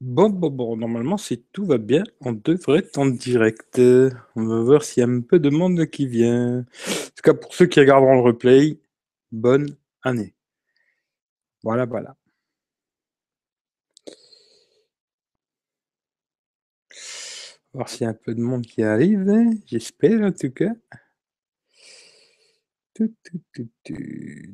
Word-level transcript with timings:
Bon, 0.00 0.28
bon, 0.28 0.50
bon, 0.50 0.76
normalement, 0.76 1.16
si 1.16 1.42
tout 1.52 1.64
va 1.66 1.78
bien, 1.78 2.02
on 2.20 2.32
devrait 2.32 2.80
être 2.80 2.98
en 2.98 3.06
direct. 3.06 3.78
On 4.34 4.44
va 4.46 4.60
voir 4.62 4.82
s'il 4.84 5.00
y 5.02 5.04
a 5.04 5.08
un 5.08 5.20
peu 5.20 5.38
de 5.38 5.50
monde 5.50 5.86
qui 5.86 6.06
vient. 6.06 6.60
En 6.60 6.64
tout 6.64 7.22
cas, 7.22 7.34
pour 7.34 7.54
ceux 7.54 7.66
qui 7.66 7.80
regarderont 7.80 8.14
le 8.16 8.20
replay, 8.22 8.80
bonne 9.32 9.76
année. 10.02 10.34
Voilà, 11.62 11.86
voilà. 11.86 12.16
On 17.72 17.78
va 17.78 17.84
voir 17.84 17.88
s'il 17.88 18.02
y 18.02 18.06
a 18.06 18.10
un 18.10 18.14
peu 18.14 18.34
de 18.34 18.40
monde 18.40 18.66
qui 18.66 18.82
arrive. 18.82 19.26
J'espère, 19.66 20.20
en 20.22 20.32
tout 20.32 20.50
cas. 20.50 20.72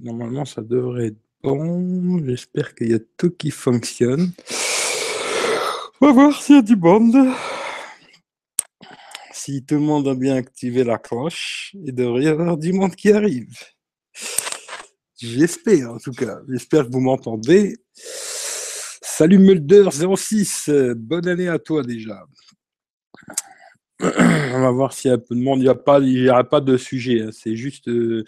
Normalement, 0.02 0.44
ça 0.44 0.62
devrait 0.62 1.06
être 1.08 1.20
bon. 1.42 2.24
J'espère 2.26 2.74
qu'il 2.74 2.90
y 2.90 2.94
a 2.94 3.00
tout 3.16 3.30
qui 3.30 3.50
fonctionne. 3.50 4.32
On 6.02 6.06
va 6.06 6.12
voir 6.12 6.42
s'il 6.42 6.54
y 6.56 6.58
a 6.58 6.62
du 6.62 6.76
monde. 6.76 7.14
Si 9.32 9.62
tout 9.66 9.74
le 9.74 9.82
monde 9.82 10.08
a 10.08 10.14
bien 10.14 10.34
activé 10.34 10.82
la 10.82 10.96
cloche, 10.96 11.76
il 11.84 11.94
devrait 11.94 12.22
y 12.22 12.28
avoir 12.28 12.56
du 12.56 12.72
monde 12.72 12.96
qui 12.96 13.12
arrive. 13.12 13.54
J'espère, 15.20 15.92
en 15.92 15.98
tout 15.98 16.12
cas. 16.12 16.38
J'espère 16.48 16.86
que 16.86 16.92
vous 16.92 17.00
m'entendez. 17.00 17.76
Salut 17.92 19.38
Mulder06, 19.40 20.94
bonne 20.94 21.28
année 21.28 21.48
à 21.48 21.58
toi 21.58 21.82
déjà. 21.82 22.24
On 24.00 24.60
va 24.62 24.70
voir 24.70 24.94
s'il 24.94 25.12
y 25.12 25.18
peu 25.18 25.34
de 25.34 25.42
monde. 25.42 25.58
Il 25.58 25.64
n'y 25.64 25.68
a 25.68 25.74
pas, 25.74 26.00
aura 26.00 26.44
pas 26.44 26.62
de 26.62 26.78
sujet. 26.78 27.20
Hein. 27.20 27.30
C'est 27.30 27.56
juste 27.56 27.88
euh, 27.88 28.24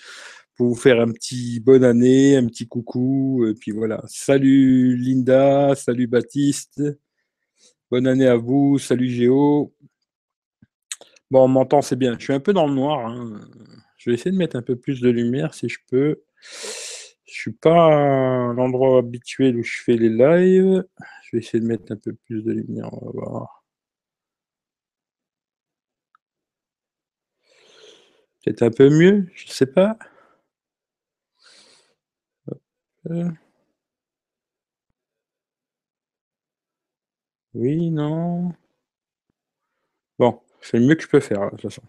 pour 0.56 0.68
vous 0.68 0.74
faire 0.74 1.00
un 1.00 1.10
petit 1.10 1.59
bonne 1.59 1.84
année, 1.84 2.36
un 2.36 2.46
petit 2.48 2.68
coucou. 2.68 3.46
Et 3.46 3.54
puis 3.54 3.70
voilà. 3.70 4.02
Salut 4.09 4.95
Linda, 4.98 5.74
salut 5.74 6.06
Baptiste. 6.06 6.82
Bonne 7.93 8.07
année 8.07 8.26
à 8.26 8.37
vous. 8.37 8.79
Salut 8.79 9.10
Géo. 9.10 9.74
Bon, 11.30 11.45
on 11.45 11.48
m'entend, 11.48 11.82
c'est 11.82 11.96
bien. 11.96 12.16
Je 12.18 12.24
suis 12.24 12.32
un 12.32 12.40
peu 12.40 12.54
dans 12.54 12.66
le 12.66 12.73
noir. 12.73 13.07
Hein. 13.07 13.38
Je 13.98 14.09
vais 14.09 14.15
essayer 14.15 14.30
de 14.30 14.37
mettre 14.38 14.57
un 14.57 14.62
peu 14.62 14.76
plus 14.76 15.02
de 15.02 15.10
lumière 15.10 15.52
si 15.52 15.68
je 15.68 15.79
peux. 15.90 16.23
Je 17.26 17.32
suis 17.32 17.52
pas 17.52 17.90
l'endroit 18.54 18.98
habituel 18.98 19.59
où 19.59 19.63
je 19.63 19.82
fais 19.82 19.96
les 19.98 20.09
lives. 20.09 20.85
Je 21.24 21.37
vais 21.37 21.43
essayer 21.43 21.60
de 21.60 21.66
mettre 21.66 21.93
un 21.93 21.96
peu 21.96 22.15
plus 22.15 22.43
de 22.43 22.52
lumière. 22.52 22.88
On 22.95 23.07
va 23.07 23.13
voir. 23.13 23.65
Peut-être 28.45 28.63
un 28.63 28.70
peu 28.70 28.88
mieux, 28.88 29.26
je 29.35 29.48
sais 29.48 29.66
pas. 29.66 29.98
Oui, 37.54 37.90
non. 37.90 38.52
Bon, 40.18 40.40
c'est 40.62 40.78
le 40.78 40.86
mieux 40.86 40.95
que 40.95 41.02
je 41.02 41.08
peux 41.08 41.20
faire, 41.20 41.45
de 41.46 41.50
toute 41.50 41.62
façon. 41.62 41.82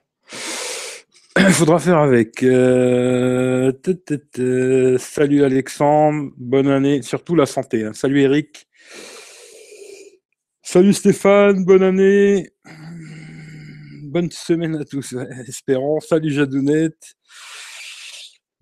Il 1.38 1.44
faudra 1.54 1.80
faire 1.80 2.00
avec. 2.00 2.44
Euh, 2.44 3.72
salut 5.00 5.44
Alexandre, 5.44 6.32
bonne 6.38 6.68
année, 6.68 7.02
surtout 7.02 7.36
la 7.36 7.46
santé. 7.46 7.86
Hein. 7.86 7.94
Salut 7.94 8.22
Eric. 8.22 8.68
Salut 10.62 10.94
Stéphane, 10.94 11.66
bonne 11.66 11.84
année. 11.84 12.50
Bonne 14.04 14.32
semaine 14.32 14.76
à 14.76 14.86
tous, 14.86 15.16
espérons. 15.48 16.00
Salut 16.02 16.32
Jadounette. 16.32 17.16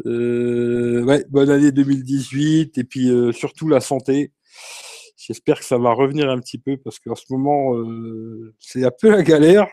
Euh, 0.05 1.23
bonne 1.29 1.49
année 1.49 1.72
2018 1.72 2.77
et 2.77 2.83
puis 2.83 3.09
euh, 3.09 3.31
surtout 3.31 3.67
la 3.67 3.81
santé. 3.81 4.31
J'espère 5.27 5.59
que 5.59 5.66
ça 5.66 5.77
va 5.77 5.94
revenir 5.94 6.30
un 6.31 6.39
petit 6.39 6.58
peu 6.58 6.77
parce 6.77 7.00
qu'en 7.00 7.14
ce 7.14 7.25
moment, 7.30 7.75
c'est 8.59 8.83
un 8.83 8.91
peu 8.91 9.11
la 9.11 9.22
galère. 9.22 9.67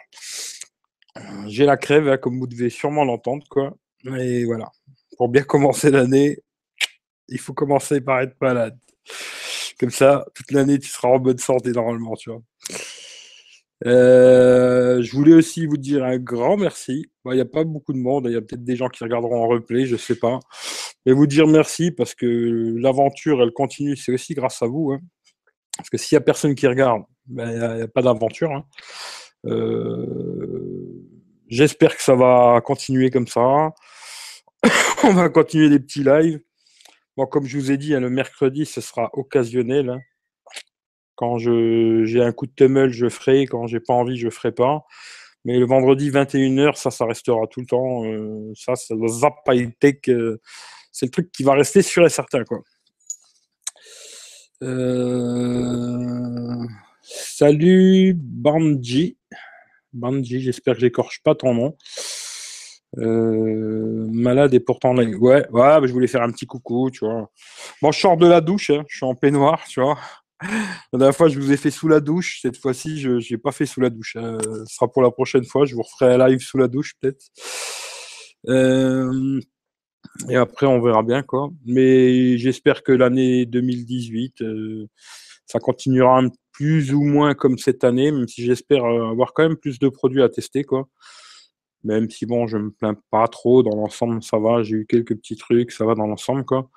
J'ai 1.46 1.64
la 1.64 1.78
crève, 1.78 2.06
hein, 2.06 2.18
comme 2.18 2.38
vous 2.38 2.46
devez 2.46 2.68
sûrement 2.68 3.04
l'entendre. 3.04 3.46
Et 4.18 4.44
voilà. 4.44 4.70
Pour 5.16 5.30
bien 5.30 5.42
commencer 5.42 5.90
l'année, 5.90 6.38
il 7.28 7.38
faut 7.38 7.54
commencer 7.54 8.02
par 8.02 8.20
être 8.20 8.36
malade. 8.42 8.78
Comme 9.80 9.90
ça, 9.90 10.26
toute 10.34 10.50
l'année, 10.50 10.78
tu 10.78 10.88
seras 10.88 11.08
en 11.08 11.18
bonne 11.18 11.38
santé 11.38 11.70
normalement, 11.70 12.14
tu 12.14 12.30
vois. 12.30 12.42
Euh, 13.86 15.00
je 15.02 15.12
voulais 15.12 15.34
aussi 15.34 15.66
vous 15.66 15.76
dire 15.76 16.04
un 16.04 16.18
grand 16.18 16.56
merci. 16.58 17.06
Il 17.24 17.32
n'y 17.32 17.40
a 17.40 17.46
pas 17.46 17.64
beaucoup 17.64 17.92
de 17.92 17.98
monde, 17.98 18.26
il 18.26 18.32
y 18.32 18.36
a 18.36 18.40
peut-être 18.40 18.64
des 18.64 18.76
gens 18.76 18.88
qui 18.88 19.02
regarderont 19.02 19.44
en 19.44 19.48
replay, 19.48 19.86
je 19.86 19.92
ne 19.92 19.98
sais 19.98 20.16
pas. 20.16 20.40
Mais 21.06 21.12
vous 21.12 21.26
dire 21.26 21.46
merci 21.46 21.90
parce 21.90 22.14
que 22.14 22.26
l'aventure, 22.76 23.42
elle 23.42 23.52
continue, 23.52 23.96
c'est 23.96 24.12
aussi 24.12 24.34
grâce 24.34 24.60
à 24.62 24.66
vous. 24.66 24.92
Hein. 24.92 25.00
Parce 25.78 25.90
que 25.90 25.96
s'il 25.96 26.16
n'y 26.16 26.22
a 26.22 26.24
personne 26.24 26.54
qui 26.54 26.66
regarde, 26.66 27.04
ben, 27.26 27.50
il 27.50 27.76
n'y 27.76 27.82
a, 27.82 27.88
pas 27.88 28.02
d'aventure. 28.02 28.50
Hein. 28.52 28.64
Euh, 29.46 30.06
j'espère 31.48 31.96
que 31.96 32.02
ça 32.02 32.14
va 32.14 32.60
continuer 32.64 33.10
comme 33.10 33.28
ça. 33.28 33.72
On 35.04 35.12
va 35.12 35.28
continuer 35.28 35.68
les 35.68 35.78
petits 35.78 36.02
lives. 36.02 36.40
Bon, 37.16 37.26
comme 37.26 37.46
je 37.46 37.56
vous 37.56 37.70
ai 37.70 37.76
dit, 37.76 37.94
hein, 37.94 38.00
le 38.00 38.10
mercredi, 38.10 38.66
ce 38.66 38.80
sera 38.80 39.10
occasionnel. 39.12 39.90
Hein. 39.90 40.00
Quand 41.14 41.38
j'ai 41.38 42.20
un 42.20 42.32
coup 42.32 42.46
de 42.46 42.52
tummel, 42.54 42.90
je 42.90 43.08
ferai. 43.08 43.46
Quand 43.46 43.66
j'ai 43.66 43.80
pas 43.80 43.94
envie, 43.94 44.16
je 44.16 44.30
ferai 44.30 44.52
pas. 44.52 44.84
Mais 45.44 45.58
le 45.58 45.66
vendredi 45.66 46.10
21h, 46.10 46.76
ça, 46.76 46.90
ça 46.90 47.06
restera 47.06 47.46
tout 47.46 47.60
le 47.60 47.66
temps. 47.66 48.04
Euh, 48.04 48.52
ça, 48.54 48.74
c'est 48.74 48.94
le 48.94 49.06
Zap 49.08 49.34
Tech. 49.80 49.96
C'est 50.90 51.06
le 51.06 51.10
truc 51.10 51.30
qui 51.30 51.44
va 51.44 51.54
rester 51.54 51.82
sûr 51.82 52.04
et 52.04 52.08
certain. 52.08 52.44
Quoi. 52.44 52.60
Salut 57.02 58.14
Banji. 58.16 59.16
Banji, 59.92 60.40
j'espère 60.40 60.74
que 60.74 60.80
j'écorche 60.80 61.22
pas 61.22 61.36
ton 61.36 61.54
nom. 61.54 61.76
Euh, 62.96 64.08
malade 64.10 64.54
et 64.54 64.60
pourtant 64.60 64.96
Ouais, 64.96 65.14
ouais, 65.20 65.46
bah, 65.52 65.80
je 65.84 65.92
voulais 65.92 66.08
faire 66.08 66.22
un 66.22 66.30
petit 66.30 66.46
coucou, 66.46 66.90
tu 66.90 67.04
vois. 67.04 67.30
Bon, 67.82 67.92
je 67.92 68.00
sors 68.00 68.16
de 68.16 68.26
la 68.26 68.40
douche, 68.40 68.70
hein, 68.70 68.84
je 68.88 68.96
suis 68.96 69.06
en 69.06 69.14
peignoir, 69.14 69.62
tu 69.68 69.80
vois. 69.80 69.98
La 70.92 70.98
dernière 70.98 71.16
fois, 71.16 71.28
je 71.28 71.38
vous 71.38 71.52
ai 71.52 71.56
fait 71.56 71.70
sous 71.70 71.86
la 71.88 72.00
douche. 72.00 72.40
Cette 72.42 72.56
fois-ci, 72.56 72.98
je 73.00 73.32
n'ai 73.32 73.38
pas 73.38 73.52
fait 73.52 73.66
sous 73.66 73.80
la 73.80 73.90
douche. 73.90 74.16
Hein. 74.16 74.38
Ce 74.42 74.74
sera 74.74 74.90
pour 74.90 75.02
la 75.02 75.10
prochaine 75.10 75.44
fois. 75.44 75.66
Je 75.66 75.74
vous 75.74 75.82
referai 75.82 76.14
un 76.14 76.28
live 76.28 76.40
sous 76.40 76.58
la 76.58 76.68
douche, 76.68 76.94
peut-être. 77.00 77.26
Et 80.28 80.36
après, 80.36 80.66
on 80.66 80.80
verra 80.80 81.02
bien, 81.02 81.22
quoi. 81.22 81.50
Mais 81.64 82.38
j'espère 82.38 82.82
que 82.82 82.92
l'année 82.92 83.46
2018, 83.46 84.42
euh, 84.42 84.88
ça 85.46 85.58
continuera 85.60 86.22
plus 86.52 86.92
ou 86.92 87.02
moins 87.02 87.34
comme 87.34 87.58
cette 87.58 87.84
année, 87.84 88.10
même 88.10 88.28
si 88.28 88.44
j'espère 88.44 88.84
euh, 88.84 89.10
avoir 89.10 89.32
quand 89.32 89.44
même 89.44 89.56
plus 89.56 89.78
de 89.78 89.88
produits 89.88 90.22
à 90.22 90.28
tester, 90.28 90.64
quoi. 90.64 90.88
Même 91.84 92.10
si 92.10 92.26
bon, 92.26 92.46
je 92.46 92.58
me 92.58 92.70
plains 92.70 92.96
pas 93.10 93.28
trop, 93.28 93.62
dans 93.62 93.76
l'ensemble, 93.76 94.22
ça 94.22 94.38
va, 94.38 94.62
j'ai 94.62 94.76
eu 94.76 94.86
quelques 94.86 95.16
petits 95.16 95.36
trucs, 95.36 95.70
ça 95.70 95.84
va 95.84 95.94
dans 95.94 96.06
l'ensemble, 96.06 96.44
quoi. 96.44 96.68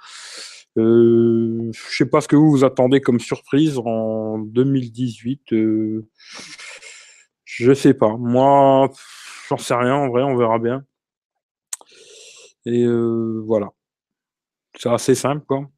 Euh, 0.78 1.72
je 1.74 1.98
sais 1.98 2.06
pas 2.06 2.22
ce 2.22 2.28
que 2.28 2.36
vous 2.36 2.50
vous 2.50 2.64
attendez 2.64 3.02
comme 3.02 3.20
surprise 3.20 3.78
en 3.78 4.38
2018. 4.40 5.54
Euh, 5.54 6.08
je 7.44 7.74
sais 7.74 7.94
pas. 7.94 8.16
Moi, 8.18 8.90
j'en 9.50 9.58
sais 9.58 9.74
rien, 9.74 9.96
en 9.96 10.10
vrai, 10.10 10.24
on 10.24 10.38
verra 10.38 10.60
bien. 10.60 10.86
Et 12.66 12.84
euh, 12.84 13.42
voilà. 13.46 13.70
C'est 14.78 14.90
assez 14.90 15.16
simple, 15.16 15.46
quoi. 15.46 15.70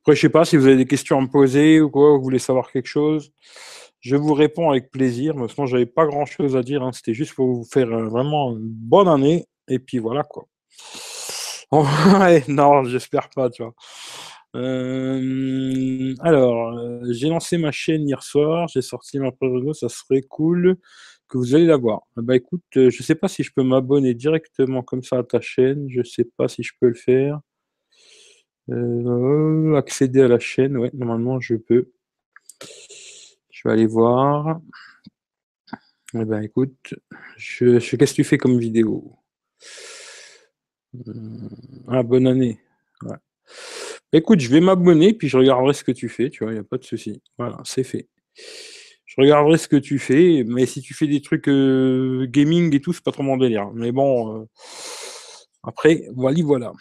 Après, 0.00 0.16
je 0.16 0.20
sais 0.20 0.28
pas 0.28 0.44
si 0.44 0.56
vous 0.56 0.66
avez 0.66 0.76
des 0.76 0.86
questions 0.86 1.18
à 1.18 1.20
me 1.20 1.28
poser 1.28 1.80
ou 1.80 1.90
quoi, 1.90 2.16
vous 2.16 2.22
voulez 2.22 2.38
savoir 2.38 2.70
quelque 2.70 2.88
chose. 2.88 3.32
Je 4.00 4.16
vous 4.16 4.34
réponds 4.34 4.70
avec 4.70 4.90
plaisir. 4.90 5.34
Mais 5.36 5.48
sinon, 5.48 5.66
j'avais 5.66 5.86
pas 5.86 6.06
grand 6.06 6.26
chose 6.26 6.56
à 6.56 6.62
dire. 6.62 6.82
Hein. 6.82 6.92
C'était 6.92 7.14
juste 7.14 7.34
pour 7.34 7.46
vous 7.46 7.64
faire 7.64 7.90
euh, 7.90 8.08
vraiment 8.08 8.52
une 8.52 8.68
bonne 8.68 9.08
année. 9.08 9.46
Et 9.68 9.78
puis 9.78 9.98
voilà, 9.98 10.22
quoi. 10.24 10.46
non, 12.48 12.84
j'espère 12.84 13.30
pas, 13.30 13.50
tu 13.50 13.62
vois. 13.62 13.74
Euh, 14.56 16.14
alors, 16.20 16.78
j'ai 17.10 17.28
lancé 17.28 17.58
ma 17.58 17.72
chaîne 17.72 18.06
hier 18.06 18.22
soir, 18.22 18.68
j'ai 18.68 18.82
sorti 18.82 19.18
ma 19.18 19.30
vidéo, 19.30 19.74
ça 19.74 19.88
serait 19.88 20.22
cool 20.22 20.76
que 21.28 21.38
vous 21.38 21.54
allez 21.54 21.66
la 21.66 21.76
voir. 21.76 22.02
Bah 22.16 22.36
écoute, 22.36 22.62
je 22.74 23.02
sais 23.02 23.14
pas 23.14 23.28
si 23.28 23.42
je 23.42 23.52
peux 23.54 23.62
m'abonner 23.62 24.14
directement 24.14 24.82
comme 24.82 25.02
ça 25.02 25.18
à 25.18 25.24
ta 25.24 25.40
chaîne, 25.40 25.88
je 25.90 26.02
sais 26.02 26.26
pas 26.36 26.48
si 26.48 26.62
je 26.62 26.72
peux 26.80 26.88
le 26.88 26.94
faire. 26.94 27.40
Euh, 28.70 29.74
accéder 29.76 30.22
à 30.22 30.28
la 30.28 30.38
chaîne, 30.38 30.76
ouais, 30.78 30.90
normalement 30.94 31.40
je 31.40 31.56
peux. 31.56 31.90
Je 33.50 33.68
vais 33.68 33.72
aller 33.72 33.86
voir. 33.86 34.60
Eh 36.14 36.24
ben 36.24 36.42
écoute, 36.42 36.94
je, 37.36 37.78
qu'est-ce 37.96 38.12
que 38.12 38.16
tu 38.16 38.24
fais 38.24 38.38
comme 38.38 38.58
vidéo? 38.58 39.16
Euh, 40.94 41.48
Ah, 41.88 42.02
bonne 42.02 42.26
année. 42.26 42.58
Écoute, 44.12 44.40
je 44.40 44.48
vais 44.48 44.60
m'abonner, 44.60 45.12
puis 45.12 45.28
je 45.28 45.36
regarderai 45.36 45.74
ce 45.74 45.82
que 45.84 45.92
tu 45.92 46.08
fais, 46.08 46.30
tu 46.30 46.44
vois, 46.44 46.52
il 46.52 46.54
n'y 46.54 46.60
a 46.60 46.64
pas 46.64 46.78
de 46.78 46.84
souci. 46.84 47.20
Voilà, 47.36 47.58
c'est 47.64 47.82
fait. 47.84 48.08
Je 49.16 49.22
regarderai 49.22 49.58
ce 49.58 49.68
que 49.68 49.76
tu 49.76 49.98
fais, 49.98 50.44
mais 50.46 50.66
si 50.66 50.82
tu 50.82 50.92
fais 50.92 51.06
des 51.06 51.22
trucs 51.22 51.48
euh, 51.48 52.26
gaming 52.26 52.74
et 52.74 52.80
tout, 52.80 52.92
c'est 52.92 53.04
pas 53.04 53.12
trop 53.12 53.22
mon 53.22 53.36
délire. 53.36 53.70
Mais 53.72 53.92
bon, 53.92 54.48
après, 55.62 56.08
voilà, 56.14 56.42
voilà. 56.42 56.72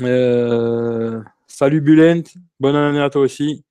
Euh, 0.00 1.22
salut 1.46 1.82
Bulent, 1.82 2.22
bonne 2.58 2.76
année 2.76 3.00
à 3.00 3.10
toi 3.10 3.22
aussi. 3.22 3.64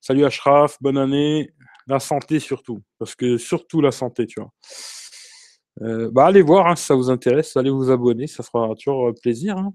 Salut 0.00 0.24
Ashraf, 0.24 0.76
bonne 0.80 0.98
année. 0.98 1.52
La 1.88 1.98
santé 1.98 2.38
surtout, 2.38 2.80
parce 2.98 3.16
que 3.16 3.38
surtout 3.38 3.80
la 3.80 3.90
santé, 3.90 4.26
tu 4.26 4.40
vois. 4.40 4.52
Euh, 5.80 6.10
bah, 6.12 6.26
allez 6.26 6.42
voir 6.42 6.68
hein, 6.68 6.76
si 6.76 6.84
ça 6.84 6.94
vous 6.94 7.10
intéresse, 7.10 7.56
allez 7.56 7.70
vous 7.70 7.90
abonner, 7.90 8.28
ça 8.28 8.44
fera 8.44 8.72
toujours 8.76 9.08
euh, 9.08 9.12
plaisir. 9.20 9.58
Hein. 9.58 9.74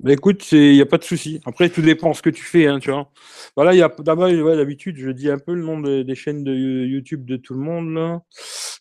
Bah, 0.00 0.12
écoute, 0.12 0.50
il 0.52 0.72
n'y 0.72 0.80
a 0.80 0.86
pas 0.86 0.98
de 0.98 1.04
souci. 1.04 1.40
Après, 1.44 1.70
tout 1.70 1.80
dépend 1.82 2.12
ce 2.14 2.22
que 2.22 2.30
tu 2.30 2.42
fais, 2.44 2.66
hein, 2.66 2.78
tu 2.80 2.90
vois. 2.90 3.10
Voilà, 3.56 3.74
il 3.74 3.78
y 3.78 3.82
a 3.82 3.94
d'abord, 4.00 4.28
d'habitude, 4.28 4.96
je 4.98 5.10
dis 5.10 5.30
un 5.30 5.38
peu 5.38 5.54
le 5.54 5.62
nom 5.62 5.80
des 5.80 6.14
chaînes 6.14 6.44
de 6.44 6.52
YouTube 6.52 7.24
de 7.24 7.36
tout 7.36 7.54
le 7.54 7.60
monde. 7.60 8.20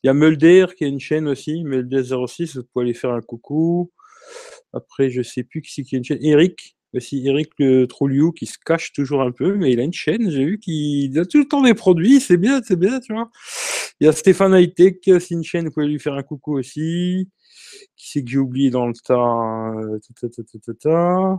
Il 0.04 0.08
y 0.08 0.10
a 0.10 0.14
Mulder 0.14 0.68
qui 0.78 0.84
a 0.86 0.88
une 0.88 1.00
chaîne 1.00 1.28
aussi, 1.28 1.64
Mulder06, 1.64 2.58
vous 2.58 2.64
pouvez 2.74 2.86
aller 2.86 2.94
faire 2.94 3.12
un 3.12 3.22
coucou. 3.22 3.92
Après, 4.74 5.10
je 5.10 5.22
sais 5.22 5.44
plus 5.44 5.62
qui 5.62 5.72
c'est 5.72 5.84
qui 5.84 5.96
a 5.96 5.98
une 6.00 6.04
chaîne. 6.04 6.24
Eric, 6.24 6.76
aussi 6.94 7.28
Eric 7.28 7.52
le 7.58 7.86
Trolliou 7.86 8.32
qui 8.32 8.46
se 8.46 8.58
cache 8.64 8.94
toujours 8.94 9.22
un 9.22 9.32
peu, 9.32 9.56
mais 9.56 9.72
il 9.72 9.80
a 9.80 9.84
une 9.84 9.94
chaîne, 9.94 10.30
j'ai 10.30 10.46
vu 10.46 10.60
qu'il 10.60 11.18
a 11.20 11.26
tout 11.26 11.40
le 11.40 11.48
temps 11.48 11.62
des 11.62 11.74
produits, 11.74 12.20
c'est 12.20 12.38
bien, 12.38 12.62
c'est 12.64 12.76
bien, 12.76 13.00
tu 13.00 13.14
vois. 13.14 13.30
Il 14.00 14.06
y 14.06 14.10
a 14.10 14.12
Stéphane 14.12 14.54
Hightech, 14.54 15.00
c'est 15.06 15.32
une 15.32 15.44
chaîne, 15.44 15.66
vous 15.66 15.72
pouvez 15.72 15.88
lui 15.88 16.00
faire 16.00 16.14
un 16.14 16.24
coucou 16.24 16.58
aussi. 16.58 17.30
Qui 17.96 18.10
c'est 18.10 18.24
que 18.24 18.30
j'ai 18.30 18.38
oublié 18.38 18.70
dans 18.70 18.88
le 18.88 18.94
tas 18.94 19.16
Je 21.32 21.38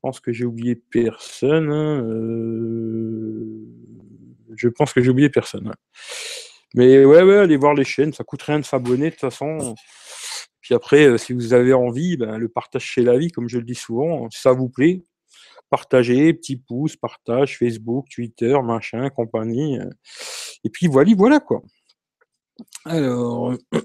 pense 0.00 0.20
que 0.20 0.32
j'ai 0.32 0.44
oublié 0.44 0.74
personne. 0.74 1.70
Hein, 1.70 2.04
euh, 2.04 3.64
je 4.56 4.68
pense 4.68 4.92
que 4.92 5.02
j'ai 5.02 5.10
oublié 5.10 5.30
personne. 5.30 5.72
Mais 6.74 7.04
ouais, 7.04 7.22
ouais, 7.22 7.36
allez 7.36 7.56
voir 7.56 7.74
les 7.74 7.84
chaînes, 7.84 8.12
ça 8.12 8.24
coûte 8.24 8.42
rien 8.42 8.58
de 8.58 8.64
s'abonner 8.64 9.06
de 9.06 9.10
toute 9.10 9.20
façon. 9.20 9.74
Puis 10.64 10.74
après, 10.74 11.06
euh, 11.06 11.18
si 11.18 11.34
vous 11.34 11.52
avez 11.52 11.74
envie, 11.74 12.16
ben, 12.16 12.38
le 12.38 12.48
partage 12.48 12.84
chez 12.84 13.02
la 13.02 13.18
vie, 13.18 13.30
comme 13.30 13.50
je 13.50 13.58
le 13.58 13.64
dis 13.64 13.74
souvent, 13.74 14.30
si 14.30 14.40
ça 14.40 14.52
vous 14.52 14.70
plaît, 14.70 15.02
partagez, 15.68 16.32
petit 16.32 16.56
pouce, 16.56 16.96
partage, 16.96 17.58
Facebook, 17.58 18.06
Twitter, 18.08 18.56
machin, 18.64 19.10
compagnie. 19.10 19.78
Euh. 19.78 19.90
Et 20.64 20.70
puis 20.70 20.86
voilà, 20.86 21.12
voilà 21.14 21.38
quoi. 21.40 21.62
Alors. 22.84 23.54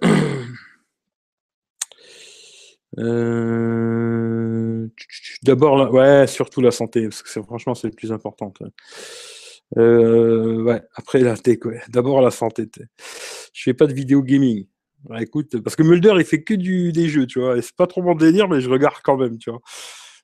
Euh, 2.97 4.87
d'abord, 5.43 5.93
ouais, 5.93 6.25
surtout 6.25 6.59
la 6.59 6.71
santé, 6.71 7.03
parce 7.03 7.21
que 7.21 7.29
franchement, 7.43 7.75
c'est 7.75 7.87
le 7.87 7.93
plus 7.93 8.11
important. 8.11 8.51
Ouais, 9.75 10.81
après 10.95 11.19
la 11.19 11.37
tech, 11.37 11.59
ouais. 11.65 11.79
D'abord 11.89 12.19
la 12.19 12.31
santé. 12.31 12.67
Je 13.53 13.63
fais 13.63 13.75
pas 13.75 13.85
de 13.85 13.93
vidéo 13.93 14.23
gaming. 14.23 14.65
Écoute, 15.19 15.59
parce 15.61 15.75
que 15.75 15.83
Mulder, 15.83 16.13
il 16.17 16.25
fait 16.25 16.43
que 16.43 16.53
du, 16.53 16.91
des 16.91 17.09
jeux, 17.09 17.25
tu 17.25 17.39
vois. 17.39 17.61
c'est 17.61 17.75
pas 17.75 17.87
trop 17.87 18.01
mon 18.01 18.15
délire, 18.15 18.47
mais 18.49 18.61
je 18.61 18.69
regarde 18.69 18.97
quand 19.03 19.17
même, 19.17 19.37
tu 19.37 19.49
vois. 19.49 19.61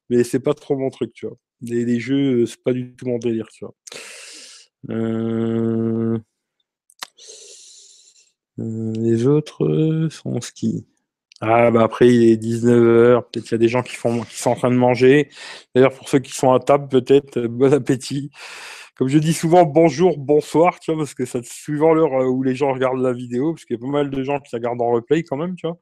Mais 0.10 0.24
c'est 0.24 0.39
pas 0.39 0.54
trop 0.54 0.77
mon 0.77 0.89
truc, 0.89 1.13
tu 1.13 1.27
vois. 1.27 1.38
Les, 1.62 2.00
jeux, 2.00 2.45
c'est 2.45 2.62
pas 2.63 2.74
du 2.74 2.95
tout 2.95 3.07
mon 3.07 3.18
délire, 3.18 3.48
tu 3.51 3.66
vois. 3.66 3.75
Euh, 4.92 6.18
les 8.57 9.27
autres 9.27 10.07
sont 10.12 10.39
ski. 10.42 10.86
Ah, 11.42 11.69
bah 11.69 11.83
après, 11.83 12.07
il 12.13 12.24
est 12.31 12.42
19h, 12.42 13.24
peut-être 13.30 13.44
qu'il 13.44 13.51
y 13.51 13.56
a 13.56 13.57
des 13.57 13.68
gens 13.68 13.83
qui, 13.83 13.95
font, 13.95 14.22
qui 14.24 14.38
sont 14.38 14.51
en 14.51 14.56
train 14.56 14.72
de 14.72 14.75
manger. 14.75 15.30
D'ailleurs, 15.74 15.94
pour 15.94 16.07
ceux 16.07 16.19
qui 16.19 16.31
sont 16.31 16.54
à 16.54 16.60
table, 16.60 16.88
peut-être, 16.88 17.38
euh, 17.38 17.48
bon 17.50 17.74
appétit. 17.74 18.31
Comme 18.95 19.09
je 19.09 19.18
dis 19.18 19.33
souvent, 19.33 19.65
bonjour, 19.65 20.18
bonsoir, 20.18 20.80
tu 20.80 20.92
vois, 20.92 21.01
parce 21.01 21.13
que 21.13 21.25
ça 21.25 21.39
suivant 21.44 21.94
l'heure 21.94 22.13
euh, 22.13 22.27
où 22.27 22.44
les 22.44 22.56
gens 22.56 22.71
regardent 22.71 23.01
la 23.01 23.12
vidéo, 23.12 23.53
parce 23.53 23.65
qu'il 23.65 23.75
y 23.75 23.80
a 23.80 23.81
pas 23.81 23.92
mal 23.92 24.09
de 24.09 24.24
gens 24.24 24.39
qui 24.39 24.56
regardent 24.56 24.81
en 24.81 24.92
replay 24.92 25.24
quand 25.24 25.36
même, 25.36 25.56
tu 25.56 25.68
vois. 25.68 25.77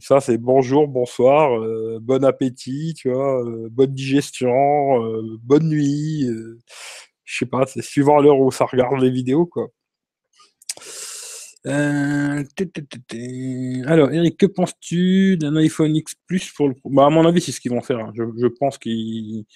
Ça, 0.00 0.20
c'est 0.20 0.38
bonjour, 0.38 0.88
bonsoir, 0.88 1.56
euh, 1.56 2.00
bon 2.02 2.24
appétit, 2.24 2.94
tu 2.94 3.12
vois, 3.12 3.44
bonne 3.70 3.94
digestion, 3.94 4.50
bonne 5.44 5.68
nuit. 5.68 6.28
je 7.24 7.38
sais 7.38 7.46
pas, 7.46 7.66
c'est 7.66 7.82
suivant 7.82 8.20
l'heure 8.20 8.40
où 8.40 8.50
ça 8.50 8.66
regarde 8.66 9.00
les 9.00 9.10
vidéos, 9.10 9.46
quoi. 9.46 9.68
Euh, 11.66 12.44
alors, 13.86 14.12
Eric, 14.12 14.36
que 14.36 14.46
penses-tu 14.46 15.38
d'un 15.38 15.56
iPhone 15.56 15.96
X 15.96 16.14
Plus 16.26 16.52
pour 16.52 16.68
le. 16.68 16.74
Bah, 16.84 17.06
à 17.06 17.10
mon 17.10 17.26
avis, 17.26 17.40
c'est 17.40 17.52
ce 17.52 17.60
qu'ils 17.60 17.70
vont 17.70 17.80
faire. 17.80 17.98
Hein. 18.00 18.12
Je, 18.14 18.46
pense 18.46 18.76
qu'ils. 18.78 19.46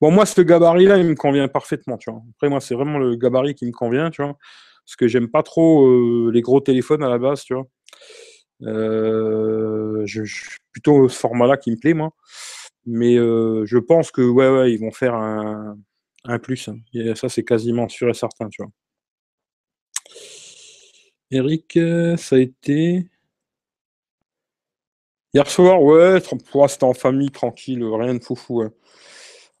Bon, 0.00 0.10
moi, 0.10 0.24
ce 0.24 0.40
gabarit-là, 0.40 0.96
il 0.96 1.04
me 1.04 1.14
convient 1.14 1.46
parfaitement, 1.48 1.98
tu 1.98 2.10
vois. 2.10 2.22
Après, 2.34 2.48
moi, 2.48 2.60
c'est 2.60 2.74
vraiment 2.74 2.98
le 2.98 3.16
gabarit 3.16 3.54
qui 3.54 3.66
me 3.66 3.72
convient, 3.72 4.10
tu 4.10 4.22
vois. 4.22 4.36
Parce 4.86 4.96
que 4.96 5.08
j'aime 5.08 5.28
pas 5.28 5.42
trop 5.42 5.86
euh, 5.86 6.30
les 6.32 6.40
gros 6.40 6.60
téléphones 6.60 7.02
à 7.02 7.10
la 7.10 7.18
base, 7.18 7.42
tu 7.42 7.54
vois. 7.54 7.66
Euh, 8.62 10.02
je, 10.06 10.22
plutôt 10.72 11.08
ce 11.08 11.18
format-là 11.18 11.58
qui 11.58 11.70
me 11.70 11.76
plaît, 11.76 11.94
moi. 11.94 12.12
Mais 12.86 13.16
je 13.16 13.78
pense 13.78 14.10
que, 14.10 14.22
ouais, 14.22 14.48
ouais, 14.48 14.72
ils 14.72 14.80
vont 14.80 14.92
faire 14.92 15.14
un, 15.14 15.76
un 16.24 16.38
plus. 16.38 16.68
Hein. 16.68 16.78
Et 16.94 17.14
ça, 17.14 17.28
c'est 17.28 17.44
quasiment 17.44 17.88
sûr 17.88 18.08
et 18.08 18.14
certain, 18.14 18.48
tu 18.48 18.62
vois. 18.62 18.72
Eric, 21.30 21.76
euh, 21.76 22.16
ça 22.16 22.36
a 22.36 22.38
été. 22.40 23.06
Hier 25.32 25.48
soir, 25.48 25.82
ouais, 25.82 26.20
c'était 26.20 26.84
en 26.84 26.92
famille, 26.92 27.30
tranquille, 27.30 27.82
rien 27.82 28.14
de 28.14 28.22
foufou. 28.22 28.62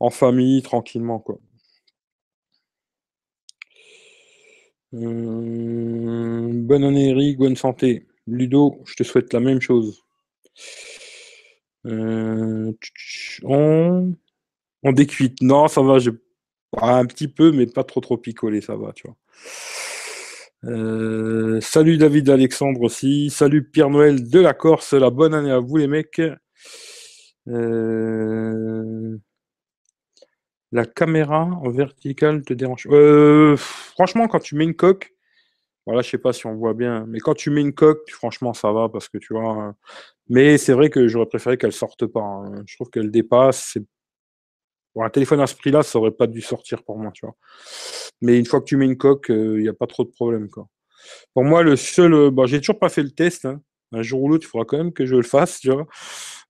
En 0.00 0.10
famille, 0.10 0.62
tranquillement, 0.62 1.18
quoi. 1.20 1.38
Euh, 4.94 6.50
bonne 6.52 6.84
année, 6.84 7.10
Eric, 7.10 7.38
bonne 7.38 7.56
santé. 7.56 8.06
Ludo, 8.26 8.80
je 8.86 8.94
te 8.94 9.02
souhaite 9.02 9.32
la 9.32 9.40
même 9.40 9.60
chose. 9.60 10.02
Euh, 11.86 12.72
on... 13.44 14.14
on 14.82 14.92
décuite. 14.92 15.42
Non, 15.42 15.68
ça 15.68 15.82
va, 15.82 15.98
j'ai 15.98 16.12
un 16.78 17.06
petit 17.06 17.28
peu, 17.28 17.52
mais 17.52 17.66
pas 17.66 17.84
trop 17.84 18.00
trop 18.00 18.18
picolé, 18.18 18.60
ça 18.60 18.76
va, 18.76 18.92
tu 18.92 19.06
vois. 19.06 19.16
Euh, 20.64 21.60
salut 21.60 21.98
David 21.98 22.30
Alexandre 22.30 22.82
aussi. 22.82 23.30
Salut 23.30 23.64
Pierre 23.64 23.90
Noël 23.90 24.28
de 24.28 24.40
la 24.40 24.54
Corse. 24.54 24.92
La 24.92 25.10
bonne 25.10 25.34
année 25.34 25.50
à 25.50 25.60
vous 25.60 25.76
les 25.76 25.86
mecs. 25.86 26.20
Euh, 27.48 29.16
la 30.72 30.84
caméra 30.84 31.44
en 31.44 31.70
verticale 31.70 32.42
te 32.42 32.52
dérange 32.52 32.86
euh, 32.90 33.56
Franchement, 33.56 34.28
quand 34.28 34.40
tu 34.40 34.54
mets 34.54 34.64
une 34.64 34.74
coque, 34.74 35.14
voilà, 35.86 36.02
je 36.02 36.10
sais 36.10 36.18
pas 36.18 36.32
si 36.34 36.46
on 36.46 36.54
voit 36.56 36.74
bien, 36.74 37.06
mais 37.08 37.20
quand 37.20 37.34
tu 37.34 37.50
mets 37.50 37.62
une 37.62 37.72
coque, 37.72 38.10
franchement, 38.10 38.52
ça 38.52 38.72
va 38.72 38.88
parce 38.90 39.08
que 39.08 39.18
tu 39.18 39.32
vois. 39.32 39.74
Mais 40.28 40.58
c'est 40.58 40.74
vrai 40.74 40.90
que 40.90 41.08
j'aurais 41.08 41.26
préféré 41.26 41.56
qu'elle 41.56 41.72
sorte 41.72 42.06
pas. 42.06 42.20
Hein. 42.20 42.64
Je 42.66 42.76
trouve 42.76 42.90
qu'elle 42.90 43.10
dépasse. 43.10 43.78
Un 45.04 45.10
téléphone 45.10 45.40
à 45.40 45.46
ce 45.46 45.54
prix-là, 45.54 45.82
ça 45.82 45.98
aurait 45.98 46.10
pas 46.10 46.26
dû 46.26 46.40
sortir 46.40 46.82
pour 46.82 46.98
moi, 46.98 47.10
tu. 47.12 47.26
Mais 48.20 48.38
une 48.38 48.46
fois 48.46 48.60
que 48.60 48.64
tu 48.64 48.76
mets 48.76 48.86
une 48.86 48.96
coque, 48.96 49.26
il 49.28 49.34
euh, 49.34 49.60
n'y 49.60 49.68
a 49.68 49.74
pas 49.74 49.86
trop 49.86 50.04
de 50.04 50.10
problème. 50.10 50.48
Pour 51.34 51.44
moi, 51.44 51.62
le 51.62 51.76
seul, 51.76 52.14
euh, 52.14 52.30
bon, 52.30 52.46
j'ai 52.46 52.58
toujours 52.58 52.78
pas 52.78 52.88
fait 52.88 53.02
le 53.02 53.10
test. 53.10 53.44
Hein. 53.44 53.60
Un 53.92 54.02
jour 54.02 54.22
ou 54.22 54.28
l'autre, 54.28 54.46
il 54.46 54.50
faudra 54.50 54.64
quand 54.64 54.78
même 54.78 54.92
que 54.92 55.06
je 55.06 55.16
le 55.16 55.22
fasse, 55.22 55.60
tu 55.60 55.70
vois. 55.70 55.86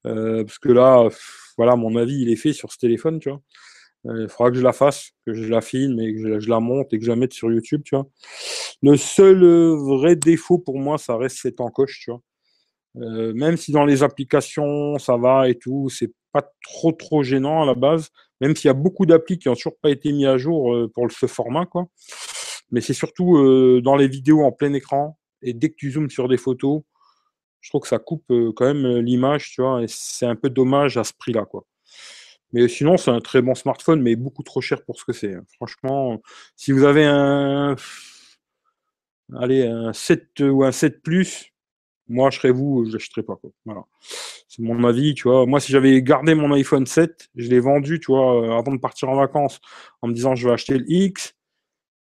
Euh, 0.06 0.44
parce 0.44 0.58
que 0.58 0.70
là, 0.70 1.08
voilà, 1.56 1.76
mon 1.76 1.96
avis, 1.96 2.20
il 2.22 2.30
est 2.30 2.36
fait 2.36 2.52
sur 2.52 2.72
ce 2.72 2.78
téléphone, 2.78 3.18
tu. 3.18 3.30
Il 4.04 4.28
faudra 4.28 4.50
que 4.50 4.56
je 4.56 4.62
la 4.62 4.72
fasse, 4.72 5.10
que 5.26 5.34
je 5.34 5.48
la 5.48 5.60
filme 5.60 6.00
et 6.00 6.14
que 6.14 6.40
je, 6.40 6.48
la 6.48 6.60
monte 6.60 6.94
et 6.94 6.98
que 6.98 7.04
je 7.04 7.10
la 7.10 7.16
mette 7.16 7.32
sur 7.32 7.52
YouTube, 7.52 7.82
tu. 7.84 7.96
Le 8.80 8.96
seul 8.96 9.44
vrai 9.74 10.16
défaut 10.16 10.58
pour 10.58 10.78
moi, 10.78 10.98
ça 10.98 11.16
reste 11.16 11.38
cette 11.42 11.60
encoche, 11.60 12.08
même 12.94 13.56
si 13.56 13.72
dans 13.72 13.84
les 13.84 14.04
applications 14.04 14.98
ça 14.98 15.16
va 15.16 15.48
et 15.48 15.56
tout, 15.56 15.88
c'est 15.90 16.12
pas 16.32 16.48
trop 16.62 16.92
trop 16.92 17.22
gênant 17.22 17.62
à 17.62 17.66
la 17.66 17.74
base 17.74 18.10
même 18.40 18.54
s'il 18.56 18.68
y 18.68 18.70
a 18.70 18.74
beaucoup 18.74 19.06
d'applis 19.06 19.38
qui 19.38 19.48
n'ont 19.48 19.54
toujours 19.54 19.78
pas 19.80 19.90
été 19.90 20.12
mis 20.12 20.26
à 20.26 20.38
jour 20.38 20.74
euh, 20.74 20.90
pour 20.92 21.10
ce 21.10 21.26
format, 21.26 21.66
quoi. 21.66 21.86
Mais 22.70 22.80
c'est 22.80 22.94
surtout 22.94 23.36
euh, 23.38 23.80
dans 23.82 23.96
les 23.96 24.08
vidéos 24.08 24.42
en 24.42 24.52
plein 24.52 24.72
écran, 24.72 25.18
et 25.42 25.54
dès 25.54 25.70
que 25.70 25.76
tu 25.76 25.90
zoomes 25.90 26.10
sur 26.10 26.28
des 26.28 26.36
photos, 26.36 26.82
je 27.60 27.70
trouve 27.70 27.82
que 27.82 27.88
ça 27.88 27.98
coupe 27.98 28.30
euh, 28.30 28.52
quand 28.54 28.72
même 28.72 28.98
l'image, 28.98 29.50
tu 29.50 29.62
vois, 29.62 29.82
et 29.82 29.86
c'est 29.88 30.26
un 30.26 30.36
peu 30.36 30.50
dommage 30.50 30.96
à 30.96 31.04
ce 31.04 31.12
prix-là. 31.18 31.46
Mais 32.52 32.68
sinon, 32.68 32.96
c'est 32.96 33.10
un 33.10 33.20
très 33.20 33.42
bon 33.42 33.54
smartphone, 33.54 34.00
mais 34.00 34.16
beaucoup 34.16 34.42
trop 34.42 34.60
cher 34.60 34.84
pour 34.84 34.98
ce 34.98 35.04
que 35.04 35.12
c'est. 35.12 35.34
Hein. 35.34 35.44
Franchement, 35.56 36.20
si 36.56 36.72
vous 36.72 36.84
avez 36.84 37.04
un, 37.04 37.76
allez, 39.36 39.66
un 39.66 39.92
7 39.92 40.40
ou 40.40 40.64
un 40.64 40.72
7 40.72 41.02
Plus, 41.02 41.52
moi, 42.08 42.30
je 42.30 42.38
serais 42.38 42.50
vous, 42.50 42.86
je 42.86 42.92
l'achèterais 42.94 43.22
pas. 43.22 43.38
Voilà. 43.64 43.84
C'est 44.48 44.62
mon 44.62 44.82
avis, 44.84 45.14
tu 45.14 45.24
vois. 45.24 45.46
Moi, 45.46 45.60
si 45.60 45.72
j'avais 45.72 46.02
gardé 46.02 46.34
mon 46.34 46.52
iPhone 46.52 46.86
7, 46.86 47.28
je 47.34 47.48
l'ai 47.48 47.60
vendu, 47.60 48.00
tu 48.00 48.12
vois, 48.12 48.42
euh, 48.42 48.58
avant 48.58 48.72
de 48.72 48.78
partir 48.78 49.08
en 49.08 49.16
vacances, 49.16 49.60
en 50.02 50.08
me 50.08 50.14
disant 50.14 50.34
je 50.34 50.48
vais 50.48 50.54
acheter 50.54 50.78
le 50.78 50.84
X. 50.88 51.34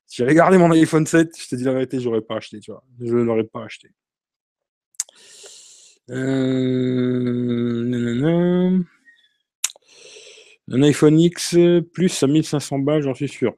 Si 0.05 0.17
j'avais 0.17 0.33
gardé 0.33 0.57
mon 0.57 0.71
iPhone 0.71 1.05
7, 1.05 1.29
je 1.37 1.47
te 1.49 1.55
dis 1.55 1.63
la 1.63 1.73
vérité, 1.73 1.99
j'aurais 1.99 2.21
pas 2.21 2.37
acheté, 2.37 2.59
tu 2.59 2.71
vois. 2.71 2.83
Je 3.01 3.13
ne 3.13 3.23
l'aurais 3.23 3.43
pas 3.43 3.65
acheté. 3.65 3.89
Euh... 6.09 6.47
Un 10.69 10.81
iPhone 10.83 11.19
X 11.19 11.57
plus 11.93 12.23
à 12.23 12.27
1500 12.27 12.79
balles, 12.79 13.01
j'en 13.01 13.13
suis 13.13 13.27
sûr. 13.27 13.55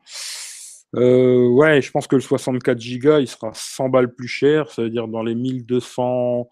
Euh, 0.96 1.48
ouais, 1.50 1.82
je 1.82 1.92
pense 1.92 2.08
que 2.08 2.16
le 2.16 2.22
64 2.22 2.80
Go, 3.00 3.20
il 3.20 3.28
sera 3.28 3.52
100 3.54 3.90
balles 3.90 4.14
plus 4.14 4.28
cher, 4.28 4.72
ça 4.72 4.82
veut 4.82 4.90
dire 4.90 5.08
dans 5.08 5.22
les 5.22 5.36
1200, 5.36 6.48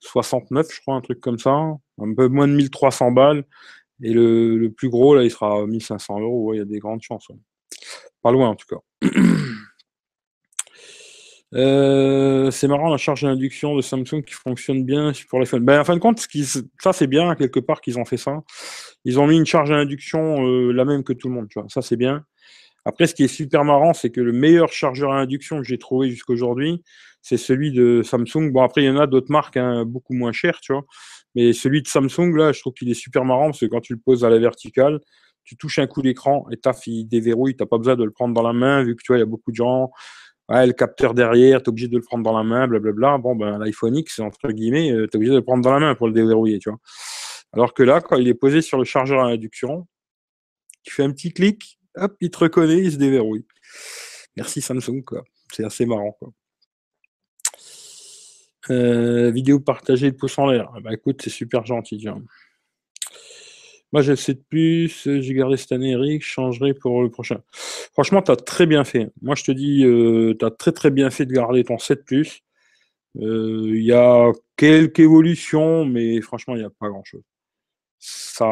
69, 0.00 0.66
je 0.72 0.80
crois, 0.80 0.94
un 0.94 1.00
truc 1.00 1.20
comme 1.20 1.38
ça. 1.38 1.50
Un 1.50 2.14
peu 2.14 2.28
moins 2.28 2.48
de 2.48 2.54
1300 2.54 3.12
balles. 3.12 3.44
Et 4.02 4.12
le, 4.12 4.68
plus 4.68 4.88
gros, 4.88 5.14
là, 5.14 5.24
il 5.24 5.30
sera 5.30 5.66
1500 5.66 6.20
euros. 6.20 6.54
Il 6.54 6.58
y 6.58 6.60
a 6.60 6.64
des 6.64 6.78
grandes 6.78 7.02
chances. 7.02 7.28
Pas 8.22 8.32
loin, 8.32 8.48
en 8.48 8.56
tout 8.56 8.66
cas. 8.66 9.08
Euh, 11.54 12.50
c'est 12.50 12.68
marrant 12.68 12.90
la 12.90 12.98
charge 12.98 13.22
d'induction 13.22 13.74
de 13.74 13.80
Samsung 13.80 14.22
qui 14.22 14.34
fonctionne 14.34 14.84
bien 14.84 15.12
pour 15.30 15.38
l'iPhone. 15.38 15.64
Ben, 15.64 15.80
en 15.80 15.84
fin 15.84 15.94
de 15.94 15.98
compte, 15.98 16.22
ça 16.78 16.92
c'est 16.92 17.06
bien 17.06 17.34
quelque 17.36 17.58
part 17.58 17.80
qu'ils 17.80 17.98
ont 17.98 18.04
fait 18.04 18.18
ça. 18.18 18.42
Ils 19.06 19.18
ont 19.18 19.26
mis 19.26 19.38
une 19.38 19.46
charge 19.46 19.70
d'induction 19.70 20.46
euh, 20.46 20.72
la 20.72 20.84
même 20.84 21.04
que 21.04 21.14
tout 21.14 21.28
le 21.28 21.34
monde, 21.34 21.48
tu 21.48 21.58
vois. 21.58 21.66
Ça 21.70 21.80
c'est 21.80 21.96
bien. 21.96 22.26
Après, 22.88 23.06
ce 23.06 23.14
qui 23.14 23.22
est 23.22 23.28
super 23.28 23.64
marrant, 23.64 23.92
c'est 23.92 24.08
que 24.08 24.22
le 24.22 24.32
meilleur 24.32 24.72
chargeur 24.72 25.12
à 25.12 25.20
induction 25.20 25.58
que 25.58 25.64
j'ai 25.64 25.76
trouvé 25.76 26.08
jusqu'aujourd'hui, 26.08 26.82
c'est 27.20 27.36
celui 27.36 27.70
de 27.70 28.00
Samsung. 28.02 28.50
Bon, 28.50 28.62
après, 28.62 28.82
il 28.82 28.86
y 28.86 28.90
en 28.90 28.96
a 28.96 29.06
d'autres 29.06 29.30
marques 29.30 29.58
hein, 29.58 29.84
beaucoup 29.84 30.14
moins 30.14 30.32
chères, 30.32 30.58
tu 30.60 30.72
vois. 30.72 30.84
Mais 31.34 31.52
celui 31.52 31.82
de 31.82 31.88
Samsung, 31.88 32.34
là, 32.34 32.52
je 32.52 32.60
trouve 32.60 32.72
qu'il 32.72 32.90
est 32.90 32.94
super 32.94 33.26
marrant 33.26 33.46
parce 33.46 33.60
que 33.60 33.66
quand 33.66 33.82
tu 33.82 33.92
le 33.92 33.98
poses 33.98 34.24
à 34.24 34.30
la 34.30 34.38
verticale, 34.38 35.00
tu 35.44 35.54
touches 35.58 35.78
un 35.78 35.86
coup 35.86 36.00
d'écran 36.00 36.46
et 36.50 36.56
taf, 36.56 36.86
il 36.86 37.04
déverrouille. 37.04 37.54
Tu 37.54 37.62
n'as 37.62 37.66
pas 37.66 37.76
besoin 37.76 37.94
de 37.94 38.04
le 38.04 38.10
prendre 38.10 38.32
dans 38.32 38.42
la 38.42 38.54
main 38.54 38.82
vu 38.82 38.96
que 38.96 39.02
tu 39.02 39.08
vois, 39.08 39.18
il 39.18 39.20
y 39.20 39.22
a 39.22 39.26
beaucoup 39.26 39.50
de 39.50 39.56
gens 39.56 39.90
ouais, 40.48 40.66
le 40.66 40.72
capteur 40.72 41.14
derrière, 41.14 41.62
tu 41.62 41.66
es 41.66 41.68
obligé 41.68 41.88
de 41.88 41.96
le 41.96 42.02
prendre 42.02 42.24
dans 42.24 42.36
la 42.36 42.44
main, 42.44 42.66
blablabla. 42.66 43.18
Bon, 43.18 43.36
ben, 43.36 43.58
l'iPhone 43.58 43.96
X, 43.96 44.18
entre 44.20 44.50
guillemets, 44.50 44.90
euh, 44.92 45.06
tu 45.06 45.12
es 45.12 45.16
obligé 45.16 45.32
de 45.32 45.36
le 45.36 45.44
prendre 45.44 45.62
dans 45.62 45.72
la 45.72 45.80
main 45.80 45.94
pour 45.94 46.06
le 46.06 46.12
déverrouiller, 46.12 46.58
tu 46.58 46.70
vois. 46.70 46.78
Alors 47.52 47.74
que 47.74 47.82
là, 47.82 48.00
quand 48.00 48.16
il 48.16 48.28
est 48.28 48.34
posé 48.34 48.62
sur 48.62 48.78
le 48.78 48.84
chargeur 48.84 49.20
à 49.20 49.28
induction, 49.28 49.86
tu 50.82 50.94
fais 50.94 51.02
un 51.02 51.10
petit 51.12 51.32
clic, 51.32 51.77
hop, 51.96 52.16
il 52.20 52.30
te 52.30 52.38
reconnaît, 52.38 52.78
il 52.78 52.92
se 52.92 52.96
déverrouille. 52.96 53.46
Merci 54.36 54.60
Samsung, 54.60 55.02
quoi. 55.04 55.24
C'est 55.52 55.64
assez 55.64 55.86
marrant. 55.86 56.16
Euh, 58.70 59.30
vidéo 59.30 59.60
partagée 59.60 60.12
pouce 60.12 60.38
en 60.38 60.46
l'air. 60.46 60.70
Bah 60.82 60.92
écoute, 60.92 61.20
c'est 61.22 61.30
super 61.30 61.64
gentil. 61.64 61.98
Tiens. 61.98 62.22
Moi, 63.92 64.02
j'ai 64.02 64.12
le 64.12 64.16
7 64.16 64.44
plus, 64.48 65.08
j'ai 65.20 65.34
gardé 65.34 65.56
cette 65.56 65.72
année, 65.72 65.92
Eric, 65.92 66.22
je 66.22 66.28
changerai 66.28 66.74
pour 66.74 67.02
le 67.02 67.10
prochain. 67.10 67.40
Franchement, 67.92 68.20
tu 68.20 68.30
as 68.30 68.36
très 68.36 68.66
bien 68.66 68.84
fait. 68.84 69.10
Moi, 69.22 69.34
je 69.34 69.44
te 69.44 69.52
dis, 69.52 69.84
euh, 69.84 70.34
tu 70.38 70.44
as 70.44 70.50
très 70.50 70.72
très 70.72 70.90
bien 70.90 71.08
fait 71.10 71.24
de 71.24 71.32
garder 71.32 71.64
ton 71.64 71.78
7 71.78 72.04
plus. 72.04 72.42
Euh, 73.16 73.72
il 73.74 73.84
y 73.84 73.92
a 73.92 74.30
quelques 74.56 75.00
évolutions, 75.00 75.86
mais 75.86 76.20
franchement, 76.20 76.54
il 76.54 76.58
n'y 76.58 76.66
a 76.66 76.70
pas 76.70 76.88
grand-chose. 76.88 77.22
Ça, 77.98 78.46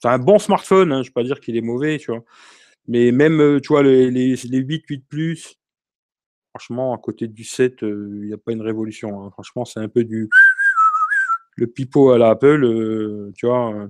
c'est 0.00 0.08
un 0.08 0.18
bon 0.18 0.38
smartphone, 0.38 0.92
hein, 0.92 1.02
je 1.02 1.08
ne 1.08 1.10
vais 1.10 1.12
pas 1.12 1.24
dire 1.24 1.40
qu'il 1.40 1.56
est 1.56 1.62
mauvais, 1.62 1.98
tu 1.98 2.10
vois. 2.10 2.24
Mais 2.88 3.12
même, 3.12 3.40
euh, 3.40 3.60
tu 3.60 3.68
vois, 3.68 3.82
les, 3.82 4.10
les, 4.10 4.36
8, 4.36 4.84
8 4.88 5.04
plus, 5.08 5.56
franchement, 6.50 6.94
à 6.94 6.98
côté 6.98 7.28
du 7.28 7.44
7, 7.44 7.78
il 7.82 8.26
n'y 8.26 8.32
a 8.32 8.38
pas 8.38 8.52
une 8.52 8.62
révolution. 8.62 9.22
Hein. 9.24 9.30
Franchement, 9.32 9.64
c'est 9.64 9.80
un 9.80 9.88
peu 9.88 10.04
du 10.04 10.28
le 11.56 11.66
pipeau 11.66 12.10
à 12.10 12.18
l'Apple, 12.18 12.64
euh, 12.64 13.32
tu 13.36 13.46
vois, 13.46 13.74
euh, 13.74 13.88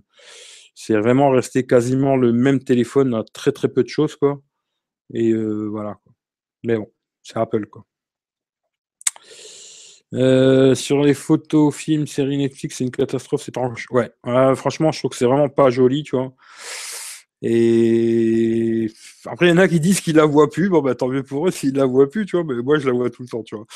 c'est 0.74 0.96
vraiment 0.96 1.30
resté 1.30 1.66
quasiment 1.66 2.16
le 2.16 2.32
même 2.32 2.62
téléphone 2.62 3.14
à 3.14 3.24
très 3.24 3.52
très 3.52 3.68
peu 3.68 3.82
de 3.82 3.88
choses, 3.88 4.16
quoi. 4.16 4.40
Et 5.12 5.32
euh, 5.32 5.68
voilà. 5.70 5.98
Mais 6.64 6.76
bon, 6.76 6.90
c'est 7.22 7.38
Apple, 7.38 7.66
quoi. 7.66 7.84
Sur 10.12 11.02
les 11.02 11.14
photos, 11.14 11.74
films, 11.74 12.06
séries 12.06 12.38
Netflix, 12.38 12.76
c'est 12.76 12.84
une 12.84 12.90
catastrophe. 12.90 13.42
C'est 13.42 13.56
ouais. 13.90 14.10
franchement, 14.54 14.92
je 14.92 14.98
trouve 14.98 15.10
que 15.10 15.16
c'est 15.16 15.26
vraiment 15.26 15.48
pas 15.48 15.70
joli, 15.70 16.02
tu 16.02 16.16
vois. 16.16 16.32
Et 17.42 18.90
après, 19.26 19.46
il 19.46 19.50
y 19.50 19.52
en 19.52 19.58
a 19.58 19.68
qui 19.68 19.78
disent 19.78 20.00
qu'ils 20.00 20.16
la 20.16 20.24
voient 20.24 20.50
plus. 20.50 20.68
Bon, 20.68 20.80
bah, 20.80 20.94
tant 20.94 21.08
mieux 21.08 21.22
pour 21.22 21.48
eux 21.48 21.50
s'ils 21.50 21.74
la 21.74 21.84
voient 21.84 22.08
plus, 22.08 22.26
tu 22.26 22.36
vois. 22.36 22.44
Mais 22.44 22.62
moi, 22.62 22.78
je 22.78 22.86
la 22.86 22.92
vois 22.92 23.10
tout 23.10 23.22
le 23.22 23.28
temps, 23.28 23.42
tu 23.42 23.56
vois. 23.56 23.66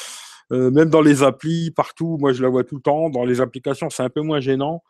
Euh, 0.52 0.70
même 0.70 0.90
dans 0.90 1.02
les 1.02 1.22
applis, 1.22 1.70
partout, 1.70 2.16
moi 2.18 2.32
je 2.32 2.42
la 2.42 2.48
vois 2.48 2.64
tout 2.64 2.76
le 2.76 2.82
temps. 2.82 3.10
Dans 3.10 3.24
les 3.24 3.40
applications, 3.40 3.90
c'est 3.90 4.02
un 4.02 4.10
peu 4.10 4.22
moins 4.22 4.40
gênant. 4.40 4.82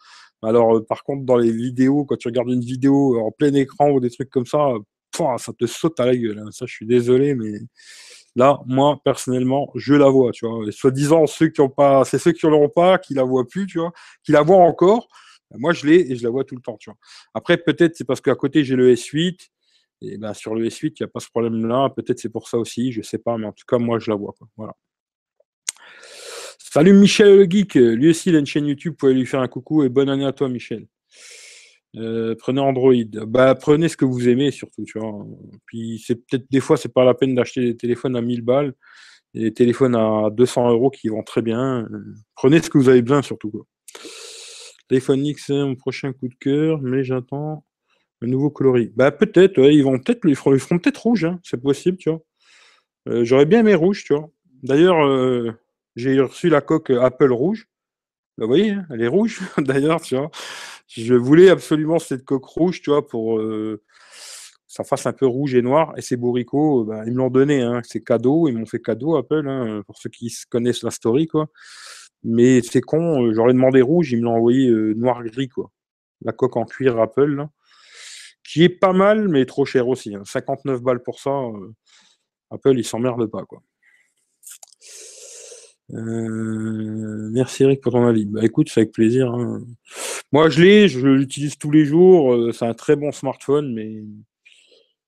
Alors, 0.42 0.76
euh, 0.76 0.86
par 0.86 1.04
contre, 1.04 1.24
dans 1.24 1.36
les 1.36 1.52
vidéos, 1.52 2.04
quand 2.06 2.16
tu 2.16 2.28
regardes 2.28 2.50
une 2.50 2.62
vidéo 2.62 3.18
en 3.20 3.30
plein 3.30 3.52
écran 3.54 3.90
ou 3.90 4.00
des 4.00 4.10
trucs 4.10 4.30
comme 4.30 4.46
ça, 4.46 4.72
ça 5.38 5.52
te 5.58 5.66
saute 5.66 6.00
à 6.00 6.06
la 6.06 6.16
gueule. 6.16 6.38
Hein. 6.38 6.50
Ça, 6.50 6.64
je 6.66 6.72
suis 6.72 6.86
désolé, 6.86 7.34
mais 7.34 7.52
là, 8.36 8.60
moi, 8.66 9.00
personnellement, 9.04 9.70
je 9.74 9.94
la 9.94 10.08
vois, 10.08 10.32
tu 10.32 10.46
vois. 10.46 10.64
Soi-disant, 10.70 11.26
ceux 11.26 11.48
qui 11.48 11.60
ont 11.60 11.68
pas, 11.68 12.04
c'est 12.04 12.18
ceux 12.18 12.32
qui 12.32 12.46
ne 12.46 12.50
l'auront 12.50 12.68
pas, 12.68 12.98
qui 12.98 13.14
la 13.14 13.24
voient 13.24 13.46
plus, 13.46 13.66
tu 13.66 13.80
qui 14.22 14.32
la 14.32 14.42
voient 14.42 14.64
encore. 14.64 15.08
Ben, 15.50 15.58
moi, 15.58 15.72
je 15.72 15.86
l'ai 15.86 16.12
et 16.12 16.16
je 16.16 16.22
la 16.22 16.30
vois 16.30 16.44
tout 16.44 16.54
le 16.54 16.62
temps. 16.62 16.78
Après, 17.34 17.56
peut-être 17.56 17.96
c'est 17.96 18.04
parce 18.04 18.20
qu'à 18.20 18.34
côté, 18.34 18.64
j'ai 18.64 18.76
le 18.76 18.92
S8. 18.94 19.48
Et 20.02 20.16
ben, 20.16 20.32
sur 20.32 20.54
le 20.54 20.66
S8, 20.66 20.92
il 20.98 21.02
n'y 21.02 21.04
a 21.04 21.08
pas 21.08 21.20
ce 21.20 21.28
problème-là. 21.28 21.90
Peut-être 21.90 22.18
c'est 22.18 22.30
pour 22.30 22.48
ça 22.48 22.58
aussi, 22.58 22.92
je 22.92 23.02
sais 23.02 23.18
pas, 23.18 23.36
mais 23.36 23.46
en 23.46 23.52
tout 23.52 23.66
cas, 23.68 23.78
moi, 23.78 23.98
je 23.98 24.10
la 24.10 24.16
vois. 24.16 24.34
Voilà. 24.56 24.74
Salut 26.72 26.92
Michel 26.92 27.50
Geek, 27.50 27.74
lui 27.74 28.10
aussi 28.10 28.28
il 28.28 28.36
a 28.36 28.38
une 28.38 28.46
chaîne 28.46 28.64
YouTube, 28.64 28.92
vous 28.92 28.96
pouvez 28.96 29.12
lui 29.12 29.26
faire 29.26 29.40
un 29.40 29.48
coucou 29.48 29.82
et 29.82 29.88
bonne 29.88 30.08
année 30.08 30.24
à 30.24 30.32
toi 30.32 30.48
Michel. 30.48 30.86
Euh, 31.96 32.34
prenez 32.38 32.60
Android. 32.60 32.94
Bah, 33.26 33.54
prenez 33.54 33.88
ce 33.88 33.96
que 33.96 34.04
vous 34.04 34.28
aimez 34.28 34.50
surtout. 34.50 34.84
Puis 35.66 36.02
c'est 36.06 36.14
peut-être 36.14 36.46
des 36.50 36.60
fois 36.60 36.76
c'est 36.76 36.92
pas 36.92 37.04
la 37.04 37.14
peine 37.14 37.34
d'acheter 37.34 37.62
des 37.62 37.76
téléphones 37.76 38.16
à 38.16 38.22
1000 38.22 38.42
balles 38.42 38.74
et 39.34 39.40
des 39.40 39.54
téléphones 39.54 39.96
à 39.96 40.28
200 40.30 40.70
euros 40.70 40.90
qui 40.90 41.08
vont 41.08 41.22
très 41.22 41.42
bien. 41.42 41.88
Prenez 42.34 42.60
ce 42.60 42.70
que 42.70 42.78
vous 42.78 42.88
avez 42.88 43.02
besoin 43.02 43.22
surtout. 43.22 43.50
Quoi. 43.50 43.66
X, 44.90 45.44
c'est 45.46 45.52
mon 45.52 45.76
prochain 45.76 46.12
coup 46.12 46.28
de 46.28 46.34
cœur, 46.34 46.80
mais 46.82 47.04
j'attends 47.04 47.64
un 48.22 48.26
nouveau 48.26 48.50
coloris. 48.50 48.92
Bah 48.96 49.10
peut-être, 49.10 49.58
ils 49.58 49.82
vont 49.82 49.98
peut-être, 49.98 50.20
ils 50.26 50.36
feront, 50.36 50.56
peut-être 50.78 51.02
rouge, 51.02 51.24
hein, 51.24 51.38
c'est 51.42 51.60
possible. 51.60 51.98
Euh, 53.08 53.24
j'aurais 53.24 53.46
bien 53.46 53.60
aimé 53.60 53.74
rouge. 53.74 54.04
D'ailleurs, 54.62 55.04
euh, 55.04 55.52
j'ai 55.96 56.20
reçu 56.20 56.48
la 56.48 56.60
coque 56.60 56.90
Apple 56.90 57.32
rouge. 57.32 57.66
Vous 58.38 58.46
voyez, 58.46 58.70
hein, 58.70 58.86
elle 58.90 59.02
est 59.02 59.08
rouge 59.08 59.40
d'ailleurs. 59.58 60.00
Je 60.92 61.14
voulais 61.14 61.50
absolument 61.50 62.00
cette 62.00 62.24
coque 62.24 62.46
rouge, 62.46 62.82
tu 62.82 62.90
vois, 62.90 63.06
pour 63.06 63.38
euh, 63.38 63.80
ça 64.66 64.82
fasse 64.82 65.06
un 65.06 65.12
peu 65.12 65.24
rouge 65.24 65.54
et 65.54 65.62
noir. 65.62 65.92
Et 65.96 66.02
ces 66.02 66.16
bourricots, 66.16 66.84
ben, 66.84 67.04
ils 67.06 67.12
me 67.12 67.18
l'ont 67.18 67.30
donné, 67.30 67.62
hein. 67.62 67.80
c'est 67.84 68.02
cadeau, 68.02 68.48
ils 68.48 68.58
m'ont 68.58 68.66
fait 68.66 68.80
cadeau 68.80 69.16
Apple, 69.16 69.46
hein, 69.48 69.82
pour 69.86 69.96
ceux 69.98 70.10
qui 70.10 70.34
connaissent 70.48 70.82
la 70.82 70.90
story, 70.90 71.28
quoi. 71.28 71.48
Mais 72.24 72.60
c'est 72.62 72.80
con, 72.80 73.24
euh, 73.24 73.32
j'aurais 73.32 73.52
demandé 73.52 73.82
rouge, 73.82 74.10
ils 74.12 74.18
me 74.18 74.24
l'ont 74.24 74.34
envoyé 74.36 74.68
euh, 74.68 74.94
noir-gris, 74.94 75.48
quoi. 75.48 75.70
La 76.22 76.32
coque 76.32 76.56
en 76.56 76.64
cuir 76.64 76.98
Apple, 77.00 77.46
qui 78.44 78.64
est 78.64 78.68
pas 78.68 78.92
mal, 78.92 79.28
mais 79.28 79.46
trop 79.46 79.64
cher 79.64 79.88
aussi. 79.88 80.16
59 80.24 80.82
balles 80.82 81.02
pour 81.02 81.20
ça. 81.20 81.30
Apple, 82.50 82.76
ils 82.78 82.84
s'emmerdent 82.84 83.30
pas, 83.30 83.44
quoi. 83.44 83.62
Euh, 85.92 87.30
merci 87.32 87.64
Eric 87.64 87.80
pour 87.80 87.92
ton 87.92 88.06
avis. 88.06 88.26
Bah 88.26 88.44
écoute, 88.44 88.68
c'est 88.70 88.80
avec 88.80 88.92
plaisir. 88.92 89.32
Hein. 89.32 89.62
Moi 90.32 90.48
je 90.48 90.62
l'ai, 90.62 90.88
je 90.88 91.00
l'utilise 91.00 91.58
tous 91.58 91.70
les 91.70 91.84
jours. 91.84 92.34
Euh, 92.34 92.52
c'est 92.52 92.66
un 92.66 92.74
très 92.74 92.96
bon 92.96 93.12
smartphone, 93.12 93.74
mais 93.74 94.02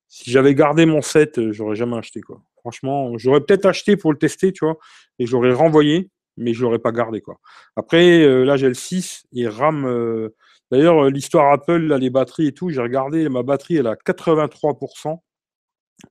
si 0.09 0.31
j'avais 0.31 0.55
gardé 0.55 0.87
mon 0.87 1.03
7, 1.03 1.39
euh, 1.39 1.53
j'aurais 1.53 1.77
jamais 1.77 1.97
acheté 1.97 2.21
quoi. 2.21 2.43
Franchement, 2.57 3.17
j'aurais 3.19 3.41
peut-être 3.41 3.67
acheté 3.67 3.97
pour 3.97 4.13
le 4.13 4.19
tester, 4.19 4.53
tu 4.53 4.65
vois, 4.65 4.77
et 5.19 5.27
j'aurais 5.27 5.53
renvoyé, 5.53 6.11
mais 6.37 6.55
je 6.55 6.63
l'aurais 6.63 6.79
pas 6.79 6.93
gardé 6.93 7.21
quoi. 7.21 7.41
Après, 7.77 8.25
là 8.45 8.57
j'ai 8.57 8.69
le 8.69 8.75
6, 8.75 9.25
il 9.33 9.49
rame. 9.49 10.31
D'ailleurs, 10.71 11.11
l'histoire 11.11 11.53
Apple, 11.53 11.79
là, 11.83 11.99
les 11.99 12.09
batteries 12.09 12.47
et 12.49 12.53
tout, 12.55 12.71
j'ai 12.71 12.81
regardé, 12.81 13.29
ma 13.29 13.43
batterie 13.43 13.77
elle 13.77 13.89
a 13.89 13.97
83%. 13.97 15.23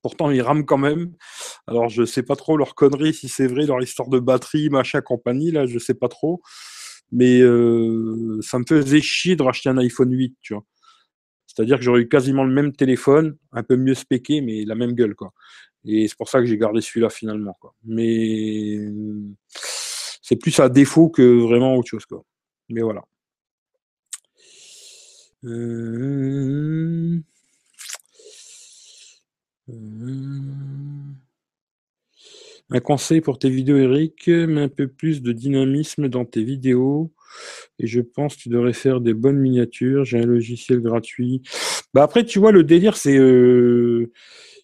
Pourtant, 0.01 0.31
ils 0.31 0.41
rament 0.41 0.65
quand 0.65 0.77
même. 0.77 1.13
Alors, 1.67 1.89
je 1.89 2.05
sais 2.05 2.23
pas 2.23 2.35
trop 2.35 2.57
leur 2.57 2.75
connerie, 2.75 3.13
si 3.13 3.29
c'est 3.29 3.47
vrai, 3.47 3.65
leur 3.65 3.81
histoire 3.81 4.09
de 4.09 4.19
batterie, 4.19 4.69
machin, 4.69 5.01
compagnie, 5.01 5.51
là, 5.51 5.65
je 5.65 5.79
sais 5.79 5.93
pas 5.93 6.07
trop. 6.07 6.41
Mais 7.11 7.41
euh, 7.41 8.39
ça 8.41 8.59
me 8.59 8.65
faisait 8.67 9.01
chier 9.01 9.35
de 9.35 9.43
racheter 9.43 9.69
un 9.69 9.77
iPhone 9.77 10.11
8, 10.11 10.35
tu 10.41 10.53
vois. 10.53 10.65
C'est-à-dire 11.47 11.77
que 11.77 11.83
j'aurais 11.83 12.01
eu 12.01 12.07
quasiment 12.07 12.43
le 12.45 12.53
même 12.53 12.71
téléphone, 12.73 13.37
un 13.51 13.63
peu 13.63 13.75
mieux 13.75 13.95
spéqué, 13.95 14.41
mais 14.41 14.63
la 14.65 14.75
même 14.75 14.93
gueule, 14.93 15.15
quoi. 15.15 15.33
Et 15.85 16.07
c'est 16.07 16.17
pour 16.17 16.29
ça 16.29 16.39
que 16.39 16.45
j'ai 16.45 16.57
gardé 16.57 16.81
celui-là 16.81 17.09
finalement, 17.09 17.57
quoi. 17.59 17.75
Mais 17.83 18.79
c'est 20.21 20.37
plus 20.37 20.57
à 20.59 20.69
défaut 20.69 21.09
que 21.09 21.41
vraiment 21.41 21.75
autre 21.75 21.89
chose, 21.89 22.05
quoi. 22.05 22.23
Mais 22.69 22.81
voilà. 22.81 23.03
Euh... 25.43 27.21
Euh, 29.69 31.13
un 32.71 32.79
conseil 32.79 33.21
pour 33.21 33.37
tes 33.37 33.49
vidéos, 33.49 33.77
Eric, 33.77 34.27
mets 34.27 34.61
un 34.61 34.69
peu 34.69 34.87
plus 34.87 35.21
de 35.21 35.31
dynamisme 35.33 36.07
dans 36.07 36.25
tes 36.25 36.43
vidéos. 36.43 37.11
Et 37.79 37.87
je 37.87 38.01
pense 38.01 38.35
que 38.35 38.41
tu 38.43 38.49
devrais 38.49 38.73
faire 38.73 39.01
des 39.01 39.13
bonnes 39.13 39.37
miniatures. 39.37 40.05
J'ai 40.05 40.19
un 40.19 40.25
logiciel 40.25 40.79
gratuit. 40.79 41.41
Bah 41.93 42.03
après, 42.03 42.25
tu 42.25 42.39
vois, 42.39 42.51
le 42.51 42.63
délire, 42.63 42.95
c'est. 42.95 43.17
Euh, 43.17 44.11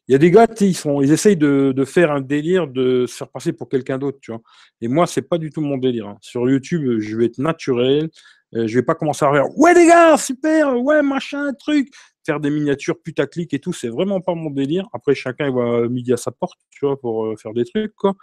il 0.07 0.13
y 0.13 0.15
a 0.15 0.19
des 0.19 0.31
gars, 0.31 0.47
ils, 0.61 0.73
ils 1.01 1.11
essayent 1.11 1.35
de, 1.35 1.83
faire 1.85 2.11
un 2.11 2.21
délire, 2.21 2.67
de 2.67 3.05
se 3.07 3.15
faire 3.17 3.27
passer 3.27 3.51
pour 3.51 3.67
quelqu'un 3.67 3.97
d'autre, 3.97 4.19
tu 4.21 4.31
vois. 4.31 4.41
Et 4.79 4.87
moi, 4.87 5.05
c'est 5.05 5.21
pas 5.21 5.37
du 5.37 5.49
tout 5.49 5.59
mon 5.59 5.77
délire. 5.77 6.07
Hein. 6.07 6.17
Sur 6.21 6.49
YouTube, 6.49 6.99
je 6.99 7.17
vais 7.17 7.25
être 7.25 7.39
naturel. 7.39 8.09
Euh, 8.55 8.67
je 8.67 8.75
vais 8.75 8.83
pas 8.83 8.95
commencer 8.95 9.25
à 9.25 9.31
dire 9.33 9.45
Ouais, 9.57 9.73
les 9.73 9.85
gars, 9.85 10.15
super, 10.17 10.81
ouais, 10.81 11.01
machin, 11.01 11.51
truc 11.59 11.89
faire 12.27 12.41
des 12.41 12.49
miniatures 12.49 13.01
putaclic 13.01 13.53
et 13.53 13.59
tout, 13.59 13.71
c'est 13.71 13.87
vraiment 13.87 14.19
pas 14.19 14.35
mon 14.35 14.49
délire. 14.49 14.85
Après, 14.91 15.15
chacun 15.15 15.47
il 15.47 15.55
va 15.55 15.87
midi 15.87 16.11
à 16.11 16.17
sa 16.17 16.31
porte, 16.31 16.59
tu 16.69 16.85
vois, 16.85 16.99
pour 16.99 17.25
euh, 17.25 17.37
faire 17.37 17.53
des 17.53 17.63
trucs, 17.63 17.95
quoi. 17.95 18.15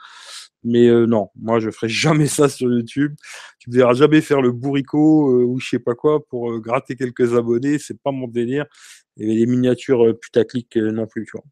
Mais 0.63 0.87
euh, 0.89 1.07
non, 1.07 1.31
moi, 1.37 1.59
je 1.59 1.71
ferai 1.71 1.89
jamais 2.05 2.27
ça 2.27 2.49
sur 2.51 2.71
YouTube. 2.71 3.15
Tu 3.59 3.71
me 3.71 3.77
verras 3.77 3.95
jamais 3.95 4.21
faire 4.21 4.43
le 4.43 4.53
bourricot 4.53 5.31
euh, 5.31 5.45
ou 5.45 5.59
je 5.59 5.71
sais 5.71 5.79
pas 5.79 5.95
quoi 5.95 6.25
pour 6.27 6.61
gratter 6.61 6.97
quelques 6.97 7.35
abonnés. 7.35 7.79
C'est 7.79 8.01
pas 8.01 8.13
mon 8.13 8.29
délire. 8.29 8.67
Et 9.17 9.27
les 9.27 9.47
miniatures 9.47 10.19
putaclic 10.21 10.77
non 10.77 11.07
plus, 11.07 11.25
tu 11.25 11.33
vois. 11.37 11.45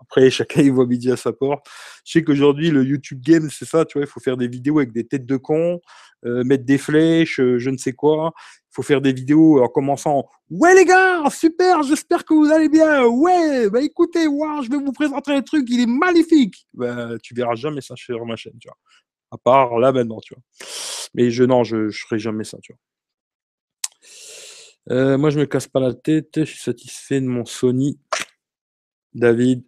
Après, 0.00 0.30
chacun 0.30 0.62
il 0.62 0.72
voit 0.72 0.86
midi 0.86 1.10
à 1.10 1.16
sa 1.16 1.32
porte. 1.32 1.66
Je 2.04 2.12
sais 2.12 2.24
qu'aujourd'hui, 2.24 2.70
le 2.70 2.84
YouTube 2.84 3.20
game, 3.20 3.48
c'est 3.50 3.64
ça, 3.64 3.84
tu 3.84 3.98
vois, 3.98 4.06
il 4.06 4.10
faut 4.10 4.20
faire 4.20 4.36
des 4.36 4.48
vidéos 4.48 4.78
avec 4.78 4.92
des 4.92 5.06
têtes 5.06 5.26
de 5.26 5.40
euh, 6.26 6.44
mettre 6.44 6.64
des 6.64 6.78
flèches, 6.78 7.40
euh, 7.40 7.58
je 7.58 7.70
ne 7.70 7.76
sais 7.76 7.92
quoi. 7.92 8.32
Faut 8.72 8.82
faire 8.82 9.00
des 9.00 9.12
vidéos 9.12 9.62
en 9.62 9.68
commençant 9.68 10.28
Ouais 10.48 10.74
les 10.74 10.84
gars, 10.84 11.24
super, 11.30 11.82
j'espère 11.82 12.24
que 12.24 12.34
vous 12.34 12.50
allez 12.50 12.68
bien. 12.68 13.04
Ouais, 13.04 13.68
bah 13.68 13.82
écoutez, 13.82 14.24
je 14.24 14.70
vais 14.70 14.78
vous 14.78 14.92
présenter 14.92 15.32
un 15.32 15.42
truc, 15.42 15.66
il 15.68 15.80
est 15.80 15.86
magnifique. 15.86 16.66
Bah, 16.74 17.10
tu 17.22 17.34
verras 17.34 17.56
jamais 17.56 17.80
ça 17.80 17.96
sur 17.96 18.24
ma 18.26 18.36
chaîne, 18.36 18.58
tu 18.60 18.68
vois. 18.68 18.78
À 19.32 19.38
part 19.38 19.78
là 19.78 19.92
maintenant, 19.92 20.20
tu 20.20 20.34
vois. 20.34 20.42
Mais 21.14 21.30
je 21.30 21.44
non, 21.44 21.64
je, 21.64 21.88
je 21.88 22.04
ferai 22.04 22.18
jamais 22.18 22.44
ça, 22.44 22.58
tu 22.62 22.72
vois. 22.72 22.80
Euh, 24.90 25.18
moi, 25.18 25.30
je 25.30 25.38
me 25.38 25.46
casse 25.46 25.68
pas 25.68 25.80
la 25.80 25.94
tête, 25.94 26.30
je 26.36 26.44
suis 26.44 26.58
satisfait 26.58 27.20
de 27.20 27.26
mon 27.26 27.44
Sony. 27.44 27.98
David, 29.14 29.64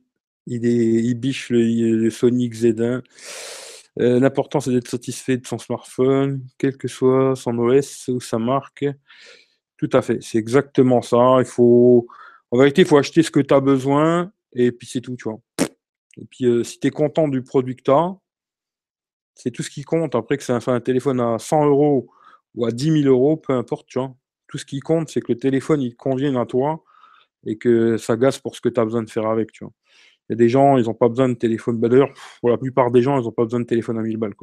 il, 0.47 0.66
est, 0.66 1.02
il 1.04 1.14
biche 1.14 1.50
le, 1.50 2.11
Sony 2.11 2.49
XZ1. 2.49 3.02
Euh, 4.00 4.20
l'important, 4.20 4.61
c'est 4.61 4.70
d'être 4.70 4.88
satisfait 4.88 5.37
de 5.37 5.46
son 5.46 5.58
smartphone, 5.58 6.42
quel 6.58 6.76
que 6.76 6.88
soit 6.88 7.37
son 7.37 7.58
OS 7.58 8.08
ou 8.08 8.20
sa 8.20 8.38
marque. 8.38 8.87
Tout 9.76 9.90
à 9.92 10.02
fait, 10.02 10.22
c'est 10.22 10.38
exactement 10.38 11.02
ça. 11.02 11.37
Il 11.40 11.44
faut, 11.44 12.06
en 12.50 12.58
vérité, 12.58 12.82
il 12.82 12.88
faut 12.88 12.96
acheter 12.96 13.22
ce 13.22 13.30
que 13.30 13.40
tu 13.40 13.52
as 13.52 13.61
besoin 13.61 14.32
et 14.54 14.72
puis 14.72 14.87
c'est 14.87 15.00
tout, 15.00 15.16
tu 15.16 15.25
vois. 15.25 15.40
Et 16.18 16.25
puis, 16.26 16.46
euh, 16.46 16.62
si 16.64 16.78
tu 16.78 16.87
es 16.88 16.90
content 16.90 17.28
du 17.28 17.42
produit 17.42 17.76
que 17.76 17.82
tu 17.82 17.90
as, 17.90 18.14
c'est 19.34 19.50
tout 19.50 19.62
ce 19.62 19.70
qui 19.70 19.82
compte. 19.82 20.14
Après 20.14 20.37
que 20.37 20.42
c'est 20.44 20.52
un, 20.52 20.61
un, 20.66 20.80
téléphone 20.80 21.20
à 21.20 21.38
100 21.38 21.66
euros 21.66 22.08
ou 22.54 22.66
à 22.66 22.70
10 22.70 23.02
000 23.02 23.12
euros, 23.12 23.37
peu 23.37 23.54
importe, 23.54 23.87
tu 23.88 23.99
vois. 23.99 24.14
Tout 24.46 24.58
ce 24.58 24.66
qui 24.66 24.80
compte, 24.80 25.08
c'est 25.08 25.22
que 25.22 25.32
le 25.32 25.38
téléphone, 25.38 25.80
il 25.80 25.96
convienne 25.96 26.37
à 26.37 26.44
toi 26.46 26.84
et 27.46 27.56
que 27.58 27.96
ça 27.96 28.16
gasse 28.16 28.38
pour 28.38 28.54
ce 28.54 28.61
que 28.61 28.68
tu 28.68 28.80
as 28.80 28.84
besoin 28.84 29.02
de 29.02 29.11
faire 29.11 29.26
avec, 29.26 29.52
tu 29.52 29.64
vois. 29.64 29.72
Il 30.29 30.33
y 30.33 30.35
a 30.35 30.37
des 30.37 30.49
gens, 30.49 30.76
ils 30.79 30.85
n'ont 30.85 30.95
pas 30.95 31.09
besoin 31.09 31.29
de 31.29 31.35
téléphone. 31.35 31.79
Bah, 31.79 31.88
D'ailleurs, 31.88 32.12
pour 32.41 32.50
la 32.50 32.59
plupart 32.59 32.91
des 32.91 33.02
gens, 33.02 33.19
ils 33.19 33.25
n'ont 33.25 33.33
pas 33.33 33.45
besoin 33.45 33.61
de 33.61 33.67
téléphone 33.67 33.99
à 33.99 34.02
1000 34.02 34.17
balles. 34.17 34.35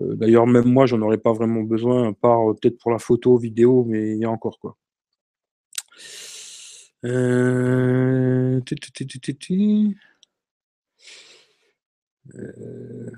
Euh, 0.00 0.14
d'ailleurs, 0.16 0.46
même 0.46 0.66
moi, 0.66 0.86
j'en 0.86 1.00
aurais 1.02 1.18
pas 1.18 1.32
vraiment 1.32 1.62
besoin, 1.62 2.10
à 2.10 2.12
part 2.12 2.50
euh, 2.50 2.54
peut-être 2.54 2.78
pour 2.78 2.90
la 2.92 2.98
photo, 2.98 3.36
vidéo, 3.38 3.84
mais 3.84 4.12
il 4.16 4.18
y 4.18 4.24
a 4.24 4.30
encore, 4.30 4.58
quoi. 4.60 4.76
Euh... 7.04 8.60
euh 12.34 13.10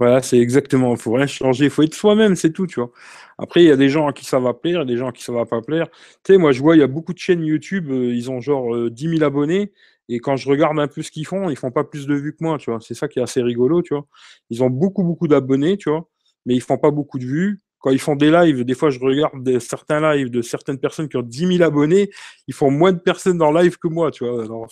voilà, 0.00 0.22
c'est 0.22 0.38
exactement. 0.38 0.94
Il 0.94 0.98
faut 0.98 1.12
rien 1.12 1.26
changer. 1.26 1.66
Il 1.66 1.70
faut 1.70 1.82
être 1.82 1.94
soi-même, 1.94 2.34
c'est 2.34 2.52
tout, 2.52 2.66
tu 2.66 2.80
vois. 2.80 2.90
Après, 3.36 3.62
il 3.62 3.66
y 3.66 3.70
a 3.70 3.76
des 3.76 3.90
gens 3.90 4.08
à 4.08 4.14
qui 4.14 4.24
ça 4.24 4.40
va 4.40 4.54
plaire, 4.54 4.86
des 4.86 4.96
gens 4.96 5.08
à 5.08 5.12
qui 5.12 5.22
ça 5.22 5.30
va 5.30 5.44
pas 5.44 5.60
plaire. 5.60 5.88
Tu 6.24 6.32
sais, 6.32 6.38
moi, 6.38 6.52
je 6.52 6.62
vois, 6.62 6.74
il 6.74 6.80
y 6.80 6.82
a 6.82 6.86
beaucoup 6.86 7.12
de 7.12 7.18
chaînes 7.18 7.44
YouTube, 7.44 7.90
euh, 7.90 8.14
ils 8.14 8.30
ont 8.30 8.40
genre 8.40 8.90
10 8.90 9.06
euh, 9.06 9.10
000 9.18 9.22
abonnés. 9.24 9.72
Et 10.08 10.18
quand 10.18 10.36
je 10.36 10.48
regarde 10.48 10.78
un 10.80 10.88
peu 10.88 11.02
ce 11.02 11.10
qu'ils 11.10 11.26
font, 11.26 11.50
ils 11.50 11.56
font 11.56 11.70
pas 11.70 11.84
plus 11.84 12.06
de 12.06 12.14
vues 12.14 12.32
que 12.32 12.42
moi, 12.42 12.56
tu 12.56 12.70
vois. 12.70 12.80
C'est 12.80 12.94
ça 12.94 13.08
qui 13.08 13.18
est 13.18 13.22
assez 13.22 13.42
rigolo, 13.42 13.82
tu 13.82 13.92
vois. 13.92 14.06
Ils 14.48 14.62
ont 14.62 14.70
beaucoup, 14.70 15.04
beaucoup 15.04 15.28
d'abonnés, 15.28 15.76
tu 15.76 15.90
vois, 15.90 16.08
mais 16.46 16.54
ils 16.54 16.62
font 16.62 16.78
pas 16.78 16.90
beaucoup 16.90 17.18
de 17.18 17.26
vues. 17.26 17.60
Quand 17.78 17.90
ils 17.90 18.00
font 18.00 18.16
des 18.16 18.30
lives, 18.30 18.64
des 18.64 18.74
fois, 18.74 18.88
je 18.88 19.00
regarde 19.00 19.58
certains 19.58 20.00
lives 20.14 20.30
de 20.30 20.40
certaines 20.40 20.78
personnes 20.78 21.10
qui 21.10 21.18
ont 21.18 21.22
10 21.22 21.58
000 21.58 21.62
abonnés, 21.62 22.10
ils 22.46 22.54
font 22.54 22.70
moins 22.70 22.92
de 22.92 22.98
personnes 22.98 23.36
dans 23.36 23.52
live 23.52 23.76
que 23.76 23.88
moi, 23.88 24.10
tu 24.10 24.26
vois. 24.26 24.44
Alors, 24.44 24.66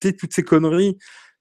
toutes 0.00 0.32
ces 0.32 0.42
conneries, 0.42 0.96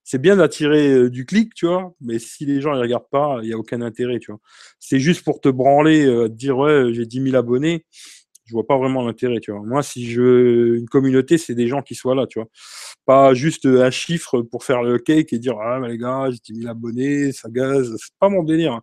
c'est 0.09 0.17
bien 0.19 0.37
d'attirer 0.37 0.91
euh, 0.91 1.09
du 1.11 1.23
clic, 1.27 1.53
tu 1.53 1.67
vois, 1.67 1.93
mais 2.01 2.17
si 2.17 2.43
les 2.43 2.61
gens 2.61 2.73
ne 2.73 2.79
regardent 2.79 3.09
pas, 3.11 3.37
il 3.43 3.47
n'y 3.47 3.53
a 3.53 3.57
aucun 3.59 3.79
intérêt, 3.81 4.17
tu 4.17 4.31
vois. 4.31 4.41
C'est 4.79 4.99
juste 4.99 5.23
pour 5.23 5.39
te 5.39 5.49
branler, 5.49 6.03
euh, 6.03 6.27
te 6.27 6.33
dire 6.33 6.57
ouais, 6.57 6.91
j'ai 6.93 7.05
10 7.05 7.25
000 7.25 7.35
abonnés, 7.35 7.85
je 8.45 8.53
vois 8.53 8.65
pas 8.65 8.75
vraiment 8.79 9.05
l'intérêt, 9.05 9.39
tu 9.39 9.51
vois. 9.51 9.61
Moi, 9.63 9.83
si 9.83 10.09
je 10.09 10.19
veux 10.19 10.77
une 10.77 10.87
communauté, 10.89 11.37
c'est 11.37 11.53
des 11.53 11.67
gens 11.67 11.83
qui 11.83 11.93
soient 11.93 12.15
là, 12.15 12.25
tu 12.25 12.39
vois. 12.39 12.47
Pas 13.05 13.35
juste 13.35 13.67
euh, 13.67 13.85
un 13.85 13.91
chiffre 13.91 14.41
pour 14.41 14.63
faire 14.63 14.81
le 14.81 14.97
cake 14.97 15.31
et 15.31 15.37
dire 15.37 15.59
ah 15.59 15.79
les 15.87 15.99
gars, 15.99 16.29
j'ai 16.31 16.39
10 16.55 16.61
000 16.61 16.71
abonnés, 16.71 17.31
ça 17.31 17.47
gaze, 17.51 17.95
c'est 17.99 18.13
pas 18.19 18.29
mon 18.29 18.41
délire. 18.43 18.73
Hein. 18.73 18.81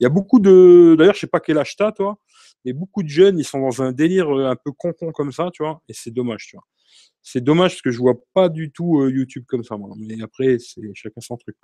Il 0.00 0.04
y 0.04 0.06
a 0.06 0.10
beaucoup 0.10 0.40
de, 0.40 0.96
d'ailleurs, 0.98 1.14
je 1.14 1.20
sais 1.20 1.26
pas 1.26 1.40
quel 1.40 1.58
âge 1.58 1.76
toi, 1.76 2.18
mais 2.64 2.72
beaucoup 2.72 3.02
de 3.02 3.08
jeunes, 3.08 3.38
ils 3.38 3.44
sont 3.44 3.60
dans 3.60 3.82
un 3.82 3.92
délire 3.92 4.30
un 4.30 4.56
peu 4.56 4.72
con-con 4.72 5.12
comme 5.12 5.32
ça, 5.32 5.50
tu 5.52 5.62
vois, 5.64 5.82
et 5.88 5.92
c'est 5.94 6.12
dommage, 6.12 6.46
tu 6.48 6.56
vois. 6.56 6.64
C'est 7.28 7.40
dommage 7.40 7.72
parce 7.72 7.82
que 7.82 7.90
je 7.90 7.98
vois 7.98 8.14
pas 8.34 8.48
du 8.48 8.70
tout 8.70 9.04
YouTube 9.08 9.46
comme 9.48 9.64
ça, 9.64 9.76
moi. 9.76 9.90
Mais 9.98 10.22
après, 10.22 10.58
c'est 10.60 10.80
chacun 10.94 11.20
son 11.20 11.36
truc. 11.36 11.56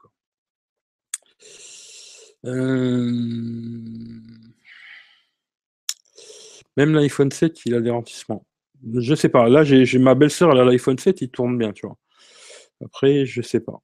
Même 6.76 6.92
l'iPhone 6.92 7.30
7, 7.30 7.64
il 7.64 7.76
a 7.76 7.80
des 7.80 7.90
ralentissements. 7.90 8.44
Je 8.92 9.14
sais 9.14 9.28
pas. 9.28 9.48
Là, 9.48 9.62
j'ai 9.62 9.98
ma 10.00 10.16
belle-sœur, 10.16 10.50
elle 10.50 10.58
a 10.58 10.64
l'iPhone 10.64 10.98
7, 10.98 11.20
il 11.20 11.30
tourne 11.30 11.56
bien, 11.56 11.72
tu 11.72 11.86
vois. 11.86 11.96
Après, 12.84 13.24
je 13.24 13.40
sais 13.40 13.60
pas. 13.60 13.80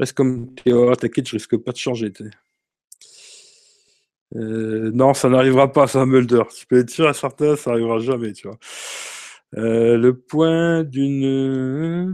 Reste 0.00 0.14
comme 0.14 0.56
Théo, 0.56 0.92
t'inquiète, 0.96 1.28
je 1.28 1.36
risque 1.36 1.56
pas 1.56 1.70
de 1.70 1.76
changer. 1.76 2.12
Non, 4.32 5.14
ça 5.14 5.28
n'arrivera 5.28 5.72
pas, 5.72 5.86
ça, 5.86 6.04
Mulder. 6.04 6.42
Tu 6.52 6.66
peux 6.66 6.80
être 6.80 6.90
sûr 6.90 7.06
à 7.06 7.14
certain, 7.14 7.54
ça 7.54 7.70
n'arrivera 7.70 8.00
jamais, 8.00 8.32
tu 8.32 8.48
vois. 8.48 8.58
Euh, 9.54 9.96
le 9.96 10.18
point 10.18 10.82
d'une 10.82 11.24
euh, 11.24 12.12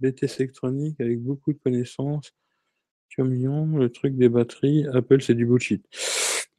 BTS 0.00 0.40
électronique 0.40 1.00
avec 1.00 1.20
beaucoup 1.20 1.52
de 1.52 1.58
connaissances. 1.58 2.32
million, 3.18 3.76
le 3.76 3.90
truc 3.90 4.16
des 4.16 4.28
batteries, 4.28 4.86
Apple, 4.94 5.20
c'est 5.20 5.34
du 5.34 5.44
bullshit. 5.44 5.84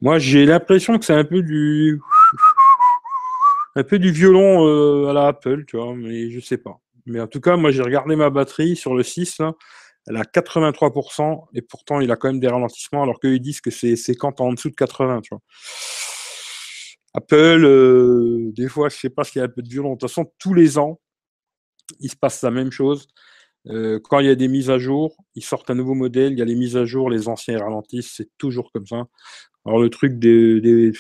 Moi, 0.02 0.20
j'ai 0.20 0.46
l'impression 0.46 1.00
que 1.00 1.06
c'est 1.06 1.14
un 1.14 1.24
peu 1.24 1.42
du 1.42 2.00
un 3.76 3.84
peu 3.84 4.00
du 4.00 4.12
violon 4.12 4.68
euh, 4.68 5.10
à 5.10 5.14
la 5.14 5.28
Apple, 5.28 5.66
tu 5.66 5.78
vois, 5.78 5.96
mais 5.96 6.30
je 6.30 6.40
sais 6.40 6.58
pas. 6.58 6.80
Mais 7.06 7.20
en 7.20 7.28
tout 7.28 7.40
cas, 7.40 7.56
moi, 7.56 7.72
j'ai 7.72 7.82
regardé 7.82 8.16
ma 8.16 8.30
batterie 8.30 8.76
sur 8.76 8.96
le 8.96 9.04
6, 9.04 9.40
là, 9.40 9.54
elle 10.08 10.18
a 10.18 10.24
83%, 10.24 11.46
et 11.54 11.62
pourtant, 11.62 12.02
il 12.02 12.12
a 12.12 12.16
quand 12.16 12.28
même 12.28 12.40
des 12.40 12.48
ralentissements, 12.48 13.04
alors 13.04 13.20
qu'ils 13.20 13.40
disent 13.40 13.62
que 13.62 13.72
c'est 13.72 14.16
quand 14.16 14.42
en 14.42 14.54
dessous 14.54 14.70
de 14.70 14.76
80, 14.76 15.22
tu 15.22 15.30
vois. 15.32 15.42
Apple, 17.14 17.66
euh, 17.66 18.52
des 18.54 18.70
fois, 18.70 18.90
je 18.90 18.98
sais 18.98 19.10
pas 19.10 19.24
s'il 19.24 19.40
y 19.40 19.42
a 19.42 19.46
un 19.46 19.50
peu 19.50 19.62
de 19.62 19.70
violence. 19.70 19.98
De 19.98 20.00
toute 20.00 20.10
façon, 20.10 20.32
tous 20.40 20.54
les 20.54 20.78
ans, 20.78 21.00
il 22.00 22.10
se 22.10 22.16
passe 22.16 22.42
la 22.42 22.52
même 22.52 22.72
chose. 22.72 23.08
Euh, 23.68 24.00
quand 24.04 24.20
il 24.20 24.28
y 24.28 24.30
a 24.30 24.36
des 24.36 24.48
mises 24.48 24.70
à 24.70 24.80
jour, 24.80 25.16
ils 25.36 25.44
sortent 25.44 25.70
un 25.70 25.76
nouveau 25.76 25.94
modèle, 25.94 26.34
il 26.34 26.40
y 26.40 26.42
a 26.42 26.46
les 26.46 26.56
mises 26.56 26.78
à 26.78 26.86
jour, 26.86 27.10
les 27.10 27.28
anciens 27.28 27.60
ralentissent, 27.60 28.14
c'est 28.18 28.30
toujours 28.38 28.72
comme 28.72 28.88
ça. 28.88 29.04
Alors 29.66 29.80
le 29.80 29.90
truc 29.90 30.18
des, 30.20 30.94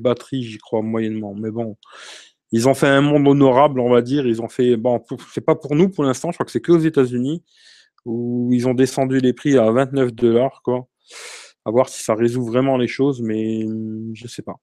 batteries, 0.00 0.42
j'y 0.44 0.58
crois 0.58 0.82
moyennement, 0.82 1.34
mais 1.34 1.50
bon, 1.50 1.76
ils 2.52 2.68
ont 2.68 2.74
fait 2.74 2.86
un 2.88 3.02
monde 3.02 3.28
honorable, 3.28 3.80
on 3.80 3.90
va 3.90 4.02
dire. 4.02 4.26
Ils 4.26 4.42
ont 4.42 4.48
fait, 4.48 4.76
bon, 4.76 5.02
c'est 5.32 5.44
pas 5.44 5.56
pour 5.56 5.74
nous 5.76 5.90
pour 5.90 6.04
l'instant, 6.04 6.30
je 6.30 6.36
crois 6.36 6.46
que 6.46 6.52
c'est 6.52 6.60
que 6.60 6.72
aux 6.72 6.80
États-Unis 6.80 7.44
où 8.06 8.50
ils 8.52 8.68
ont 8.68 8.74
descendu 8.74 9.18
les 9.18 9.32
prix 9.32 9.58
à 9.58 9.70
29 9.70 10.12
dollars, 10.14 10.62
quoi. 10.64 10.88
À 11.64 11.70
voir 11.70 11.88
si 11.88 12.02
ça 12.02 12.14
résout 12.14 12.44
vraiment 12.44 12.76
les 12.78 12.86
choses, 12.88 13.20
mais 13.20 13.66
je 14.14 14.28
sais 14.28 14.42
pas. 14.42 14.56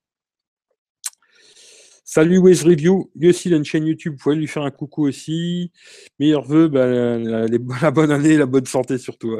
Salut 2.16 2.38
Waze 2.38 2.64
Review, 2.64 3.10
lui 3.16 3.30
aussi 3.30 3.50
il 3.50 3.56
a 3.56 3.58
une 3.58 3.66
chaîne 3.66 3.88
YouTube, 3.88 4.14
vous 4.14 4.20
pouvez 4.20 4.36
lui 4.36 4.46
faire 4.46 4.62
un 4.62 4.70
coucou 4.70 5.08
aussi. 5.08 5.72
Meilleurs 6.20 6.44
vœux, 6.44 6.68
ben, 6.68 7.48
la, 7.82 7.90
bonne 7.90 8.12
année, 8.12 8.38
la 8.38 8.46
bonne 8.46 8.68
santé 8.68 9.00
surtout. 9.00 9.40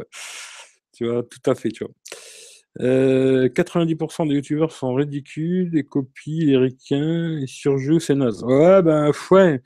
Tu 0.92 1.06
vois, 1.06 1.22
tout 1.22 1.52
à 1.52 1.54
fait, 1.54 1.70
tu 1.70 1.84
vois. 1.84 1.94
90% 2.80 4.24
euh, 4.24 4.28
des 4.28 4.34
youtubeurs 4.34 4.72
sont 4.72 4.96
ridicules, 4.96 5.70
des 5.70 5.84
copies, 5.84 6.46
les 6.46 6.58
ricains, 6.58 7.38
et 7.44 7.46
surjouent, 7.46 8.00
c'est 8.00 8.16
naze. 8.16 8.42
Ouais, 8.44 8.82
ben, 8.82 9.12
ouais. 9.30 9.62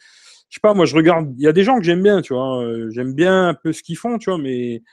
Je 0.49 0.55
sais 0.55 0.61
pas, 0.61 0.73
moi 0.73 0.83
je 0.83 0.93
regarde, 0.93 1.33
il 1.37 1.43
y 1.43 1.47
a 1.47 1.53
des 1.53 1.63
gens 1.63 1.77
que 1.77 1.85
j'aime 1.85 2.03
bien, 2.03 2.21
tu 2.21 2.33
vois. 2.33 2.61
Euh, 2.61 2.89
j'aime 2.89 3.13
bien 3.13 3.47
un 3.47 3.53
peu 3.53 3.71
ce 3.71 3.83
qu'ils 3.83 3.95
font, 3.95 4.17
tu 4.17 4.29
vois, 4.29 4.37
mais 4.37 4.83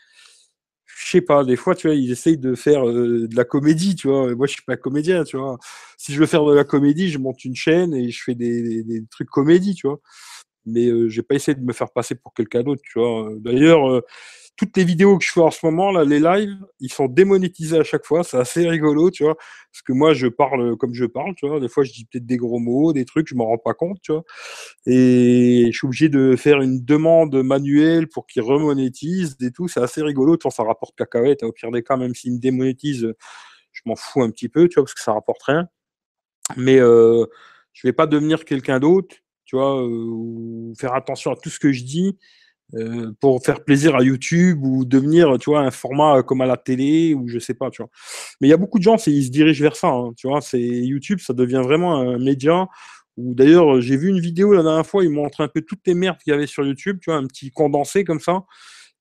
je 0.97 1.11
sais 1.11 1.21
pas, 1.21 1.45
des 1.45 1.57
fois, 1.57 1.75
tu 1.75 1.89
vois, 1.89 1.97
ils 1.97 2.11
essayent 2.11 2.39
de 2.39 2.55
faire 2.55 2.89
euh, 2.89 3.27
de 3.29 3.37
la 3.37 3.45
comédie, 3.45 3.95
tu 3.97 4.09
vois. 4.09 4.35
Moi, 4.35 4.47
je 4.47 4.53
suis 4.53 4.63
pas 4.63 4.77
comédien, 4.77 5.25
tu 5.25 5.37
vois. 5.37 5.59
Si 5.99 6.13
je 6.13 6.21
veux 6.21 6.27
faire 6.27 6.45
de 6.45 6.55
la 6.55 6.65
comédie, 6.65 7.11
je 7.11 7.19
monte 7.19 7.45
une 7.45 7.57
chaîne 7.57 7.95
et 7.95 8.11
je 8.11 8.23
fais 8.23 8.35
des, 8.35 9.05
trucs 9.11 9.29
comédie, 9.29 9.75
tu 9.75 9.89
vois. 9.89 10.01
Mais 10.67 10.87
euh, 10.89 11.09
j'ai 11.09 11.23
pas 11.23 11.35
essayé 11.35 11.55
de 11.57 11.65
me 11.65 11.73
faire 11.73 11.91
passer 11.93 12.15
pour 12.15 12.35
quelqu'un 12.35 12.63
d'autre, 12.63 12.83
tu 12.85 12.99
vois. 12.99 13.31
D'ailleurs, 13.39 13.89
euh, 13.91 14.03
toutes 14.57 14.77
les 14.77 14.85
vidéos 14.85 15.19
que 15.19 15.25
je 15.25 15.33
fais 15.33 15.41
en 15.41 15.51
ce 15.51 15.65
moment, 15.67 15.91
là, 15.91 16.05
les 16.05 16.21
lives, 16.21 16.57
ils 16.79 16.93
sont 16.93 17.07
démonétisés 17.07 17.79
à 17.79 17.83
chaque 17.85 18.05
fois. 18.05 18.23
C'est 18.23 18.37
assez 18.37 18.69
rigolo, 18.69 19.11
tu 19.11 19.25
vois. 19.25 19.35
Parce 19.35 19.83
que 19.85 19.93
moi, 19.93 20.15
je 20.15 20.29
parle 20.29 20.77
comme 20.77 20.95
je 20.95 21.07
parle, 21.07 21.35
tu 21.35 21.49
vois. 21.49 21.59
Des 21.61 21.69
fois, 21.69 21.83
je 21.83 21.93
dis 21.93 22.05
peut-être 22.05 22.27
des 22.27 22.37
gros 22.37 22.61
mots, 22.61 22.93
des 22.93 23.05
trucs, 23.05 23.29
je 23.29 23.35
m'en 23.35 23.47
rends 23.47 23.59
pas 23.59 23.75
compte, 23.75 23.99
tu 24.03 24.13
vois. 24.13 24.23
Et 24.87 25.67
je 25.73 25.77
suis 25.77 25.87
obligé 25.87 26.09
de 26.09 26.37
faire 26.37 26.61
une 26.61 26.85
demande 26.85 27.35
manuelle 27.43 28.09
pour 28.09 28.27
qu'ils 28.27 28.43
remonétisent 28.43 29.37
et 29.41 29.51
tout. 29.51 29.67
C'est 29.69 29.81
assez 29.81 30.03
rigolo. 30.03 30.37
Tu 30.37 30.45
vois, 30.45 30.53
ça 30.53 30.63
rapporte 30.63 30.95
cacahuète. 30.97 31.43
Au 31.43 31.53
pire 31.53 31.71
des 31.73 31.83
cas, 31.83 31.97
même 31.97 32.15
s'ils 32.15 32.35
me 32.35 32.39
démonétisent, 32.39 33.13
je 33.73 33.81
m'en 33.87 33.97
fous 33.97 34.23
un 34.23 34.31
petit 34.31 34.49
peu, 34.49 34.69
tu 34.69 34.75
vois, 34.77 34.85
parce 34.85 34.95
que 34.95 35.03
ça 35.03 35.13
rapporte 35.13 35.43
rien. 35.43 35.69
Mais 36.57 36.79
euh, 36.79 37.27
je 37.73 37.87
vais 37.89 37.93
pas 37.93 38.07
devenir 38.07 38.45
quelqu'un 38.45 38.79
d'autre, 38.79 39.17
tu 39.45 39.57
vois, 39.57 39.83
euh, 39.83 39.89
ou 39.89 40.75
faire 40.79 40.95
attention 40.95 41.33
à 41.33 41.37
tout 41.37 41.51
ce 41.51 41.59
que 41.59 41.73
je 41.73 41.85
dis 41.85 42.19
euh, 42.77 43.13
pour 43.21 43.45
faire 43.45 43.65
plaisir 43.65 43.97
à 43.97 44.03
YouTube 44.03 44.65
ou 44.65 44.85
devenir, 44.85 45.39
tu 45.39 45.51
vois, 45.51 45.61
un 45.61 45.71
format 45.71 46.23
comme 46.23 46.41
à 46.41 46.47
la 46.47 46.57
télé 46.57 47.15
ou 47.15 47.29
je 47.29 47.39
sais 47.39 47.55
pas, 47.55 47.71
tu 47.71 47.83
vois. 47.83 47.91
Mais 48.41 48.49
il 48.49 48.51
y 48.51 48.55
a 48.55 48.57
beaucoup 48.57 48.79
de 48.79 48.85
gens, 48.85 48.97
ils 49.07 49.25
se 49.25 49.31
dirigent 49.31 49.63
vers 49.63 49.77
ça, 49.77 49.89
hein, 49.89 50.13
tu 50.17 50.29
vois. 50.29 50.41
C'est 50.41 50.61
YouTube, 50.61 51.21
ça 51.21 51.33
devient 51.35 51.63
vraiment 51.63 51.97
un 51.97 52.19
média. 52.19 52.67
Ou 53.17 53.35
d'ailleurs, 53.35 53.81
j'ai 53.81 53.97
vu 53.97 54.09
une 54.09 54.21
vidéo 54.21 54.53
la 54.53 54.63
dernière 54.63 54.87
fois, 54.87 55.05
ils 55.05 55.11
montrent 55.11 55.41
un 55.41 55.49
peu 55.49 55.63
toutes 55.63 55.87
les 55.87 55.95
merdes 55.95 56.19
qu'il 56.19 56.33
y 56.33 56.35
avait 56.35 56.47
sur 56.47 56.65
YouTube, 56.67 56.99
tu 57.01 57.11
vois, 57.11 57.19
un 57.19 57.27
petit 57.27 57.51
condensé 57.51 58.05
comme 58.05 58.21
ça. 58.21 58.45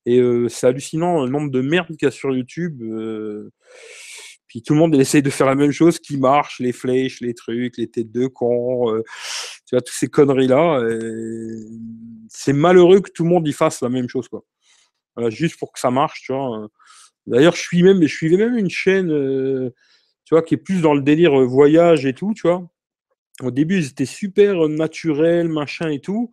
Et 0.06 0.18
euh, 0.18 0.48
c'est 0.48 0.66
hallucinant 0.66 1.24
le 1.24 1.30
nombre 1.30 1.50
de 1.50 1.60
merdes 1.60 1.88
qu'il 1.96 2.02
y 2.02 2.06
a 2.06 2.10
sur 2.10 2.34
YouTube. 2.34 2.82
Euh, 2.82 3.50
puis 4.46 4.62
tout 4.62 4.74
le 4.74 4.78
monde 4.78 4.94
essaye 4.94 5.22
de 5.22 5.30
faire 5.30 5.46
la 5.46 5.54
même 5.54 5.72
chose 5.72 5.98
qui 5.98 6.16
marche, 6.16 6.60
les 6.60 6.72
flèches, 6.72 7.20
les 7.20 7.34
trucs, 7.34 7.76
les 7.76 7.88
têtes 7.90 8.12
de 8.12 8.26
con, 8.26 8.94
euh, 8.94 9.02
tu 9.66 9.74
vois, 9.74 9.80
toutes 9.80 9.94
ces 9.94 10.08
conneries-là. 10.08 10.82
C'est 12.28 12.52
malheureux 12.52 13.00
que 13.00 13.10
tout 13.10 13.24
le 13.24 13.30
monde 13.30 13.46
y 13.46 13.52
fasse 13.52 13.80
la 13.80 13.88
même 13.88 14.08
chose, 14.08 14.28
quoi. 14.28 14.44
Voilà, 15.16 15.30
juste 15.30 15.58
pour 15.58 15.72
que 15.72 15.78
ça 15.80 15.90
marche, 15.90 16.22
tu 16.22 16.32
vois. 16.32 16.68
D'ailleurs, 17.26 17.54
je 17.54 17.60
suis 17.62 17.82
même, 17.82 18.02
je 18.02 18.14
suivais 18.14 18.36
même 18.36 18.56
une 18.58 18.70
chaîne, 18.70 19.08
tu 20.24 20.34
vois, 20.34 20.42
qui 20.42 20.54
est 20.54 20.58
plus 20.58 20.82
dans 20.82 20.94
le 20.94 21.02
délire 21.02 21.34
voyage 21.44 22.06
et 22.06 22.14
tout, 22.14 22.32
tu 22.34 22.42
vois. 22.48 22.68
Au 23.42 23.50
début, 23.50 23.78
ils 23.78 23.86
étaient 23.88 24.04
super 24.06 24.68
naturels, 24.68 25.48
machin 25.48 25.88
et 25.90 26.00
tout. 26.00 26.30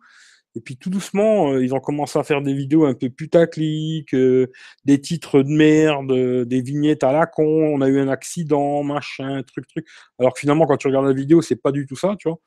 Et 0.54 0.60
puis 0.60 0.76
tout 0.76 0.90
doucement, 0.90 1.52
euh, 1.52 1.64
ils 1.64 1.74
ont 1.74 1.80
commencé 1.80 2.18
à 2.18 2.24
faire 2.24 2.42
des 2.42 2.52
vidéos 2.54 2.84
un 2.84 2.94
peu 2.94 3.08
putaclic, 3.08 4.12
euh, 4.14 4.48
des 4.84 5.00
titres 5.00 5.42
de 5.42 5.48
merde, 5.48 6.12
euh, 6.12 6.44
des 6.44 6.60
vignettes 6.60 7.04
à 7.04 7.12
la 7.12 7.26
con, 7.26 7.44
on 7.44 7.80
a 7.80 7.88
eu 7.88 7.98
un 7.98 8.08
accident, 8.08 8.82
machin, 8.82 9.42
truc, 9.44 9.66
truc. 9.66 9.86
Alors 10.18 10.34
que 10.34 10.40
finalement, 10.40 10.66
quand 10.66 10.76
tu 10.76 10.88
regardes 10.88 11.06
la 11.06 11.14
vidéo, 11.14 11.40
c'est 11.40 11.56
pas 11.56 11.72
du 11.72 11.86
tout 11.86 11.96
ça, 11.96 12.16
tu 12.18 12.28
vois. 12.28 12.38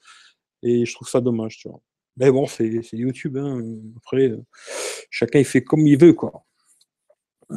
Et 0.65 0.83
je 0.85 0.93
trouve 0.95 1.07
ça 1.07 1.21
dommage, 1.21 1.57
tu 1.59 1.69
vois. 1.69 1.79
Mais 2.17 2.31
bon, 2.31 2.47
c'est 2.47 2.67
YouTube, 2.93 3.37
hein. 3.37 3.61
Après, 3.97 4.31
chacun 5.11 5.39
il 5.39 5.45
fait 5.45 5.63
comme 5.63 5.85
il 5.85 5.97
veut, 5.97 6.13
quoi. 6.13 6.43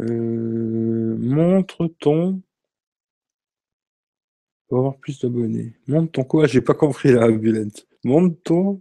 montre 0.00 1.86
ton 1.98 2.42
pour 4.68 4.78
avoir 4.78 4.96
plus 4.96 5.18
d'abonnés. 5.20 5.74
Monte 5.86 6.12
ton 6.12 6.24
quoi? 6.24 6.46
J'ai 6.46 6.60
pas 6.62 6.74
compris 6.74 7.12
la 7.12 7.26
ambulance. 7.26 7.86
Monte 8.04 8.42
ton 8.44 8.80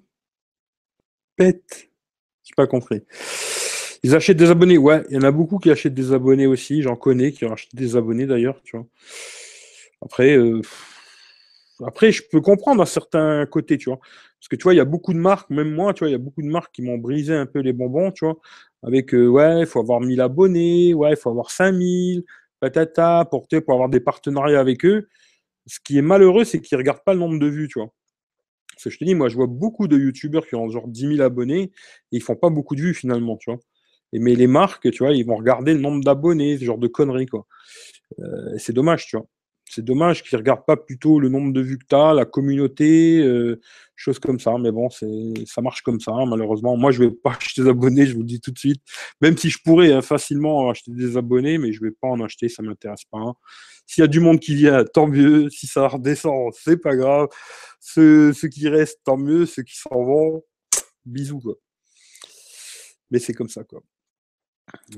pète? 1.36 1.90
J'ai 2.44 2.54
pas 2.56 2.68
compris. 2.68 3.02
Ils 4.04 4.16
achètent 4.16 4.38
des 4.38 4.50
abonnés. 4.50 4.78
Ouais, 4.78 5.04
il 5.10 5.16
y 5.16 5.18
en 5.18 5.24
a 5.24 5.32
beaucoup 5.32 5.58
qui 5.58 5.72
achètent 5.72 5.96
des 5.96 6.14
abonnés 6.14 6.48
aussi. 6.48 6.82
J'en 6.84 6.96
connais 6.96 7.32
qui 7.32 7.44
ont 7.46 7.52
acheté 7.52 7.76
des 7.76 7.96
abonnés 7.98 8.28
d'ailleurs, 8.28 8.62
tu 8.64 8.78
vois. 8.78 8.86
Après, 10.02 10.38
euh, 10.38 10.62
après, 11.86 12.12
je 12.12 12.24
peux 12.32 12.42
comprendre 12.42 12.82
à 12.82 12.86
certains 12.86 13.46
côtés, 13.46 13.78
tu 13.78 13.90
vois. 13.90 14.00
Parce 14.00 14.48
que 14.50 14.56
tu 14.56 14.64
vois, 14.64 14.74
il 14.74 14.78
y 14.78 14.82
a 14.82 14.86
beaucoup 14.86 15.14
de 15.14 15.20
marques, 15.20 15.50
même 15.50 15.74
moi, 15.74 15.94
tu 15.94 16.00
vois, 16.00 16.10
il 16.10 16.12
y 16.14 16.16
a 16.16 16.20
beaucoup 16.20 16.42
de 16.42 16.48
marques 16.48 16.74
qui 16.74 16.82
m'ont 16.82 16.98
brisé 16.98 17.36
un 17.36 17.46
peu 17.46 17.60
les 17.60 17.74
bonbons, 17.74 18.12
tu 18.12 18.26
vois. 18.26 18.38
Avec, 18.84 19.14
euh, 19.14 19.28
ouais, 19.28 19.62
il 19.62 19.66
faut 19.66 19.80
avoir 19.80 20.02
1000 20.02 20.22
abonnés, 20.22 20.94
ouais, 20.94 21.12
il 21.12 21.18
faut 21.18 21.30
avoir 21.30 21.52
5000, 21.52 22.24
patata, 22.60 23.26
pour, 23.30 23.48
pour 23.48 23.74
avoir 23.74 23.90
des 23.90 24.00
partenariats 24.00 24.60
avec 24.60 24.86
eux 24.86 25.08
ce 25.70 25.80
qui 25.80 25.98
est 25.98 26.02
malheureux, 26.02 26.44
c'est 26.44 26.60
qu'ils 26.60 26.76
ne 26.78 26.80
regardent 26.80 27.04
pas 27.04 27.14
le 27.14 27.20
nombre 27.20 27.40
de 27.40 27.48
vues, 27.48 27.68
tu 27.68 27.80
vois. 27.80 27.94
Parce 28.74 28.86
que 28.86 28.90
je 28.92 28.98
te 28.98 29.06
dis, 29.06 29.16
moi, 29.16 29.30
je 29.30 29.36
vois 29.36 29.48
beaucoup 29.48 29.88
de 29.88 29.98
youtubeurs 29.98 30.48
qui 30.48 30.56
ont 30.56 30.70
genre 30.70 30.88
10 30.88 31.16
000 31.18 31.22
abonnés 31.22 31.64
et 31.64 31.72
ils 32.12 32.24
font 32.24 32.36
pas 32.36 32.50
beaucoup 32.50 32.76
de 32.76 32.82
vues 32.82 32.94
finalement, 32.94 33.38
tu 33.38 33.52
vois. 33.52 33.60
Et, 34.14 34.20
mais 34.20 34.36
les 34.36 34.48
marques, 34.48 34.90
tu 34.92 35.04
vois, 35.04 35.14
ils 35.14 35.26
vont 35.26 35.36
regarder 35.38 35.74
le 35.74 35.80
nombre 35.80 36.04
d'abonnés, 36.04 36.58
ce 36.58 36.66
genre 36.66 36.78
de 36.78 36.88
conneries, 36.88 37.28
quoi. 37.28 37.46
Euh, 38.20 38.58
c'est 38.58 38.74
dommage, 38.74 39.08
tu 39.08 39.18
vois. 39.18 39.28
C'est 39.70 39.86
dommage 39.86 40.24
qu'ils 40.24 40.36
ne 40.36 40.40
regardent 40.40 40.66
pas 40.66 40.78
plutôt 40.78 41.20
le 41.20 41.30
nombre 41.30 41.54
de 41.54 41.62
vues 41.62 41.78
que 41.78 41.86
tu 41.88 41.96
as, 41.96 42.14
la 42.16 42.26
communauté, 42.26 43.20
euh, 43.22 43.62
choses 43.96 44.18
comme 44.18 44.40
ça. 44.40 44.58
Mais 44.58 44.72
bon, 44.72 44.90
ça 44.90 45.62
marche 45.62 45.84
comme 45.84 46.00
ça, 46.00 46.12
malheureusement. 46.28 46.76
Moi, 46.76 46.92
je 46.92 47.04
ne 47.04 47.10
vais 47.10 47.16
pas 47.16 47.32
acheter 47.38 47.62
des 47.62 47.70
abonnés, 47.70 48.08
je 48.08 48.14
vous 48.14 48.22
le 48.22 48.26
dis 48.26 48.42
tout 48.42 48.52
de 48.52 48.58
suite. 48.58 48.82
Même 49.22 49.38
si 49.38 49.52
je 49.52 49.60
pourrais 49.64 49.92
hein, 49.92 50.02
facilement 50.02 50.72
acheter 50.72 50.92
des 50.92 51.18
abonnés, 51.18 51.60
mais 51.60 51.72
je 51.72 51.84
ne 51.84 51.90
vais 51.90 51.96
pas 52.02 52.08
en 52.08 52.20
acheter, 52.22 52.50
ça 52.50 52.64
ne 52.64 52.70
m'intéresse 52.70 53.06
pas. 53.06 53.20
Hein. 53.20 53.36
S'il 53.86 54.02
y 54.02 54.06
a 54.06 54.08
du 54.08 54.20
monde 54.20 54.40
qui 54.40 54.56
vient, 54.56 54.84
tant 54.86 55.08
mieux. 55.08 55.50
Si 55.50 55.68
ça 55.68 55.88
redescend, 55.88 56.52
c'est 56.54 56.78
pas 56.78 56.96
grave. 56.96 57.28
Ceux, 57.80 58.34
qui 58.34 58.68
restent, 58.70 59.02
tant 59.04 59.18
mieux. 59.18 59.46
Ceux 59.46 59.64
qui 59.64 59.78
s'en 59.78 60.04
vont, 60.04 60.44
bisous. 61.06 61.56
Mais 63.12 63.20
c'est 63.20 63.34
comme 63.34 63.50
ça, 63.50 63.64
quoi. 63.64 63.82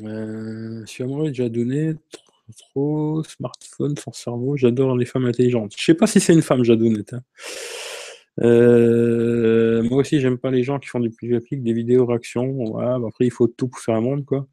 Euh, 0.04 0.86
amoureux 1.00 1.30
déjà 1.30 1.48
donné 1.48 1.96
trop 2.52 3.24
smartphone 3.24 3.98
sans 3.98 4.14
cerveau. 4.14 4.58
J'adore 4.58 4.98
les 4.98 5.06
femmes 5.06 5.26
intelligentes. 5.26 5.74
Je 5.78 5.84
sais 5.84 5.94
pas 5.94 6.08
si 6.08 6.20
c'est 6.20 6.34
une 6.34 6.42
femme, 6.42 6.64
Jadonette. 6.64 7.14
Hein. 7.14 7.22
Euh, 8.42 9.84
moi 9.84 10.00
aussi, 10.00 10.20
j'aime 10.20 10.38
pas 10.38 10.52
les 10.52 10.64
gens 10.64 10.80
qui 10.80 10.88
font 10.88 11.00
du 11.00 11.10
public, 11.10 11.64
des 11.64 11.74
vidéos 11.74 12.06
réactions. 12.06 12.72
Bah, 12.74 12.98
après, 13.08 13.26
il 13.26 13.32
faut 13.32 13.48
tout 13.48 13.68
pour 13.68 13.80
faire 13.80 13.96
un 13.96 14.02
monde, 14.02 14.26
quoi. 14.26 14.48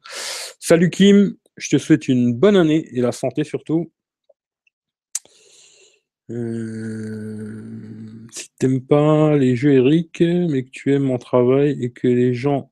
Salut 0.59 0.89
Kim, 0.89 1.35
je 1.57 1.69
te 1.69 1.77
souhaite 1.77 2.07
une 2.07 2.33
bonne 2.33 2.55
année 2.55 2.87
et 2.91 3.01
la 3.01 3.11
santé 3.11 3.43
surtout. 3.43 3.91
Euh, 6.29 8.27
si 8.31 8.49
t'aimes 8.59 8.85
pas 8.85 9.35
les 9.35 9.55
jeux 9.55 9.73
Eric, 9.73 10.21
mais 10.21 10.63
que 10.63 10.69
tu 10.69 10.93
aimes 10.93 11.03
mon 11.03 11.17
travail 11.17 11.77
et 11.83 11.91
que 11.91 12.07
les 12.07 12.33
gens 12.33 12.71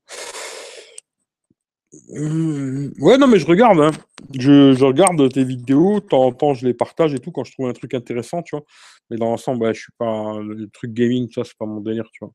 ouais, 2.10 3.17
non, 3.17 3.27
mais 3.27 3.39
je 3.39 3.45
regarde. 3.45 3.79
Hein. 3.79 3.91
Je, 4.38 4.83
regarde 4.83 5.31
tes 5.31 5.43
vidéos, 5.43 5.99
de 5.99 6.05
temps 6.05 6.25
en 6.25 6.31
temps, 6.31 6.53
je 6.53 6.65
les 6.65 6.73
partage 6.73 7.13
et 7.13 7.19
tout 7.19 7.31
quand 7.31 7.43
je 7.43 7.51
trouve 7.51 7.67
un 7.67 7.73
truc 7.73 7.93
intéressant, 7.93 8.41
tu 8.43 8.55
vois. 8.55 8.65
Mais 9.10 9.17
dans 9.17 9.27
l'ensemble, 9.29 9.73
je 9.73 9.81
suis 9.81 9.93
pas. 9.97 10.39
Le 10.39 10.67
truc 10.69 10.93
gaming, 10.93 11.29
ça, 11.31 11.43
c'est 11.43 11.57
pas 11.57 11.65
mon 11.65 11.81
délire, 11.81 12.10
tu 12.12 12.25
vois. 12.25 12.33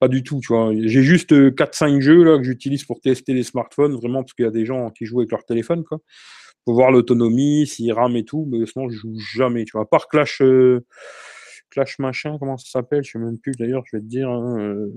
Pas 0.00 0.08
du 0.08 0.22
tout, 0.22 0.40
tu 0.40 0.48
vois. 0.48 0.72
J'ai 0.74 1.02
juste 1.02 1.32
4-5 1.32 1.96
euh, 1.96 2.00
jeux 2.00 2.24
là, 2.24 2.38
que 2.38 2.44
j'utilise 2.44 2.84
pour 2.84 3.00
tester 3.00 3.32
les 3.32 3.42
smartphones, 3.42 3.94
vraiment, 3.94 4.22
parce 4.22 4.34
qu'il 4.34 4.44
y 4.44 4.48
a 4.48 4.52
des 4.52 4.66
gens 4.66 4.90
qui 4.90 5.06
jouent 5.06 5.20
avec 5.20 5.30
leur 5.30 5.44
téléphone, 5.44 5.84
quoi. 5.84 5.98
Pour 6.64 6.74
voir 6.74 6.90
l'autonomie, 6.90 7.66
s'ils 7.66 7.92
rament 7.92 8.16
et 8.16 8.24
tout, 8.24 8.48
mais 8.50 8.64
sinon, 8.66 8.88
je 8.88 8.96
joue 8.96 9.18
jamais, 9.34 9.64
tu 9.64 9.72
vois. 9.72 9.82
À 9.82 9.86
part 9.86 10.08
Clash. 10.08 10.40
Euh, 10.42 10.84
Clash 11.70 11.98
machin, 11.98 12.36
comment 12.38 12.56
ça 12.56 12.70
s'appelle? 12.70 13.04
Je 13.04 13.10
sais 13.12 13.18
même 13.18 13.38
plus 13.38 13.52
d'ailleurs, 13.52 13.82
je 13.90 13.96
vais 13.96 14.02
te 14.02 14.06
dire. 14.06 14.30
Hein, 14.30 14.58
euh, 14.60 14.92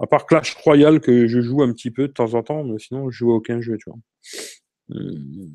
à 0.00 0.06
part 0.06 0.26
Clash 0.26 0.54
Royale 0.54 1.00
que 1.00 1.26
je 1.26 1.40
joue 1.40 1.62
un 1.62 1.72
petit 1.72 1.90
peu 1.90 2.08
de 2.08 2.12
temps 2.12 2.34
en 2.34 2.42
temps, 2.42 2.64
mais 2.64 2.78
sinon 2.78 3.10
je 3.10 3.18
joue 3.18 3.32
à 3.32 3.36
aucun 3.36 3.60
jeu, 3.60 3.76
tu 3.78 3.90
vois. 3.90 3.98
Euh, 4.94 5.48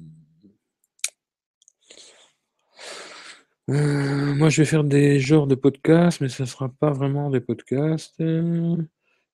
euh, 3.69 4.35
moi, 4.35 4.49
je 4.49 4.61
vais 4.61 4.65
faire 4.65 4.83
des 4.83 5.19
genres 5.19 5.47
de 5.47 5.55
podcasts, 5.55 6.21
mais 6.21 6.29
ce 6.29 6.43
ne 6.43 6.47
sera 6.47 6.69
pas 6.69 6.91
vraiment 6.91 7.29
des 7.29 7.39
podcasts. 7.39 8.15
Je 8.19 8.75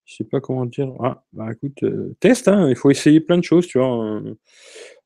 je 0.06 0.16
sais 0.16 0.24
pas 0.24 0.42
comment 0.42 0.66
dire. 0.66 0.92
Ah, 1.04 1.24
bah 1.34 1.52
écoute, 1.52 1.84
euh, 1.84 2.16
test, 2.20 2.48
hein, 2.48 2.68
il 2.70 2.76
faut 2.76 2.90
essayer 2.90 3.20
plein 3.20 3.38
de 3.38 3.44
choses, 3.44 3.68
tu 3.68 3.78
vois. 3.80 4.22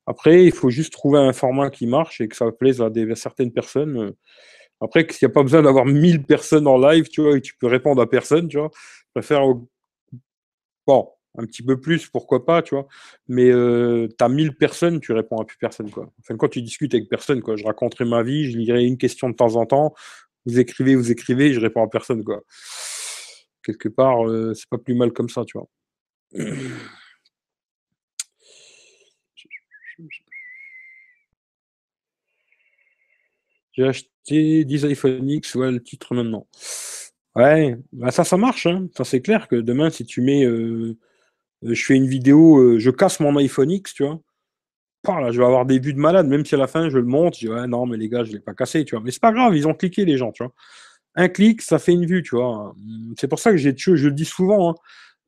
Après, 0.06 0.46
il 0.46 0.52
faut 0.52 0.70
juste 0.70 0.94
trouver 0.94 1.20
un 1.20 1.34
format 1.34 1.70
qui 1.70 1.88
marche 1.88 2.22
et 2.22 2.28
que 2.28 2.36
ça 2.36 2.52
plaise 2.52 2.82
à, 2.82 2.90
des, 2.90 3.14
certaines 3.16 3.52
personnes. 3.52 4.14
Après, 4.82 5.08
qu'il 5.08 5.26
n'y 5.26 5.32
a 5.32 5.34
pas 5.34 5.44
besoin 5.44 5.62
d'avoir 5.62 5.86
1000 5.86 6.24
personnes 6.24 6.68
en 6.68 6.78
live, 6.78 7.08
tu 7.10 7.22
vois, 7.22 7.38
et 7.38 7.42
tu 7.42 7.56
peux 7.58 7.68
répondre 7.68 8.02
à 8.02 8.10
personne, 8.10 8.48
tu 8.50 8.58
vois. 8.58 8.72
Je 8.74 9.22
préfère 9.22 9.44
Bon, 10.88 11.10
un 11.38 11.46
petit 11.46 11.64
peu 11.64 11.80
plus, 11.80 12.08
pourquoi 12.08 12.46
pas, 12.46 12.62
tu 12.62 12.76
vois. 12.76 12.88
Mais 13.28 13.50
euh, 13.50 14.08
tu 14.18 14.24
as 14.24 14.30
1000 14.30 14.56
personnes, 14.56 15.00
tu 15.00 15.12
réponds 15.14 15.38
à 15.38 15.46
plus 15.46 15.58
personne, 15.58 15.90
quoi. 15.90 16.12
Enfin, 16.20 16.36
quand 16.38 16.50
tu 16.50 16.62
discutes 16.62 16.94
avec 16.94 17.10
personne, 17.10 17.42
quoi. 17.42 17.56
Je 17.56 17.64
raconterai 17.66 18.06
ma 18.06 18.24
vie, 18.24 18.52
je 18.52 18.58
lirai 18.58 18.86
une 18.86 18.98
question 18.98 19.30
de 19.30 19.36
temps 19.36 19.56
en 19.56 19.66
temps. 19.66 19.94
Vous 20.46 20.60
écrivez, 20.60 20.96
vous 20.96 21.12
écrivez, 21.12 21.54
je 21.54 21.60
réponds 21.60 21.84
à 21.84 21.90
personne, 21.90 22.24
quoi. 22.24 22.42
Quelque 23.64 23.90
part, 23.90 24.28
euh, 24.28 24.54
c'est 24.54 24.70
pas 24.70 24.78
plus 24.78 24.94
mal 24.96 25.14
comme 25.14 25.30
ça, 25.30 25.44
tu 25.46 25.58
vois. 25.58 25.68
J'ai 33.74 33.84
acheté 33.84 34.66
10 34.66 34.86
iPhone 34.86 35.30
X, 35.30 35.56
ouais, 35.56 35.72
le 35.72 35.82
titre 35.82 36.14
maintenant. 36.14 36.48
Ouais, 37.36 37.78
bah 37.92 38.12
ça, 38.12 38.24
ça 38.24 38.38
marche. 38.38 38.68
Hein. 38.68 38.88
Ça, 38.96 39.04
c'est 39.04 39.22
clair 39.22 39.48
que 39.48 39.56
demain, 39.56 39.90
si 39.90 40.06
tu 40.06 40.22
mets. 40.22 40.44
Euh, 40.46 40.98
euh, 41.66 41.74
je 41.76 41.86
fais 41.86 41.96
une 41.96 42.08
vidéo, 42.08 42.60
euh, 42.60 42.80
je 42.80 42.92
casse 42.92 43.20
mon 43.22 43.38
iPhone 43.38 43.72
X, 43.72 43.94
tu 43.96 44.04
vois. 44.06 44.22
là, 45.22 45.32
je 45.32 45.40
vais 45.40 45.46
avoir 45.46 45.66
des 45.66 45.80
vues 45.80 45.94
de 45.94 46.00
malade, 46.00 46.28
même 46.28 46.46
si 46.46 46.56
à 46.56 46.58
la 46.58 46.68
fin, 46.68 46.90
je 46.90 46.98
le 46.98 47.06
monte. 47.06 47.36
Je 47.36 47.42
dis, 47.42 47.50
ouais, 47.50 47.68
non, 47.68 47.86
mais 47.86 47.98
les 47.98 48.10
gars, 48.10 48.24
je 48.24 48.32
ne 48.32 48.36
l'ai 48.36 48.42
pas 48.42 48.54
cassé, 48.56 48.86
tu 48.86 48.96
vois. 48.96 49.04
Mais 49.04 49.12
c'est 49.12 49.22
pas 49.22 49.34
grave, 49.34 49.56
ils 49.56 49.68
ont 49.68 49.74
cliqué, 49.76 50.06
les 50.06 50.18
gens, 50.18 50.32
tu 50.32 50.44
vois. 50.44 50.54
Un 51.16 51.30
clic, 51.30 51.62
ça 51.62 51.80
fait 51.80 51.94
une 51.94 52.06
vue, 52.08 52.24
tu 52.24 52.36
vois. 52.38 52.76
C'est 53.20 53.28
pour 53.30 53.40
ça 53.40 53.52
que 53.52 53.58
j'ai, 53.58 53.76
je 53.78 53.92
le 54.08 54.14
dis 54.14 54.26
souvent, 54.26 54.72
hein. 54.72 54.76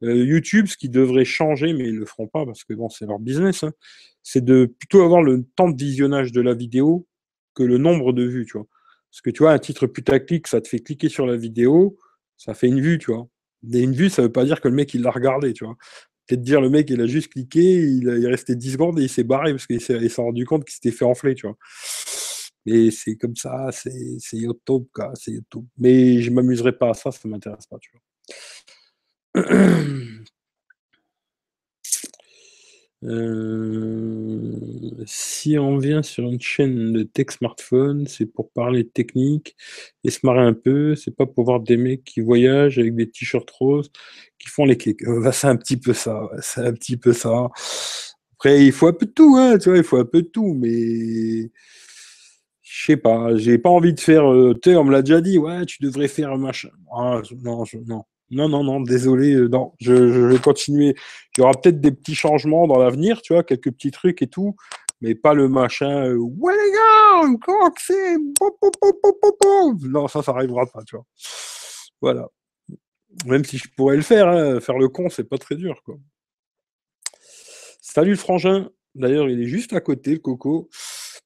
YouTube, 0.02 0.68
ce 0.68 0.78
qui 0.78 0.89
devrait 0.89 1.26
changer, 1.26 1.74
mais 1.74 1.86
ils 1.86 1.96
ne 1.96 2.00
le 2.02 2.06
feront 2.06 2.28
pas 2.28 2.46
parce 2.46 2.63
que 2.65 2.74
bon, 2.74 2.89
c'est 2.89 3.06
leur 3.08 3.20
business, 3.20 3.63
hein, 3.63 3.74
c'est 4.24 4.44
de 4.46 4.65
plutôt 4.68 5.04
avoir 5.04 5.24
le 5.24 5.46
temps 5.56 5.70
de 5.70 5.78
visionnage 5.84 6.32
de 6.34 6.41
la 6.41 6.54
vidéo 6.54 7.08
que 7.56 7.63
le 7.63 7.78
nombre 7.80 8.13
de 8.13 8.24
vues, 8.24 8.46
tu 8.46 8.58
vois. 8.58 8.68
Parce 9.15 9.21
que 9.21 9.30
tu 9.30 9.43
vois, 9.43 9.54
un 9.54 9.60
titre 9.60 9.88
putaclic, 9.88 10.45
ça 10.45 10.60
te 10.60 10.67
fait 10.67 10.80
cliquer 10.80 11.08
sur 11.08 11.25
la 11.25 11.38
vidéo, 11.38 11.97
ça 12.36 12.54
fait 12.54 12.67
une 12.67 12.82
vue, 12.82 12.99
tu 12.99 13.13
vois. 13.13 13.30
Et 13.71 13.80
une 13.80 13.93
vue, 13.93 14.10
ça 14.10 14.21
veut 14.21 14.32
pas 14.32 14.43
dire 14.43 14.60
que 14.60 14.67
le 14.67 14.75
mec, 14.75 14.93
il 14.93 15.04
l'a 15.04 15.12
regardé, 15.12 15.54
tu 15.54 15.63
vois. 15.63 15.78
Peut-être 16.28 16.41
dire 16.41 16.60
le 16.60 16.69
mec, 16.69 16.89
il 16.89 16.99
a 16.99 17.08
juste 17.08 17.32
cliqué, 17.32 17.62
il, 17.62 18.10
est 18.10 18.28
resté 18.28 18.58
10 18.58 18.73
secondes 18.73 18.99
et 18.99 19.04
il 19.04 19.10
s'est 19.10 19.23
barré 19.23 19.54
parce 19.54 19.67
qu'il 19.67 19.80
s'est 19.80 20.10
rendu 20.17 20.45
compte 20.45 20.65
qu'il 20.65 20.73
s'était 20.73 20.91
fait 20.91 21.06
enfler, 21.06 21.34
tu 21.34 21.47
vois. 21.47 21.56
Mais 22.65 22.91
c'est 22.91 23.15
comme 23.15 23.38
ça, 23.38 23.69
c'est 23.71 23.93
YouTube, 24.34 24.84
quoi, 24.93 25.13
c'est 25.13 25.32
YouTube. 25.32 25.65
Mais 25.78 26.21
je 26.21 26.30
m'amuserai 26.30 26.78
pas 26.78 26.89
à 26.89 26.93
ça, 26.93 27.10
ça 27.12 27.25
m'intéresse 27.30 27.67
pas, 27.67 27.78
tu 27.80 27.91
vois. 29.34 29.43
Euh, 33.06 34.52
si 35.06 35.58
on 35.58 35.78
vient 35.78 36.02
sur 36.04 36.26
une 36.26 36.41
chaîne 36.41 36.94
de 36.94 37.04
tech 37.04 37.28
smartphone, 37.32 38.08
c'est 38.08 38.26
pour 38.26 38.52
parler 38.52 38.88
technique 38.88 39.56
et 40.04 40.10
se 40.10 40.20
marrer 40.24 40.41
un 40.41 40.54
peu. 40.54 40.96
C'est 40.96 41.15
pas 41.15 41.26
pour 41.26 41.46
voir 41.46 41.60
des 41.60 41.78
mecs 41.78 42.04
qui 42.04 42.22
voyagent 42.22 42.80
avec 42.80 42.96
des 42.96 43.10
t-shirts 43.10 43.50
roses 43.52 43.91
qui 44.39 44.50
font 44.50 44.65
les 44.65 44.78
clics. 44.78 45.04
Euh, 45.04 45.22
bah, 45.22 45.32
c'est 45.32 45.48
un 45.48 45.58
petit 45.58 45.78
peu 45.78 45.94
ça. 45.94 46.30
C'est 46.41 46.62
un 46.62 46.74
petit 46.74 46.98
peu 46.98 47.13
ça. 47.13 47.50
Après, 48.34 48.65
il 48.65 48.72
faut 48.72 48.88
un 48.88 48.94
peu 48.94 49.06
de 49.06 49.12
tout, 49.12 49.36
hein, 49.38 49.58
tu 49.58 49.70
vois, 49.70 49.78
il 49.78 49.84
faut 49.84 49.98
un 49.98 50.06
peu 50.06 50.22
de 50.22 50.28
tout, 50.28 50.54
mais 50.54 51.50
je 52.62 52.86
sais 52.86 52.98
pas, 52.98 53.36
j'ai 53.38 53.58
pas 53.58 53.70
envie 53.70 53.94
de 53.94 54.00
faire. 54.00 54.32
Euh, 54.32 54.60
on 54.68 54.84
me 54.84 54.91
l'a 54.91 55.02
déjà 55.02 55.22
dit, 55.22 55.38
ouais, 55.38 55.65
tu 55.65 55.82
devrais 55.82 56.08
faire 56.08 56.32
un 56.32 56.38
machin. 56.38 56.70
Ah, 56.91 57.22
non, 57.41 57.63
non. 57.88 58.04
Non, 58.31 58.49
non, 58.49 58.63
non, 58.63 58.81
désolé, 58.81 59.33
euh, 59.33 59.47
non, 59.47 59.73
je, 59.79 59.93
vais 59.93 60.39
continuer. 60.39 60.95
Il 61.38 61.41
y 61.41 61.43
aura 61.43 61.53
peut-être 61.53 61.79
des 61.79 61.91
petits 61.91 62.15
changements 62.15 62.67
dans 62.67 62.79
l'avenir, 62.79 63.21
tu 63.21 63.33
vois, 63.33 63.43
quelques 63.43 63.71
petits 63.71 63.91
trucs 63.91 64.21
et 64.21 64.27
tout, 64.27 64.55
mais 65.01 65.13
pas 65.13 65.33
le 65.33 65.47
machin. 65.47 66.07
Euh, 66.07 66.17
ouais 66.17 66.53
les 66.53 66.71
gars, 66.71 67.38
comment 67.41 67.71
c'est 67.77 68.17
Non, 69.88 70.07
ça, 70.07 70.23
ça 70.23 70.31
arrivera 70.31 70.65
pas, 70.65 70.83
tu 70.83 70.95
vois. 70.95 71.05
Voilà. 72.01 72.27
Même 73.25 73.45
si 73.45 73.57
je 73.57 73.67
pourrais 73.75 73.95
le 73.95 74.01
faire, 74.01 74.27
hein, 74.27 74.59
faire 74.59 74.77
le 74.77 74.89
con, 74.89 75.09
c'est 75.09 75.23
pas 75.23 75.38
très 75.38 75.55
dur, 75.55 75.81
quoi. 75.85 75.95
Salut 77.81 78.11
le 78.11 78.17
frangin. 78.17 78.69
D'ailleurs, 78.95 79.29
il 79.29 79.41
est 79.41 79.47
juste 79.47 79.73
à 79.73 79.81
côté, 79.81 80.13
le 80.13 80.19
coco. 80.19 80.69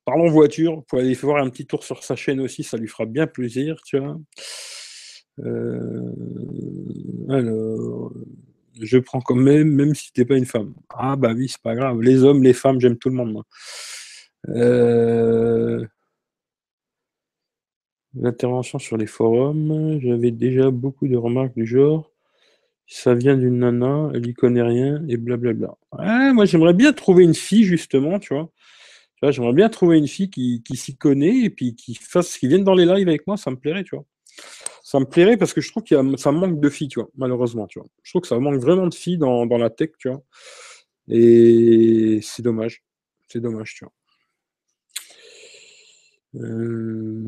Parlons 0.05 0.29
voiture. 0.29 0.83
Pouvez 0.87 1.03
aller 1.03 1.15
faire 1.15 1.35
un 1.37 1.49
petit 1.49 1.65
tour 1.65 1.83
sur 1.83 2.03
sa 2.03 2.15
chaîne 2.15 2.39
aussi, 2.41 2.63
ça 2.63 2.77
lui 2.77 2.87
fera 2.87 3.05
bien 3.05 3.25
plaisir, 3.25 3.81
tu 3.85 3.97
vois. 3.99 4.17
Euh, 5.45 6.11
alors, 7.29 8.11
je 8.81 8.97
prends 8.97 9.21
quand 9.21 9.35
même, 9.35 9.69
même 9.69 9.95
si 9.95 10.11
t'es 10.13 10.25
pas 10.25 10.37
une 10.37 10.45
femme. 10.45 10.73
Ah 10.89 11.15
bah 11.15 11.33
oui, 11.35 11.47
c'est 11.49 11.61
pas 11.61 11.75
grave. 11.75 12.01
Les 12.01 12.23
hommes, 12.23 12.43
les 12.43 12.53
femmes, 12.53 12.79
j'aime 12.79 12.97
tout 12.97 13.09
le 13.09 13.15
monde. 13.15 13.43
Euh, 14.47 15.85
l'intervention 18.15 18.79
sur 18.79 18.97
les 18.97 19.07
forums, 19.07 19.99
j'avais 20.01 20.31
déjà 20.31 20.71
beaucoup 20.71 21.07
de 21.07 21.17
remarques 21.17 21.53
du 21.55 21.65
genre. 21.65 22.11
Ça 22.87 23.13
vient 23.13 23.37
d'une 23.37 23.59
nana, 23.59 24.09
elle 24.15 24.27
y 24.27 24.33
connaît 24.33 24.63
rien 24.63 25.03
et 25.07 25.17
blablabla. 25.17 25.75
moi 26.33 26.45
j'aimerais 26.45 26.73
bien 26.73 26.91
trouver 26.91 27.23
une 27.23 27.35
fille 27.35 27.63
justement, 27.63 28.17
tu 28.17 28.33
vois. 28.33 28.49
j'aimerais 29.31 29.53
bien 29.53 29.69
trouver 29.69 29.99
une 29.99 30.07
fille 30.07 30.31
qui, 30.31 30.63
qui 30.63 30.75
s'y 30.75 30.97
connaît 30.97 31.41
et 31.41 31.49
puis 31.51 31.75
qui 31.75 31.93
fasse, 31.93 32.37
qui 32.37 32.47
vienne 32.47 32.63
dans 32.63 32.73
les 32.73 32.85
lives 32.85 33.07
avec 33.07 33.27
moi, 33.27 33.37
ça 33.37 33.51
me 33.51 33.57
plairait, 33.57 33.83
tu 33.83 33.95
vois 33.95 34.05
ça 34.89 34.99
me 34.99 35.05
plairait 35.05 35.37
parce 35.37 35.53
que 35.53 35.61
je 35.61 35.69
trouve 35.69 35.83
qu'il 35.83 36.17
ça 36.17 36.31
manque 36.31 36.59
de 36.59 36.67
filles, 36.67 36.87
tu 36.87 36.99
vois, 36.99 37.11
malheureusement, 37.15 37.67
tu 37.67 37.77
vois. 37.77 37.87
Je 38.01 38.11
trouve 38.11 38.23
que 38.23 38.27
ça 38.27 38.39
manque 38.39 38.59
vraiment 38.59 38.87
de 38.87 38.95
filles 38.95 39.19
dans, 39.19 39.45
la 39.45 39.69
tech, 39.69 39.91
tu 39.99 40.09
vois. 40.09 40.23
Et 41.07 42.19
c'est 42.23 42.41
dommage. 42.41 42.81
C'est 43.27 43.39
dommage, 43.39 43.75
tu 43.75 43.85
vois. 43.85 43.93
Euh, 46.41 47.23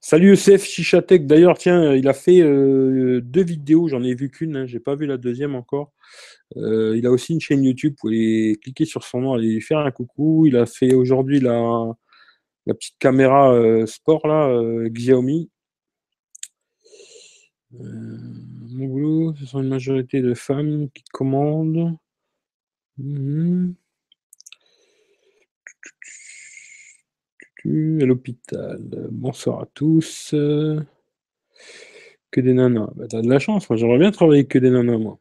Salut 0.00 0.34
ECF 0.34 0.64
Chichatek. 0.64 1.26
D'ailleurs, 1.26 1.58
tiens, 1.58 1.92
il 1.92 2.06
a 2.06 2.14
fait 2.14 2.40
euh, 2.40 3.20
deux 3.20 3.42
vidéos. 3.42 3.88
J'en 3.88 4.04
ai 4.04 4.14
vu 4.14 4.30
qu'une. 4.30 4.58
Hein. 4.58 4.66
J'ai 4.66 4.78
pas 4.78 4.94
vu 4.94 5.06
la 5.06 5.16
deuxième 5.16 5.56
encore. 5.56 5.92
Euh, 6.56 6.96
il 6.96 7.04
a 7.04 7.10
aussi 7.10 7.32
une 7.32 7.40
chaîne 7.40 7.64
YouTube. 7.64 7.94
Vous 7.94 8.08
pouvez 8.08 8.60
cliquer 8.62 8.84
sur 8.84 9.02
son 9.02 9.22
nom, 9.22 9.34
aller 9.34 9.54
lui 9.54 9.60
faire 9.60 9.78
un 9.78 9.90
coucou. 9.90 10.46
Il 10.46 10.56
a 10.56 10.66
fait 10.66 10.94
aujourd'hui 10.94 11.40
la, 11.40 11.96
petite 12.74 12.98
caméra 12.98 13.52
euh, 13.52 13.86
sport 13.86 14.26
là, 14.26 14.48
euh, 14.48 14.88
Xiaomi. 14.88 15.50
Euh, 17.80 18.18
mon 18.70 18.86
boulot, 18.86 19.34
ce 19.36 19.46
sont 19.46 19.62
une 19.62 19.68
majorité 19.68 20.20
de 20.20 20.34
femmes 20.34 20.90
qui 20.90 21.04
commandent. 21.12 21.96
Mhm. 22.98 23.74
À 27.64 28.04
l'hôpital. 28.04 28.78
Bonsoir 29.10 29.60
à 29.62 29.66
tous. 29.66 30.34
Que 32.30 32.40
des 32.40 32.52
nanas. 32.54 32.90
Bah, 32.94 33.06
t'as 33.08 33.20
de 33.20 33.28
la 33.28 33.38
chance, 33.38 33.68
moi 33.68 33.76
j'aimerais 33.76 33.98
bien 33.98 34.10
travailler 34.10 34.46
que 34.46 34.58
des 34.58 34.70
nanas, 34.70 34.98
moi. 34.98 35.18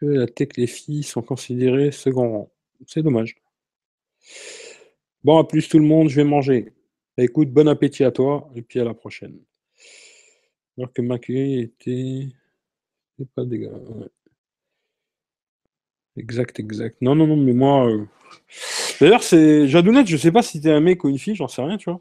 la 0.00 0.26
tech, 0.26 0.50
les 0.56 0.66
filles 0.66 1.02
sont 1.02 1.22
considérées 1.22 1.90
second 1.92 2.30
rang. 2.30 2.50
C'est 2.86 3.02
dommage. 3.02 3.36
Bon, 5.24 5.38
à 5.38 5.44
plus 5.44 5.68
tout 5.68 5.78
le 5.78 5.84
monde, 5.84 6.08
je 6.08 6.16
vais 6.16 6.24
manger. 6.24 6.72
Écoute, 7.16 7.50
bon 7.50 7.68
appétit 7.68 8.04
à 8.04 8.12
toi 8.12 8.48
et 8.54 8.62
puis 8.62 8.78
à 8.78 8.84
la 8.84 8.94
prochaine. 8.94 9.38
Alors 10.76 10.92
que 10.92 11.02
ma 11.02 11.16
était. 11.16 12.28
Pas 13.34 13.44
dégâts. 13.44 13.68
Exact, 16.16 16.60
exact. 16.60 16.96
Non, 17.00 17.16
non, 17.16 17.26
non, 17.26 17.36
mais 17.36 17.52
moi. 17.52 17.88
Euh, 17.88 18.04
d'ailleurs, 19.00 19.24
c'est 19.24 19.66
Jadounette, 19.66 20.06
je 20.06 20.16
sais 20.16 20.30
pas 20.30 20.42
si 20.42 20.60
t'es 20.60 20.70
un 20.70 20.80
mec 20.80 21.02
ou 21.02 21.08
une 21.08 21.18
fille, 21.18 21.34
j'en 21.34 21.48
sais 21.48 21.62
rien, 21.62 21.76
tu 21.76 21.90
vois. 21.90 22.00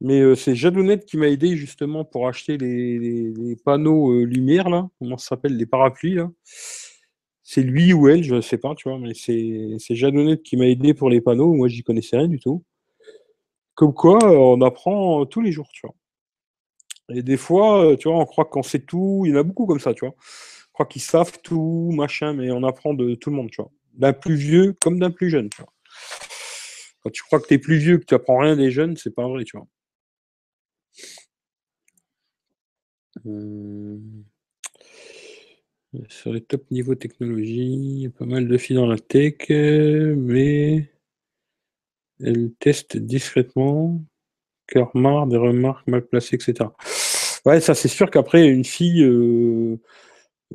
Mais 0.00 0.20
euh, 0.20 0.34
c'est 0.34 0.56
Jadounette 0.56 1.06
qui 1.06 1.16
m'a 1.16 1.28
aidé 1.28 1.56
justement 1.56 2.04
pour 2.04 2.26
acheter 2.26 2.58
les, 2.58 3.56
panneaux 3.64 4.12
euh, 4.12 4.24
lumière, 4.24 4.68
là. 4.68 4.88
Comment 4.98 5.18
ça 5.18 5.28
s'appelle? 5.28 5.56
Les 5.56 5.66
parapluies, 5.66 6.14
là 6.14 6.30
c'est 7.44 7.62
lui 7.62 7.92
ou 7.92 8.08
elle, 8.08 8.24
je 8.24 8.34
ne 8.34 8.40
sais 8.40 8.58
pas, 8.58 8.74
tu 8.74 8.88
vois, 8.88 8.98
mais 8.98 9.12
c'est, 9.14 9.78
Jadonette 9.94 10.42
qui 10.42 10.56
m'a 10.56 10.66
aidé 10.66 10.94
pour 10.94 11.10
les 11.10 11.20
panneaux. 11.20 11.52
Moi, 11.52 11.68
j'y 11.68 11.82
connaissais 11.82 12.16
rien 12.16 12.28
du 12.28 12.40
tout. 12.40 12.64
Comme 13.74 13.92
quoi, 13.92 14.18
on 14.24 14.60
apprend 14.62 15.26
tous 15.26 15.42
les 15.42 15.52
jours, 15.52 15.68
tu 15.72 15.86
vois. 15.86 15.94
Et 17.14 17.22
des 17.22 17.36
fois, 17.36 17.96
tu 17.98 18.08
vois, 18.08 18.18
on 18.18 18.24
croit 18.24 18.46
qu'on 18.46 18.62
sait 18.62 18.80
tout. 18.80 19.24
Il 19.26 19.32
y 19.32 19.34
en 19.34 19.40
a 19.40 19.42
beaucoup 19.42 19.66
comme 19.66 19.80
ça, 19.80 19.92
tu 19.94 20.06
vois. 20.06 20.14
On 20.70 20.72
croit 20.72 20.86
qu'ils 20.86 21.02
savent 21.02 21.38
tout, 21.42 21.90
machin, 21.94 22.32
mais 22.32 22.50
on 22.50 22.62
apprend 22.64 22.94
de 22.94 23.14
tout 23.14 23.30
le 23.30 23.36
monde, 23.36 23.50
tu 23.50 23.60
vois. 23.60 23.70
D'un 23.92 24.12
plus 24.14 24.36
vieux 24.36 24.74
comme 24.80 24.98
d'un 24.98 25.10
plus 25.10 25.28
jeune, 25.30 25.50
tu 25.50 25.62
vois. 25.62 25.72
Quand 27.02 27.10
tu 27.10 27.22
crois 27.24 27.40
que 27.40 27.46
tu 27.46 27.54
es 27.54 27.58
plus 27.58 27.76
vieux, 27.76 27.98
que 27.98 28.06
tu 28.06 28.14
apprends 28.14 28.38
rien 28.38 28.56
des 28.56 28.70
jeunes, 28.70 28.96
c'est 28.96 29.14
pas 29.14 29.28
vrai, 29.28 29.44
tu 29.44 29.58
vois. 29.58 29.66
Sur 36.08 36.32
les 36.32 36.40
top 36.40 36.70
niveaux 36.70 36.94
technologie, 36.94 37.72
il 37.72 38.02
y 38.02 38.06
a 38.06 38.10
pas 38.10 38.24
mal 38.24 38.48
de 38.48 38.58
filles 38.58 38.76
dans 38.76 38.86
la 38.86 38.98
tech, 38.98 39.48
mais 39.48 40.90
elles 42.20 42.52
testent 42.58 42.96
discrètement, 42.96 44.02
car 44.68 44.94
marre 44.96 45.26
des 45.26 45.36
remarques 45.36 45.86
mal 45.88 46.06
placées, 46.06 46.36
etc. 46.36 46.70
Ouais, 47.46 47.60
ça 47.60 47.74
c'est 47.74 47.88
sûr 47.88 48.10
qu'après, 48.10 48.48
une 48.48 48.64
fille, 48.64 49.02
euh, 49.04 49.78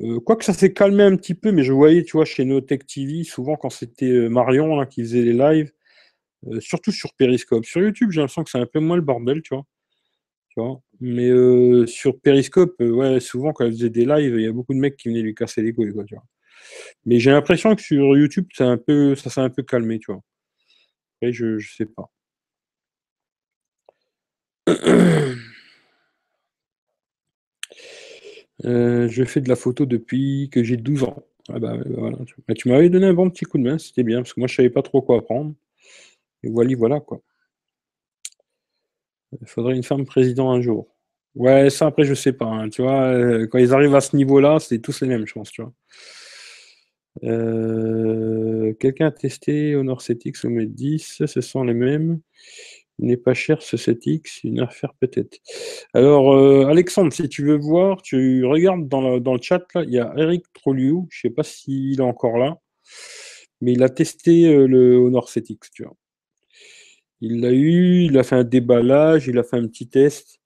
euh, 0.02 0.20
quoi 0.20 0.36
que 0.36 0.44
ça 0.44 0.54
s'est 0.54 0.72
calmé 0.72 1.04
un 1.04 1.16
petit 1.16 1.34
peu, 1.34 1.52
mais 1.52 1.64
je 1.64 1.72
voyais, 1.72 2.04
tu 2.04 2.12
vois, 2.12 2.24
chez 2.24 2.44
Notech 2.44 2.86
TV, 2.86 3.24
souvent 3.24 3.56
quand 3.56 3.70
c'était 3.70 4.06
euh, 4.10 4.28
Marion 4.28 4.84
qui 4.86 5.02
faisait 5.02 5.22
les 5.22 5.34
lives, 5.34 5.72
surtout 6.60 6.92
sur 6.92 7.14
Periscope. 7.14 7.64
Sur 7.66 7.82
YouTube, 7.82 8.10
j'ai 8.12 8.20
l'impression 8.20 8.44
que 8.44 8.50
c'est 8.50 8.58
un 8.58 8.66
peu 8.66 8.80
moins 8.80 8.96
le 8.96 9.02
bordel, 9.02 9.42
tu 9.42 9.54
vois. 9.54 9.64
Tu 10.50 10.60
vois? 10.60 10.80
Mais 11.00 11.30
euh, 11.30 11.86
sur 11.86 12.20
Periscope, 12.20 12.74
euh, 12.80 12.90
ouais, 12.90 13.20
souvent 13.20 13.52
quand 13.52 13.64
elle 13.64 13.72
faisait 13.72 13.90
des 13.90 14.04
lives, 14.04 14.34
il 14.36 14.42
y 14.42 14.46
a 14.46 14.52
beaucoup 14.52 14.74
de 14.74 14.78
mecs 14.78 14.96
qui 14.96 15.08
venaient 15.08 15.22
lui 15.22 15.34
casser 15.34 15.62
les 15.62 15.72
couilles, 15.72 15.92
quoi. 15.92 16.04
Mais 17.06 17.18
j'ai 17.20 17.30
l'impression 17.30 17.74
que 17.74 17.82
sur 17.82 18.16
YouTube, 18.16 18.46
c'est 18.54 18.64
un 18.64 18.76
peu, 18.78 19.14
ça 19.14 19.30
s'est 19.30 19.40
un 19.40 19.50
peu 19.50 19.62
calmé, 19.62 19.98
tu 19.98 20.12
vois. 20.12 20.22
Après, 21.16 21.32
je, 21.32 21.58
je 21.58 21.74
sais 21.74 21.86
pas. 21.86 22.10
Euh, 28.66 29.08
je 29.08 29.24
fais 29.24 29.40
de 29.40 29.48
la 29.48 29.56
photo 29.56 29.86
depuis 29.86 30.50
que 30.52 30.62
j'ai 30.62 30.76
12 30.76 31.04
ans. 31.04 31.24
Ah 31.48 31.58
bah, 31.58 31.78
voilà. 31.86 32.18
tu 32.54 32.68
m'avais 32.68 32.90
donné 32.90 33.06
un 33.06 33.14
bon 33.14 33.30
petit 33.30 33.44
coup 33.46 33.58
de 33.58 33.62
main, 33.62 33.78
c'était 33.78 34.02
bien, 34.02 34.18
parce 34.18 34.34
que 34.34 34.40
moi 34.40 34.48
je 34.48 34.54
savais 34.54 34.70
pas 34.70 34.82
trop 34.82 35.02
quoi 35.02 35.18
apprendre. 35.18 35.54
Et 36.42 36.50
voilà, 36.50 36.76
voilà 36.76 37.00
quoi. 37.00 37.22
Il 39.40 39.46
faudrait 39.46 39.76
une 39.76 39.82
femme 39.82 40.04
président 40.04 40.50
un 40.50 40.60
jour. 40.60 40.88
Ouais, 41.36 41.70
ça 41.70 41.86
après, 41.86 42.04
je 42.04 42.14
sais 42.14 42.32
pas. 42.32 42.46
Hein, 42.46 42.68
tu 42.70 42.82
vois, 42.82 43.04
euh, 43.04 43.46
quand 43.46 43.58
ils 43.58 43.72
arrivent 43.72 43.94
à 43.94 44.00
ce 44.00 44.16
niveau-là, 44.16 44.58
c'est 44.58 44.80
tous 44.80 45.00
les 45.00 45.08
mêmes, 45.08 45.26
je 45.26 45.32
pense, 45.32 45.50
tu 45.50 45.62
vois. 45.62 45.72
Euh, 47.24 48.72
quelqu'un 48.74 49.06
a 49.06 49.10
testé 49.10 49.76
Honor 49.76 50.00
7X 50.00 50.46
ou 50.46 50.50
Med 50.50 50.74
10, 50.74 51.24
ce 51.26 51.40
sont 51.40 51.64
les 51.64 51.74
mêmes. 51.74 52.20
Il 52.98 53.06
n'est 53.06 53.16
pas 53.16 53.34
cher 53.34 53.62
ce 53.62 53.76
7X, 53.76 54.40
une 54.44 54.60
affaire 54.60 54.94
peut-être. 55.00 55.38
Alors, 55.94 56.32
euh, 56.34 56.66
Alexandre, 56.66 57.12
si 57.12 57.28
tu 57.28 57.44
veux 57.44 57.56
voir, 57.56 58.02
tu 58.02 58.44
regardes 58.44 58.88
dans, 58.88 59.18
le 59.18 59.42
chat, 59.42 59.62
là, 59.74 59.84
il 59.84 59.90
y 59.90 59.98
a 59.98 60.12
Eric 60.16 60.44
Trolliou, 60.52 61.08
je 61.10 61.26
ne 61.26 61.30
sais 61.30 61.34
pas 61.34 61.42
s'il 61.44 62.00
est 62.00 62.02
encore 62.02 62.38
là, 62.38 62.58
mais 63.60 63.72
il 63.72 63.82
a 63.82 63.88
testé 63.90 64.52
le 64.66 64.96
Honor 64.96 65.28
7X, 65.28 65.70
tu 65.72 65.84
vois. 65.84 65.96
Il 67.20 67.40
l'a 67.40 67.52
eu, 67.52 68.04
il 68.04 68.18
a 68.18 68.22
fait 68.22 68.36
un 68.36 68.44
déballage, 68.44 69.28
il 69.28 69.38
a 69.38 69.42
fait 69.42 69.56
un 69.56 69.66
petit 69.66 69.88
test. 69.88 70.40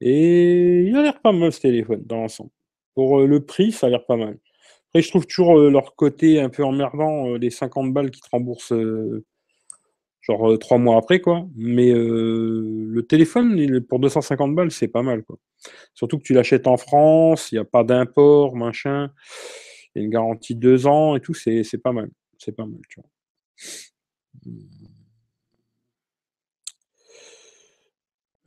Et 0.00 0.82
il 0.82 0.96
a 0.96 1.02
l'air 1.02 1.20
pas 1.20 1.32
mal 1.32 1.52
ce 1.52 1.60
téléphone 1.60 2.02
dans 2.06 2.16
l'ensemble. 2.16 2.50
Pour 2.94 3.20
euh, 3.20 3.26
le 3.26 3.44
prix, 3.44 3.72
ça 3.72 3.86
a 3.86 3.90
l'air 3.90 4.04
pas 4.06 4.16
mal. 4.16 4.38
Après, 4.88 5.02
je 5.02 5.08
trouve 5.10 5.26
toujours 5.26 5.56
leur 5.58 5.94
côté 5.94 6.40
un 6.40 6.48
peu 6.48 6.64
emmerdant, 6.64 7.36
les 7.36 7.50
50 7.50 7.92
balles 7.92 8.10
qui 8.10 8.20
te 8.20 8.28
remboursent 8.32 8.72
genre 10.20 10.58
trois 10.58 10.78
mois 10.78 10.96
après, 10.96 11.20
quoi. 11.20 11.46
Mais 11.54 11.92
le 11.92 13.00
téléphone, 13.08 13.80
pour 13.82 14.00
250 14.00 14.54
balles, 14.54 14.72
c'est 14.72 14.88
pas 14.88 15.02
mal, 15.02 15.22
quoi. 15.22 15.38
Surtout 15.94 16.18
que 16.18 16.24
tu 16.24 16.34
l'achètes 16.34 16.66
en 16.66 16.76
France, 16.76 17.52
il 17.52 17.56
n'y 17.56 17.60
a 17.60 17.64
pas 17.64 17.84
d'import, 17.84 18.56
machin. 18.56 19.10
Il 19.94 20.00
y 20.00 20.02
a 20.02 20.04
une 20.04 20.10
garantie 20.10 20.54
de 20.54 20.60
deux 20.60 20.86
ans 20.86 21.16
et 21.16 21.20
tout, 21.20 21.34
c'est 21.34 21.62
pas 21.82 21.92
mal. 21.92 22.10
C'est 22.38 22.52
pas 22.52 22.66
mal, 22.66 22.80
tu 22.88 23.00
vois. 23.00 23.10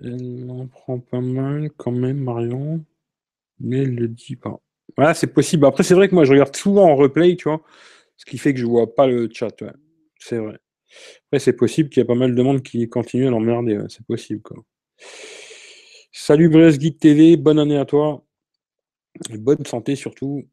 Elle 0.04 0.50
en 0.50 0.68
prend 0.68 1.00
pas 1.00 1.22
mal 1.22 1.72
quand 1.78 1.92
même, 1.92 2.20
Marion. 2.20 2.84
Mais 3.60 3.80
elle 3.84 3.96
le 3.96 4.08
dit 4.08 4.36
pas. 4.36 4.60
Voilà, 4.98 5.14
c'est 5.14 5.28
possible. 5.28 5.66
Après, 5.66 5.84
c'est 5.84 5.94
vrai 5.94 6.10
que 6.10 6.16
moi, 6.16 6.26
je 6.26 6.32
regarde 6.32 6.56
souvent 6.56 6.90
en 6.92 6.96
replay, 6.96 7.36
tu 7.36 7.46
vois. 7.50 7.62
Ce 8.18 8.26
qui 8.26 8.38
fait 8.38 8.54
que 8.54 8.60
je 8.60 8.66
vois 8.66 8.94
pas 8.94 9.08
le 9.08 9.30
chat. 9.32 9.56
C'est 10.20 10.38
vrai. 10.38 10.60
Après, 11.28 11.40
c'est 11.40 11.54
possible 11.54 11.90
qu'il 11.90 12.02
y 12.02 12.04
ait 12.04 12.08
pas 12.08 12.16
mal 12.16 12.36
de 12.36 12.42
monde 12.44 12.62
qui 12.64 12.88
continue 12.90 13.28
à 13.28 13.32
l'emmerder. 13.32 13.80
C'est 13.90 14.06
possible. 14.06 14.42
Salut 16.12 16.50
Brest 16.50 16.80
Geek 16.80 17.00
TV, 17.00 17.38
bonne 17.38 17.60
année 17.60 17.78
à 17.78 17.86
toi. 17.86 18.24
bonne 19.32 19.66
santé 19.66 19.96
surtout. 19.96 20.44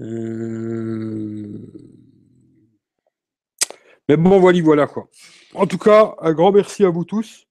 Euh, 0.00 0.65
mais 4.08 4.16
bon, 4.16 4.38
voilà, 4.38 4.62
voilà 4.62 4.86
quoi. 4.86 5.08
En 5.54 5.66
tout 5.66 5.78
cas, 5.78 6.14
un 6.20 6.32
grand 6.32 6.52
merci 6.52 6.84
à 6.84 6.90
vous 6.90 7.04
tous. 7.04 7.46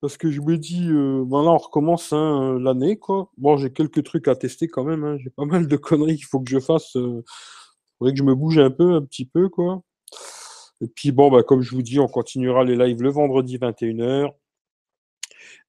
Parce 0.00 0.18
que 0.18 0.30
je 0.30 0.42
me 0.42 0.58
dis, 0.58 0.86
euh, 0.90 1.24
voilà, 1.26 1.50
on 1.50 1.56
recommence 1.56 2.12
hein, 2.12 2.58
l'année, 2.60 2.98
quoi. 2.98 3.30
Bon, 3.38 3.56
j'ai 3.56 3.72
quelques 3.72 4.04
trucs 4.04 4.28
à 4.28 4.36
tester 4.36 4.68
quand 4.68 4.84
même. 4.84 5.02
Hein. 5.02 5.16
J'ai 5.18 5.30
pas 5.30 5.46
mal 5.46 5.66
de 5.66 5.76
conneries 5.76 6.16
qu'il 6.16 6.26
faut 6.26 6.40
que 6.40 6.50
je 6.50 6.60
fasse. 6.60 6.90
Il 6.94 7.00
euh, 7.00 7.22
faudrait 7.98 8.12
que 8.12 8.18
je 8.18 8.22
me 8.22 8.34
bouge 8.34 8.58
un 8.58 8.70
peu, 8.70 8.92
un 8.92 9.02
petit 9.02 9.24
peu, 9.24 9.48
quoi. 9.48 9.82
Et 10.82 10.88
puis 10.88 11.12
bon, 11.12 11.30
bah, 11.30 11.42
comme 11.42 11.62
je 11.62 11.70
vous 11.74 11.82
dis, 11.82 11.98
on 11.98 12.08
continuera 12.08 12.64
les 12.64 12.76
lives 12.76 13.02
le 13.02 13.10
vendredi 13.10 13.56
21h. 13.56 14.30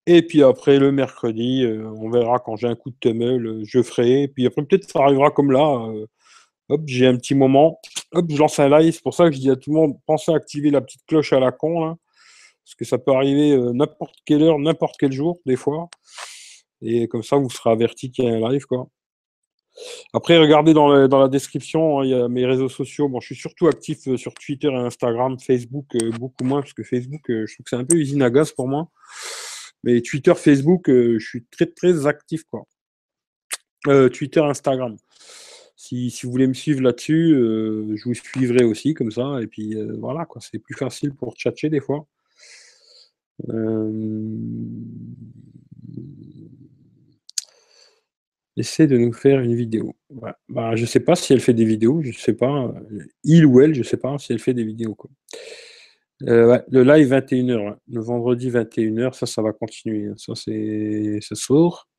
Et 0.07 0.21
puis 0.21 0.43
après, 0.43 0.79
le 0.79 0.91
mercredi, 0.91 1.63
euh, 1.63 1.89
on 1.97 2.09
verra 2.09 2.39
quand 2.39 2.55
j'ai 2.57 2.67
un 2.67 2.75
coup 2.75 2.91
de 2.91 2.97
temeule, 2.99 3.47
euh, 3.47 3.63
je 3.65 3.81
ferai. 3.81 4.23
Et 4.23 4.27
puis 4.27 4.45
après, 4.45 4.63
peut-être 4.63 4.89
ça 4.89 4.99
arrivera 4.99 5.31
comme 5.31 5.51
là. 5.51 5.91
Euh, 6.71 6.75
hop, 6.75 6.81
j'ai 6.85 7.07
un 7.07 7.15
petit 7.17 7.35
moment. 7.35 7.79
Hop, 8.11 8.25
je 8.29 8.37
lance 8.37 8.59
un 8.59 8.69
live. 8.69 8.93
C'est 8.93 9.03
pour 9.03 9.13
ça 9.13 9.29
que 9.29 9.35
je 9.35 9.39
dis 9.39 9.49
à 9.49 9.55
tout 9.55 9.71
le 9.71 9.75
monde, 9.77 9.97
pensez 10.05 10.31
à 10.31 10.35
activer 10.35 10.71
la 10.71 10.81
petite 10.81 11.05
cloche 11.07 11.33
à 11.33 11.39
la 11.39 11.51
con. 11.51 11.85
Là, 11.85 11.95
parce 12.63 12.75
que 12.75 12.85
ça 12.85 12.97
peut 12.97 13.11
arriver 13.11 13.57
n'importe 13.73 14.15
quelle 14.25 14.43
heure, 14.43 14.57
n'importe 14.59 14.95
quel 14.99 15.11
jour, 15.11 15.39
des 15.45 15.55
fois. 15.55 15.89
Et 16.81 17.07
comme 17.07 17.23
ça, 17.23 17.35
vous 17.37 17.49
serez 17.49 17.71
averti 17.71 18.11
qu'il 18.11 18.25
y 18.25 18.27
a 18.27 18.33
un 18.33 18.49
live. 18.51 18.65
Quoi. 18.65 18.87
Après, 20.13 20.37
regardez 20.37 20.73
dans, 20.73 20.87
la 20.87 21.27
description, 21.27 21.99
hein, 21.99 22.05
il 22.05 22.11
y 22.11 22.13
a 22.13 22.27
mes 22.27 22.45
réseaux 22.45 22.69
sociaux. 22.69 23.07
Bon, 23.07 23.19
je 23.19 23.27
suis 23.27 23.35
surtout 23.35 23.67
actif 23.67 24.15
sur 24.15 24.33
Twitter 24.33 24.69
et 24.69 24.75
Instagram, 24.75 25.37
Facebook, 25.39 25.85
beaucoup 26.19 26.43
moins, 26.43 26.61
parce 26.61 26.73
que 26.73 26.83
Facebook, 26.83 27.21
je 27.27 27.53
trouve 27.53 27.63
que 27.63 27.69
c'est 27.69 27.75
un 27.75 27.85
peu 27.85 27.97
usine 27.97 28.23
à 28.23 28.29
gaz 28.29 28.51
pour 28.51 28.67
moi. 28.67 28.89
Mais 29.85 30.01
Twitter, 30.01 30.33
Facebook, 30.33 30.89
euh, 30.89 31.19
je 31.19 31.25
suis 31.25 31.45
très 31.45 31.67
très 31.67 32.07
actif 32.07 32.43
quoi. 32.45 32.65
Euh, 33.87 34.09
Twitter, 34.09 34.39
Instagram. 34.39 34.97
Si, 35.75 36.11
vous 36.23 36.31
voulez 36.31 36.47
me 36.47 36.53
suivre 36.53 36.81
là-dessus, 36.81 37.33
euh, 37.33 37.95
je 37.95 38.03
vous 38.05 38.13
suivrai 38.13 38.63
aussi 38.63 38.93
comme 38.93 39.11
ça. 39.11 39.39
Et 39.41 39.47
puis 39.47 39.75
voilà, 39.99 40.25
quoi, 40.25 40.41
c'est 40.41 40.59
plus 40.59 40.75
facile 40.75 41.13
pour 41.13 41.35
tchatcher 41.35 41.69
des 41.69 41.81
fois. 41.81 42.07
Essaie 48.57 48.87
de 48.87 48.97
nous 48.97 49.11
faire 49.11 49.41
une 49.41 49.53
vidéo. 49.53 49.95
Bah, 50.47 50.75
je 50.75 50.81
ne 50.81 50.87
sais 50.87 51.01
pas 51.01 51.15
si 51.15 51.33
elle 51.33 51.41
fait 51.41 51.53
des 51.53 51.65
vidéos, 51.65 52.01
je 52.01 52.07
ne 52.07 52.13
sais 52.13 52.33
pas. 52.33 52.73
Il 53.25 53.45
ou 53.45 53.59
elle, 53.59 53.73
je 53.73 53.79
ne 53.79 53.83
sais 53.83 53.97
pas 53.97 54.17
si 54.17 54.31
elle 54.31 54.39
fait 54.39 54.53
des 54.53 54.63
vidéos. 54.63 54.95
Quoi. 54.95 55.11
Euh, 56.23 56.57
le 56.69 56.83
live 56.83 57.11
21h, 57.11 57.75
le 57.91 58.01
vendredi 58.01 58.49
21h, 58.49 59.13
ça, 59.13 59.25
ça 59.25 59.41
va 59.41 59.51
continuer. 59.51 60.09
Ça, 60.15 60.33
c'est 60.35 61.19
ça 61.21 61.35
sort. 61.35 61.89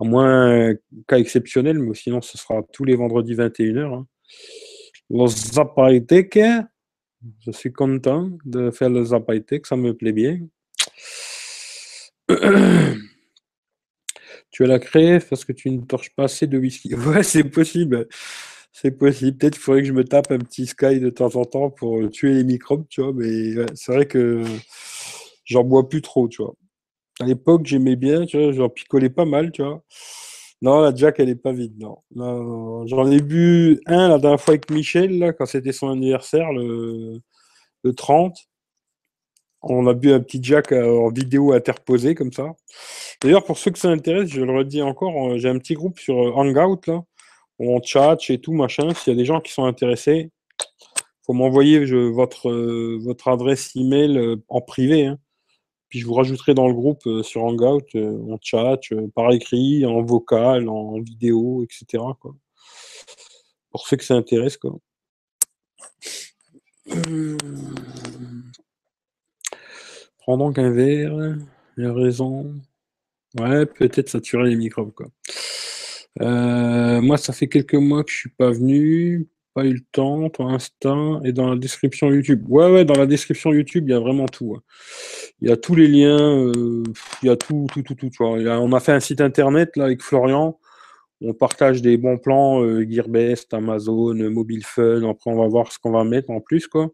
À 0.00 0.04
moins 0.04 0.74
cas 1.06 1.18
exceptionnel, 1.18 1.78
mais 1.78 1.94
sinon, 1.94 2.20
ce 2.20 2.38
sera 2.38 2.62
tous 2.72 2.84
les 2.84 2.94
vendredis 2.94 3.34
21h. 3.34 3.94
Hein. 3.94 4.06
Los 5.10 5.28
Zapaitek, 5.28 6.38
je 7.40 7.50
suis 7.50 7.72
content 7.72 8.30
de 8.44 8.70
faire 8.70 8.90
le 8.90 9.04
Zapaitek, 9.04 9.66
ça 9.66 9.76
me 9.76 9.94
plaît 9.94 10.12
bien. 10.12 10.40
tu 14.50 14.64
as 14.64 14.66
la 14.66 14.78
crève 14.78 15.26
parce 15.28 15.44
que 15.44 15.52
tu 15.52 15.70
ne 15.70 15.80
torches 15.82 16.14
pas 16.14 16.24
assez 16.24 16.46
de 16.46 16.58
whisky. 16.58 16.94
Ouais, 17.06 17.22
c'est 17.22 17.44
possible. 17.44 18.06
C'est 18.72 18.92
possible. 18.92 19.38
Peut-être 19.38 19.54
qu'il 19.54 19.62
faudrait 19.62 19.82
que 19.82 19.88
je 19.88 19.92
me 19.92 20.04
tape 20.04 20.30
un 20.30 20.38
petit 20.38 20.66
Sky 20.66 21.00
de 21.00 21.10
temps 21.10 21.34
en 21.36 21.44
temps 21.44 21.70
pour 21.70 22.08
tuer 22.10 22.34
les 22.34 22.44
microbes, 22.44 22.86
tu 22.88 23.02
vois. 23.02 23.12
Mais 23.14 23.54
c'est 23.74 23.92
vrai 23.92 24.06
que 24.06 24.44
j'en 25.44 25.64
bois 25.64 25.88
plus 25.88 26.02
trop, 26.02 26.28
tu 26.28 26.42
vois. 26.42 26.54
À 27.20 27.24
l'époque, 27.26 27.66
j'aimais 27.66 27.96
bien, 27.96 28.26
tu 28.26 28.40
vois, 28.40 28.52
j'en 28.52 28.68
picolais 28.68 29.10
pas 29.10 29.24
mal, 29.24 29.50
tu 29.50 29.62
vois. 29.62 29.82
Non, 30.62 30.80
la 30.80 30.94
Jack, 30.94 31.20
elle 31.20 31.28
est 31.28 31.36
pas 31.36 31.52
vide, 31.52 31.78
non. 31.78 31.98
J'en 32.86 33.10
ai 33.10 33.20
bu 33.20 33.80
un 33.86 34.08
la 34.08 34.18
dernière 34.18 34.40
fois 34.40 34.52
avec 34.52 34.70
Michel, 34.70 35.18
là, 35.18 35.32
quand 35.32 35.46
c'était 35.46 35.72
son 35.72 35.88
anniversaire, 35.90 36.52
le, 36.52 37.20
30. 37.96 38.36
On 39.62 39.86
a 39.86 39.94
bu 39.94 40.12
un 40.12 40.20
petit 40.20 40.40
Jack 40.42 40.72
euh, 40.72 40.98
en 40.98 41.10
vidéo 41.10 41.52
interposée, 41.52 42.14
comme 42.14 42.32
ça. 42.32 42.54
D'ailleurs, 43.22 43.44
pour 43.44 43.58
ceux 43.58 43.70
que 43.72 43.78
ça 43.78 43.88
intéresse, 43.88 44.28
je 44.30 44.40
le 44.42 44.52
redis 44.56 44.82
encore, 44.82 45.32
euh, 45.32 45.38
j'ai 45.38 45.48
un 45.48 45.58
petit 45.58 45.74
groupe 45.74 45.98
sur 45.98 46.16
euh, 46.16 46.32
Hangout, 46.32 46.86
là 46.86 47.02
on 47.58 47.82
chat 47.82 48.18
et 48.30 48.40
tout, 48.40 48.52
machin. 48.52 48.94
S'il 48.94 49.12
y 49.12 49.16
a 49.16 49.18
des 49.18 49.24
gens 49.24 49.40
qui 49.40 49.52
sont 49.52 49.64
intéressés, 49.64 50.30
faut 51.26 51.32
m'envoyer 51.32 51.84
votre, 52.10 52.50
votre 52.98 53.28
adresse 53.28 53.74
email 53.76 54.36
en 54.48 54.60
privé. 54.60 55.06
Hein. 55.06 55.18
Puis 55.88 56.00
je 56.00 56.06
vous 56.06 56.14
rajouterai 56.14 56.54
dans 56.54 56.68
le 56.68 56.74
groupe 56.74 57.06
euh, 57.06 57.22
sur 57.22 57.44
Hangout, 57.44 57.86
en 57.94 58.38
chat, 58.40 58.80
par 59.14 59.32
écrit, 59.32 59.86
en 59.86 60.02
vocal, 60.02 60.68
en 60.68 61.00
vidéo, 61.00 61.64
etc. 61.64 62.02
Pour 63.70 63.86
ceux 63.86 63.96
que 63.96 64.04
ça 64.04 64.14
intéresse. 64.14 64.56
Quoi. 64.56 64.78
Prends 70.18 70.38
donc 70.38 70.58
un 70.58 70.70
verre, 70.70 71.36
il 71.76 71.84
a 71.84 71.92
raison. 71.92 72.54
Ouais, 73.38 73.66
peut-être 73.66 74.08
saturer 74.08 74.50
les 74.50 74.56
microbes. 74.56 74.92
Quoi. 74.92 75.08
Euh, 76.20 77.00
moi, 77.00 77.16
ça 77.16 77.32
fait 77.32 77.48
quelques 77.48 77.74
mois 77.74 78.04
que 78.04 78.10
je 78.10 78.16
suis 78.16 78.30
pas 78.30 78.50
venu, 78.50 79.28
pas 79.54 79.64
eu 79.64 79.74
le 79.74 79.84
temps, 79.92 80.30
pour 80.30 80.46
l'instant, 80.46 81.22
et 81.22 81.32
dans 81.32 81.50
la 81.50 81.56
description 81.56 82.10
YouTube. 82.10 82.44
Ouais, 82.48 82.70
ouais, 82.70 82.84
dans 82.84 82.98
la 82.98 83.06
description 83.06 83.52
YouTube, 83.52 83.88
il 83.88 83.92
y 83.92 83.94
a 83.94 84.00
vraiment 84.00 84.26
tout. 84.26 84.54
Hein. 84.56 84.62
Il 85.40 85.48
y 85.48 85.52
a 85.52 85.56
tous 85.56 85.74
les 85.74 85.86
liens, 85.86 86.48
euh, 86.48 86.82
il 87.22 87.26
y 87.26 87.30
a 87.30 87.36
tout, 87.36 87.66
tout, 87.72 87.82
tout, 87.82 87.94
tout. 87.94 88.10
on 88.20 88.72
a 88.72 88.80
fait 88.80 88.92
un 88.92 89.00
site 89.00 89.20
internet 89.20 89.76
là 89.76 89.84
avec 89.84 90.02
Florian. 90.02 90.58
On 91.20 91.34
partage 91.34 91.82
des 91.82 91.96
bons 91.96 92.18
plans 92.18 92.62
euh, 92.62 92.86
Gearbest, 92.88 93.52
Amazon, 93.54 94.14
Mobile 94.14 94.64
Fun. 94.64 95.08
Après, 95.08 95.30
on 95.30 95.36
va 95.36 95.48
voir 95.48 95.72
ce 95.72 95.78
qu'on 95.78 95.92
va 95.92 96.04
mettre 96.04 96.30
en 96.30 96.40
plus, 96.40 96.66
quoi. 96.66 96.88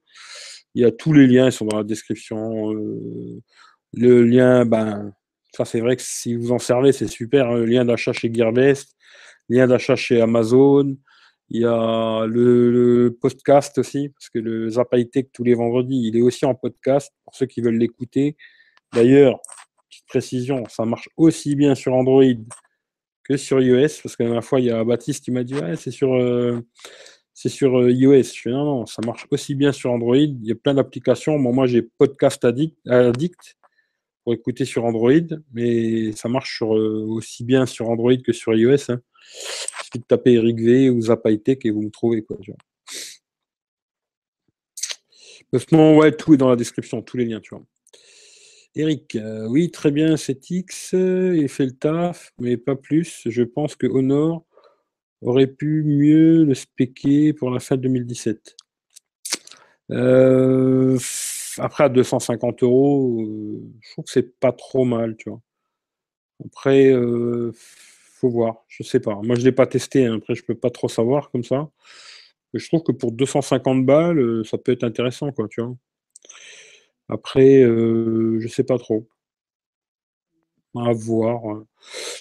Il 0.75 0.83
y 0.83 0.85
a 0.85 0.91
tous 0.91 1.13
les 1.13 1.27
liens, 1.27 1.47
ils 1.47 1.53
sont 1.53 1.67
dans 1.67 1.79
la 1.79 1.85
description. 1.85 2.73
le 3.93 4.23
lien, 4.25 4.65
ben, 4.67 5.13
ça 5.53 5.65
c'est 5.65 5.81
vrai 5.81 5.97
que 5.97 6.03
si 6.03 6.35
vous 6.35 6.53
en 6.53 6.59
servez, 6.59 6.93
c'est 6.93 7.07
super. 7.07 7.53
Le 7.53 7.65
lien 7.65 7.85
d'achat 7.85 8.13
chez 8.13 8.33
Gearbest 8.33 8.95
lien 9.49 9.67
d'achat 9.67 9.97
chez 9.97 10.21
Amazon. 10.21 10.97
Il 11.55 11.61
y 11.61 11.67
a 11.67 12.27
le, 12.27 13.17
podcast 13.21 13.79
aussi, 13.79 14.09
parce 14.09 14.29
que 14.29 14.41
le 14.41 14.71
Tech 15.05 15.27
tous 15.33 15.45
les 15.45 15.55
vendredis, 15.55 16.09
il 16.09 16.17
est 16.17 16.21
aussi 16.21 16.45
en 16.45 16.57
podcast 16.57 17.13
pour 17.23 17.33
ceux 17.37 17.47
qui 17.47 17.61
veulent 17.61 17.79
l'écouter. 17.79 18.37
D'ailleurs, 18.93 19.39
petite 19.89 20.05
précision, 20.09 20.65
ça 20.69 20.85
marche 20.85 21.09
aussi 21.17 21.55
bien 21.55 21.77
sur 21.77 21.95
Android 21.95 22.25
que 23.23 23.37
sur 23.37 23.61
iOS, 23.61 24.01
parce 24.03 24.17
que 24.17 24.25
la 24.25 24.31
dernière 24.31 24.45
fois, 24.45 24.59
il 24.59 24.67
y 24.67 24.71
a 24.73 24.83
Baptiste 24.83 25.25
qui 25.25 25.31
m'a 25.31 25.45
dit 25.45 25.55
ouais, 25.55 25.77
c'est 25.77 25.93
sur, 25.93 26.15
euh, 26.15 26.61
c'est 27.35 27.51
sur 27.51 27.79
euh, 27.79 27.93
iOS. 27.93 28.25
Je 28.35 28.49
non, 28.49 28.65
non, 28.65 28.87
ça 28.87 29.01
marche 29.07 29.29
aussi 29.31 29.55
bien 29.55 29.71
sur 29.71 29.93
Android. 29.93 30.17
Il 30.17 30.45
y 30.45 30.51
a 30.51 30.57
plein 30.57 30.75
d'applications. 30.75 31.39
moi, 31.39 31.69
j'ai 31.69 31.83
Podcast 31.83 32.45
Addict, 32.45 32.77
Addict 32.89 33.57
pour 34.25 34.35
écouter 34.35 34.65
sur 34.65 34.85
Android, 34.85 35.13
mais 35.53 36.11
ça 36.17 36.29
marche 36.29 36.63
euh, 36.63 37.05
aussi 37.07 37.45
bien 37.45 37.65
sur 37.65 37.91
Android 37.91 38.17
que 38.17 38.33
sur 38.33 38.57
iOS. 38.57 38.91
Hein. 38.91 39.01
De 39.95 40.01
taper 40.09 40.35
Eric 40.35 40.61
V 40.61 40.91
ou 40.91 41.01
Zapaitek 41.03 41.65
et 41.67 41.71
vous 41.71 41.83
me 41.83 41.91
trouvez. 41.91 42.23
Quoi, 42.23 42.37
moment, 45.71 45.97
ouais, 45.97 46.13
tout 46.13 46.35
est 46.35 46.37
dans 46.37 46.51
la 46.51 46.57
description, 46.57 47.01
tous 47.03 47.17
les 47.17 47.25
liens, 47.25 47.41
tu 47.41 47.55
vois. 47.55 47.65
Eric, 48.77 49.15
euh, 49.15 49.47
oui, 49.47 49.71
très 49.71 49.93
bien, 49.93 50.17
c'est 50.17 50.51
X, 50.51 50.95
il 50.95 51.49
fait 51.49 51.67
le 51.67 51.77
taf, 51.77 52.33
mais 52.39 52.57
pas 52.57 52.75
plus. 52.75 53.23
Je 53.27 53.43
pense 53.43 53.77
que 53.77 53.87
Honor 53.87 54.45
aurait 55.23 55.47
pu 55.47 55.85
mieux 55.85 56.45
le 56.45 56.55
spéquer 56.55 57.33
pour 57.33 57.51
la 57.51 57.61
fin 57.61 57.77
de 57.77 57.83
2017. 57.83 58.57
Euh, 59.91 60.99
après, 61.59 61.85
à 61.85 61.89
250 61.89 62.63
euros, 62.65 63.21
euh, 63.23 63.63
je 63.81 63.93
trouve 63.93 64.05
que 64.07 64.11
c'est 64.11 64.39
pas 64.41 64.53
trop 64.53 64.85
mal, 64.85 65.17
tu 65.17 65.31
vois. 65.31 65.41
Après, 66.45 66.93
voir. 68.31 68.65
Je 68.69 68.83
sais 68.83 69.01
pas. 69.01 69.21
Moi, 69.23 69.37
je 69.37 69.43
l'ai 69.43 69.53
pas 69.53 69.67
testé. 69.67 70.07
Hein. 70.07 70.17
Après, 70.17 70.35
je 70.35 70.45
peux 70.45 70.55
pas 70.55 70.71
trop 70.71 70.89
savoir 70.89 71.31
comme 71.31 71.45
ça. 71.45 71.71
Mais 72.53 72.61
je 72.61 72.69
trouve 72.69 72.83
que 72.83 72.93
pour 72.93 73.13
250 73.13 73.85
balles, 73.87 74.19
euh, 74.19 74.45
ça 74.45 74.59
peut 74.59 74.73
être 74.73 74.85
intéressant, 74.85 75.33
quoi, 75.33 75.49
tu 75.49 75.61
vois. 75.63 75.75
Après, 77.09 77.63
euh, 77.63 78.39
je 78.41 78.49
sais 78.49 78.65
pas 78.65 78.79
trop. 78.79 79.09
À 80.77 80.93
voir. 80.93 81.63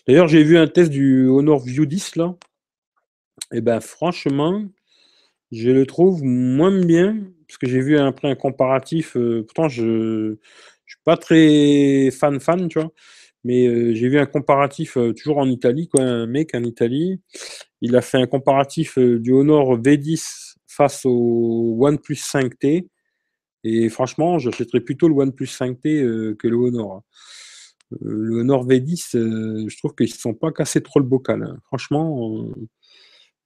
D'ailleurs, 0.07 0.27
j'ai 0.27 0.43
vu 0.43 0.57
un 0.57 0.67
test 0.67 0.91
du 0.91 1.27
Honor 1.27 1.59
View 1.59 1.85
10 1.85 2.17
là. 2.17 2.35
Et 3.51 3.57
eh 3.57 3.61
ben 3.61 3.79
franchement, 3.79 4.63
je 5.51 5.69
le 5.71 5.85
trouve 5.85 6.23
moins 6.23 6.71
bien 6.85 7.17
parce 7.47 7.57
que 7.57 7.67
j'ai 7.67 7.81
vu 7.81 7.97
après 7.97 8.29
un 8.29 8.35
comparatif. 8.35 9.15
Euh, 9.17 9.43
pourtant, 9.43 9.69
je 9.69 9.85
ne 9.85 10.35
suis 10.85 10.99
pas 11.03 11.17
très 11.17 12.09
fan 12.11 12.39
fan, 12.39 12.67
tu 12.67 12.79
vois. 12.79 12.91
Mais 13.43 13.67
euh, 13.67 13.93
j'ai 13.93 14.07
vu 14.09 14.19
un 14.19 14.25
comparatif 14.25 14.97
euh, 14.97 15.13
toujours 15.13 15.37
en 15.37 15.47
Italie, 15.47 15.87
quoi, 15.87 16.01
un 16.03 16.27
mec 16.27 16.55
en 16.55 16.63
Italie. 16.63 17.21
Il 17.81 17.95
a 17.95 18.01
fait 18.01 18.17
un 18.17 18.27
comparatif 18.27 18.97
du 18.97 19.31
Honor 19.31 19.77
V10 19.79 20.55
face 20.67 21.05
au 21.05 21.75
OnePlus 21.79 22.15
5T. 22.15 22.87
Et 23.65 23.89
franchement, 23.89 24.39
j'achèterais 24.39 24.81
plutôt 24.81 25.07
le 25.07 25.15
OnePlus 25.15 25.47
5T 25.47 26.35
que 26.35 26.47
le 26.47 26.55
Honor. 26.55 26.95
Hein. 26.95 27.03
le 28.01 28.39
Honor 28.39 28.65
V10, 28.67 29.67
je 29.69 29.77
trouve 29.77 29.95
qu'ils 29.95 30.07
ne 30.07 30.13
sont 30.13 30.33
pas 30.33 30.51
cassés 30.51 30.81
trop 30.81 30.99
le 30.99 31.05
bocal. 31.05 31.43
Hein. 31.43 31.57
Franchement, 31.65 32.45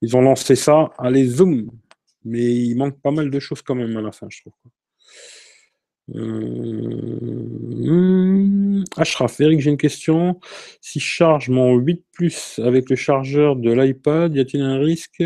ils 0.01 0.15
ont 0.15 0.21
lancé 0.21 0.55
ça. 0.55 0.91
Allez, 0.97 1.25
zoom 1.25 1.69
mais 2.27 2.55
il 2.55 2.75
manque 2.75 2.99
pas 3.01 3.11
mal 3.11 3.29
de 3.29 3.39
choses 3.39 3.61
quand 3.61 3.75
même 3.75 3.95
à 3.95 4.01
la 4.01 4.11
fin, 4.11 4.27
je 4.29 4.41
trouve. 4.41 4.53
Euh... 6.15 7.47
Ashraf, 8.95 9.39
Eric, 9.41 9.59
j'ai 9.59 9.69
une 9.69 9.77
question. 9.77 10.39
Si 10.81 10.99
je 10.99 11.05
charge 11.05 11.49
mon 11.49 11.75
8 11.75 12.03
Plus 12.11 12.59
avec 12.63 12.89
le 12.89 12.95
chargeur 12.95 13.55
de 13.55 13.71
l'iPad, 13.71 14.35
y 14.35 14.39
a-t-il 14.39 14.61
un 14.61 14.79
risque? 14.79 15.21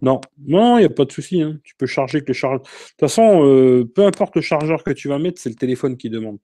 Non, 0.00 0.20
non, 0.46 0.78
il 0.78 0.80
n'y 0.80 0.86
a 0.86 0.90
pas 0.90 1.04
de 1.04 1.12
souci. 1.12 1.42
Hein. 1.42 1.58
Tu 1.62 1.74
peux 1.76 1.86
charger 1.86 2.18
avec 2.18 2.28
le 2.28 2.34
chargeur. 2.34 2.60
De 2.60 2.66
toute 2.66 3.00
façon, 3.00 3.44
euh, 3.44 3.84
peu 3.84 4.04
importe 4.04 4.36
le 4.36 4.42
chargeur 4.42 4.82
que 4.82 4.92
tu 4.92 5.08
vas 5.08 5.18
mettre, 5.18 5.40
c'est 5.40 5.50
le 5.50 5.56
téléphone 5.56 5.96
qui 5.96 6.10
demande. 6.10 6.38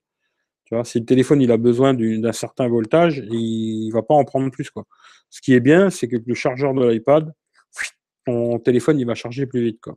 Tu 0.64 0.74
vois, 0.74 0.84
si 0.84 1.00
le 1.00 1.04
téléphone 1.06 1.40
il 1.42 1.50
a 1.50 1.56
besoin 1.56 1.94
d'un 1.94 2.32
certain 2.32 2.68
voltage, 2.68 3.24
il 3.30 3.88
ne 3.88 3.92
va 3.92 4.02
pas 4.02 4.14
en 4.14 4.24
prendre 4.24 4.50
plus. 4.50 4.70
Quoi. 4.70 4.84
Ce 5.30 5.40
qui 5.40 5.54
est 5.54 5.60
bien, 5.60 5.90
c'est 5.90 6.08
que 6.08 6.16
le 6.24 6.34
chargeur 6.34 6.74
de 6.74 6.86
l'iPad, 6.88 7.32
ton 8.26 8.58
téléphone 8.60 9.00
il 9.00 9.06
va 9.06 9.14
charger 9.14 9.46
plus 9.46 9.64
vite. 9.64 9.80
Quoi. 9.80 9.96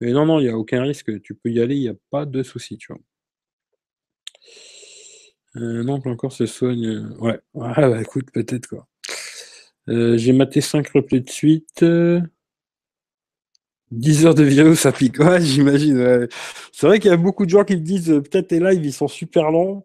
Mais 0.00 0.12
non, 0.12 0.26
non, 0.26 0.40
il 0.40 0.44
n'y 0.44 0.50
a 0.50 0.56
aucun 0.56 0.82
risque. 0.82 1.20
Tu 1.22 1.34
peux 1.34 1.50
y 1.50 1.60
aller, 1.60 1.76
il 1.76 1.82
n'y 1.82 1.88
a 1.88 1.94
pas 2.10 2.24
de 2.24 2.42
souci, 2.42 2.78
tu 2.78 2.92
vois. 2.92 3.02
Euh, 5.56 5.82
non, 5.82 6.00
encore 6.04 6.32
se 6.32 6.46
soigne. 6.46 6.86
Euh, 6.86 7.14
ouais, 7.18 7.38
bah, 7.54 8.00
écoute, 8.00 8.30
peut-être 8.32 8.66
quoi. 8.66 8.86
Euh, 9.88 10.18
j'ai 10.18 10.32
maté 10.32 10.60
5 10.60 10.88
replays 10.90 11.20
de 11.20 11.30
suite. 11.30 11.84
10 13.90 14.26
heures 14.26 14.34
de 14.34 14.44
vidéo, 14.44 14.74
ça 14.74 14.92
pique. 14.92 15.18
Ouais, 15.20 15.40
j'imagine. 15.40 16.28
C'est 16.72 16.86
vrai 16.86 17.00
qu'il 17.00 17.10
y 17.10 17.14
a 17.14 17.16
beaucoup 17.16 17.44
de 17.46 17.50
gens 17.50 17.64
qui 17.64 17.76
me 17.76 17.80
disent 17.80 18.20
peut-être 18.30 18.48
tes 18.48 18.60
lives, 18.60 18.84
ils 18.84 18.92
sont 18.92 19.08
super 19.08 19.50
longs. 19.50 19.84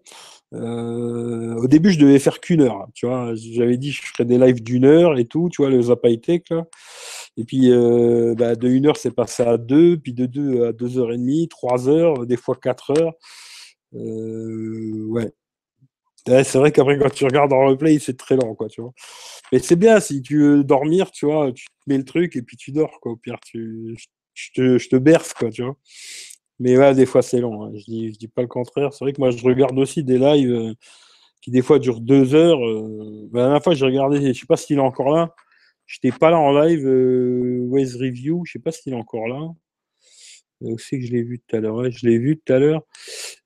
au 0.51 1.68
début, 1.68 1.91
je 1.91 1.99
devais 1.99 2.20
faire 2.20 2.39
qu'une 2.41 2.61
heure. 2.61 2.88
Tu 2.93 3.05
vois, 3.07 3.34
j'avais 3.36 3.78
dit 3.78 3.91
je 3.91 4.01
ferais 4.01 4.26
des 4.26 4.38
lives 4.38 4.61
d'une 4.64 4.86
heure 4.86 5.18
et 5.18 5.26
tout. 5.26 5.49
Tu 5.51 5.61
vois, 5.61 5.72
le 5.72 5.82
Tech 6.18 6.41
là. 6.49 6.66
Et 7.38 7.45
puis, 7.45 7.72
euh, 7.72 8.36
bah, 8.38 8.55
de 8.55 8.68
1 8.70 8.86
heure, 8.86 8.97
c'est 8.97 9.11
passé 9.16 9.43
à 9.43 9.57
2, 9.57 9.97
puis 9.97 10.14
de 10.14 10.26
2 10.26 10.66
à 10.68 10.74
2 10.74 10.99
heures 10.99 11.11
et 11.11 11.18
demie, 11.18 11.47
3 11.47 11.89
heures, 11.89 12.26
des 12.28 12.38
fois 12.38 12.55
4 12.61 12.91
heures. 12.91 13.14
Euh, 13.95 15.05
ouais. 15.09 15.34
C'est 16.26 16.55
vrai 16.55 16.71
qu'après, 16.71 16.97
quand 16.97 17.09
tu 17.09 17.26
regardes 17.26 17.53
en 17.53 17.67
replay, 17.67 17.99
c'est 17.99 18.17
très 18.17 18.36
lent, 18.36 18.55
quoi, 18.55 18.67
tu 18.69 18.82
vois. 18.82 18.93
Mais 19.51 19.59
c'est 19.59 19.76
bien, 19.76 19.99
si 19.99 20.21
tu 20.21 20.39
veux 20.39 20.63
dormir, 20.63 21.11
tu 21.11 21.26
vois, 21.26 21.51
tu 21.51 21.65
mets 21.88 21.97
le 21.97 22.05
truc 22.05 22.36
et 22.36 22.41
puis 22.41 22.57
tu 22.57 22.71
dors, 22.71 22.99
quoi. 23.01 23.13
Au 23.13 23.15
pire, 23.17 23.38
tu, 23.45 23.95
je, 24.34 24.49
te, 24.55 24.78
je 24.78 24.89
te 24.89 24.95
berce, 24.95 25.34
quoi, 25.34 25.49
tu 25.51 25.63
vois. 25.63 25.76
Mais 26.59 26.78
ouais, 26.78 26.95
des 26.95 27.05
fois, 27.05 27.21
c'est 27.21 27.41
long. 27.41 27.63
Hein. 27.65 27.71
Je 27.76 27.84
dis, 27.86 28.11
dis 28.11 28.28
pas 28.28 28.41
le 28.41 28.47
contraire. 28.47 28.93
C'est 28.93 29.05
vrai 29.05 29.13
que 29.13 29.19
moi, 29.21 29.32
je 29.32 29.43
regarde 29.43 29.78
aussi 29.80 30.03
des 30.03 30.17
lives 30.19 30.51
euh, 30.53 30.74
qui, 31.41 31.51
des 31.51 31.61
fois, 31.61 31.80
durent 31.80 32.01
2 32.01 32.36
heures. 32.36 32.59
Bah, 33.32 33.41
la 33.41 33.45
dernière 33.47 33.63
fois, 33.63 33.74
j'ai 33.76 33.86
regardé, 33.86 34.34
je 34.34 34.39
sais 34.39 34.45
pas 34.47 34.57
s'il 34.57 34.78
est 34.78 34.82
encore 34.82 35.11
là, 35.11 35.34
J'étais 35.88 36.11
pas 36.11 36.32
là 36.32 36.39
en 36.39 36.51
live, 36.59 36.88
euh, 36.88 37.59
Waze 37.69 37.95
Review, 37.97 38.43
je 38.45 38.53
sais 38.53 38.59
pas 38.59 38.71
s'il 38.71 38.93
est 38.93 38.95
encore 38.95 39.28
là. 39.28 39.49
Où 40.61 40.78
c'est 40.78 40.99
que 40.99 41.05
je 41.05 41.11
l'ai 41.11 41.24
vu 41.24 41.39
tout 41.39 41.55
à 41.55 41.59
l'heure? 41.59 41.91
Je 41.91 42.07
l'ai 42.07 42.17
vu 42.17 42.39
tout 42.39 42.53
à 42.53 42.59
l'heure. 42.59 42.84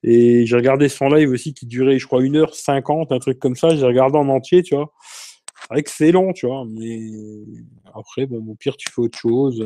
Et 0.03 0.45
j'ai 0.45 0.55
regardé 0.55 0.89
son 0.89 1.09
live 1.09 1.31
aussi 1.31 1.53
qui 1.53 1.65
durait, 1.65 1.97
je 1.99 2.05
crois, 2.05 2.21
1h50, 2.21 3.13
un 3.13 3.19
truc 3.19 3.39
comme 3.39 3.55
ça. 3.55 3.75
J'ai 3.75 3.85
regardé 3.85 4.17
en 4.17 4.29
entier, 4.29 4.63
tu 4.63 4.75
vois. 4.75 4.93
C'est 5.61 5.73
vrai 5.73 5.83
que 5.83 5.89
c'est 5.89 6.11
long, 6.11 6.33
tu 6.33 6.45
vois. 6.47 6.65
Mais 6.69 6.99
après, 7.93 8.25
bon, 8.25 8.43
au 8.47 8.55
pire, 8.55 8.77
tu 8.77 8.91
fais 8.91 9.01
autre 9.01 9.17
chose. 9.17 9.65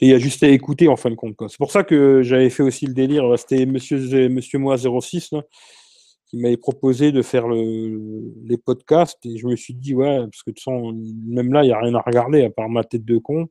Et 0.00 0.06
il 0.06 0.10
y 0.10 0.14
a 0.14 0.18
juste 0.18 0.42
à 0.42 0.48
écouter 0.48 0.88
en 0.88 0.96
fin 0.96 1.10
de 1.10 1.14
compte. 1.14 1.34
C'est 1.48 1.58
pour 1.58 1.72
ça 1.72 1.82
que 1.82 2.22
j'avais 2.22 2.50
fait 2.50 2.62
aussi 2.62 2.86
le 2.86 2.94
délire. 2.94 3.24
C'était 3.38 3.66
Monsieur, 3.66 4.28
Monsieur 4.28 4.58
Moi 4.58 4.76
06. 4.78 5.32
Là 5.32 5.42
qui 6.26 6.38
m'avait 6.38 6.56
proposé 6.56 7.12
de 7.12 7.22
faire 7.22 7.46
le, 7.48 8.32
les 8.44 8.56
podcasts 8.56 9.24
et 9.24 9.38
je 9.38 9.46
me 9.46 9.56
suis 9.56 9.74
dit 9.74 9.94
ouais 9.94 10.20
parce 10.22 10.42
que 10.42 10.50
de 10.50 10.56
toute 10.56 11.26
même 11.26 11.52
là 11.52 11.62
il 11.62 11.68
n'y 11.68 11.72
a 11.72 11.78
rien 11.78 11.94
à 11.94 12.00
regarder 12.00 12.44
à 12.44 12.50
part 12.50 12.68
ma 12.68 12.84
tête 12.84 13.04
de 13.04 13.18
con 13.18 13.46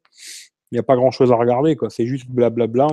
il 0.72 0.76
n'y 0.76 0.80
a 0.80 0.84
pas 0.84 0.96
grand 0.96 1.12
chose 1.12 1.32
à 1.32 1.36
regarder 1.36 1.76
quoi 1.76 1.90
c'est 1.90 2.06
juste 2.06 2.30
blablabla 2.30 2.88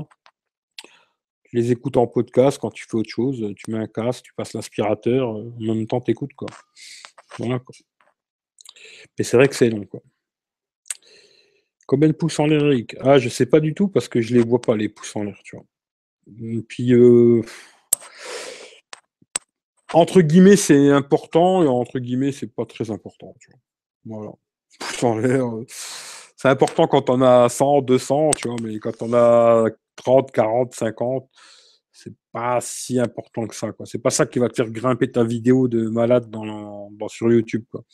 les 1.53 1.73
écoutes 1.73 1.97
en 1.97 2.07
podcast 2.07 2.59
quand 2.61 2.71
tu 2.71 2.85
fais 2.89 2.97
autre 2.97 3.11
chose 3.11 3.45
tu 3.57 3.71
mets 3.71 3.79
un 3.79 3.87
casque 3.87 4.25
tu 4.25 4.35
passes 4.35 4.55
l'aspirateur 4.55 5.29
en 5.29 5.53
même 5.59 5.87
temps 5.87 6.01
tu 6.01 6.11
écoutes 6.11 6.35
quoi 6.35 6.49
voilà 7.39 7.59
quoi 7.59 7.75
mais 9.19 9.25
c'est 9.25 9.37
vrai 9.37 9.49
que 9.49 9.55
c'est 9.55 9.71
long 9.71 9.85
quoi 9.85 10.01
combien 11.87 12.09
de 12.09 12.15
pouces 12.15 12.39
en 12.39 12.47
l'air 12.47 12.65
Eric? 12.65 12.97
Ah 13.01 13.19
je 13.19 13.29
sais 13.29 13.47
pas 13.47 13.61
du 13.61 13.75
tout 13.75 13.89
parce 13.89 14.09
que 14.09 14.21
je 14.21 14.35
les 14.35 14.43
vois 14.43 14.61
pas 14.61 14.77
les 14.77 14.89
pouces 14.89 15.15
en 15.17 15.25
l'air 15.25 15.39
tu 15.45 15.57
vois 15.57 15.67
puis 16.69 16.95
euh, 16.95 17.43
entre 19.93 20.23
guillemets, 20.23 20.57
c'est 20.57 20.91
important 20.91 21.63
et 21.63 21.69
entre 21.69 21.99
guillemets, 21.99 22.33
c'est 22.33 22.47
pas 22.47 22.65
très 22.65 22.91
important. 22.91 23.35
Tu 23.41 23.51
vois. 24.05 24.39
Voilà. 25.03 25.93
C'est 26.43 26.49
important 26.49 26.89
quand 26.89 27.09
on 27.09 27.23
a 27.23 27.49
100, 27.49 27.83
200, 27.83 28.31
tu 28.37 28.49
vois, 28.49 28.57
mais 28.61 28.81
quand 28.81 29.01
on 29.01 29.15
a 29.15 29.69
30, 29.95 30.33
40, 30.33 30.75
50, 30.75 31.31
c'est 31.93 32.13
pas 32.33 32.59
si 32.61 32.99
important 32.99 33.47
que 33.47 33.55
ça. 33.55 33.71
Quoi. 33.71 33.87
C'est 33.87 34.01
pas 34.01 34.11
ça 34.11 34.27
qui 34.27 34.41
va 34.41 34.49
te 34.49 34.57
faire 34.57 34.69
grimper 34.69 35.09
ta 35.09 35.23
vidéo 35.23 35.69
de 35.69 35.89
malade 35.89 36.29
dans, 36.31 36.91
sur 37.07 37.31
YouTube. 37.31 37.63
Quoi. 37.71 37.85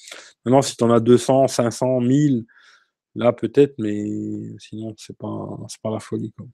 Maintenant, 0.47 0.63
si 0.63 0.79
tu 0.79 0.83
en 0.83 0.91
as 0.91 1.01
200, 1.01 1.49
500, 1.49 2.01
1000, 2.01 2.47
là 3.17 3.35
peut-être, 3.35 3.75
mais 3.77 4.07
sinon, 4.59 4.95
c'est 4.97 5.19
pas, 5.19 5.59
pas 5.83 5.91
la 5.91 6.01
folie. 6.01 6.33
Quoi. 6.33 6.47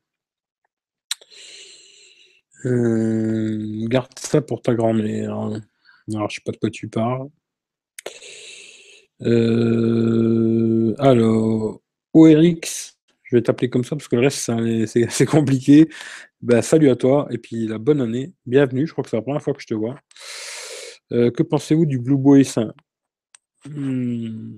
Euh, 2.65 3.87
garde 3.87 4.19
ça 4.19 4.41
pour 4.41 4.63
ta 4.63 4.75
grand-mère. 4.75 5.31
Alors, 6.13 6.29
je 6.29 6.35
sais 6.35 6.43
pas 6.45 6.51
de 6.51 6.57
quoi 6.57 6.71
tu 6.71 6.89
parles. 6.89 7.29
Euh, 9.23 10.95
alors, 10.99 11.84
ORX, 12.15 12.99
je 13.25 13.37
vais 13.37 13.43
t'appeler 13.43 13.69
comme 13.69 13.85
ça 13.85 13.97
parce 13.97 14.09
que 14.09 14.17
le 14.17 14.23
reste, 14.23 14.51
c'est 15.11 15.27
compliqué. 15.27 15.89
Ben, 16.41 16.63
salut 16.63 16.91
à 16.91 16.97
toi 16.97 17.27
et 17.31 17.39
puis 17.39 17.67
la 17.67 17.79
bonne 17.79 18.01
année. 18.01 18.33
Bienvenue, 18.47 18.87
je 18.87 18.93
crois 18.93 19.05
que 19.05 19.11
c'est 19.11 19.17
la 19.17 19.23
première 19.23 19.43
fois 19.43 19.55
que 19.55 19.63
je 19.63 19.67
te 19.67 19.75
vois. 19.75 19.97
Euh, 21.13 21.31
que 21.31 21.43
pensez-vous 21.43 21.87
du 21.87 21.99
Blue 21.99 22.17
Boy 22.17 22.45
Saint? 22.45 22.73
Hmm, 23.69 24.57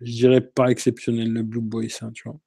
Je 0.00 0.12
dirais 0.12 0.40
pas 0.40 0.68
exceptionnel 0.68 1.32
le 1.32 1.42
Blue 1.42 1.60
Boy 1.60 1.90
Saint, 1.90 2.10
tu 2.12 2.28
vois. 2.28 2.38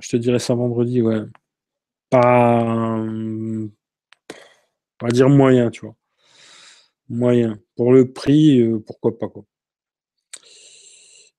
Je 0.00 0.08
te 0.08 0.16
dirais 0.16 0.40
ça 0.40 0.54
vendredi, 0.54 1.02
ouais 1.02 1.22
pas. 2.10 3.06
Va 5.00 5.08
dire 5.10 5.28
moyen, 5.28 5.70
tu 5.70 5.80
vois. 5.82 5.96
Moyen. 7.08 7.58
Pour 7.76 7.92
le 7.92 8.12
prix, 8.12 8.60
euh, 8.60 8.78
pourquoi 8.80 9.18
pas, 9.18 9.28
quoi. 9.28 9.44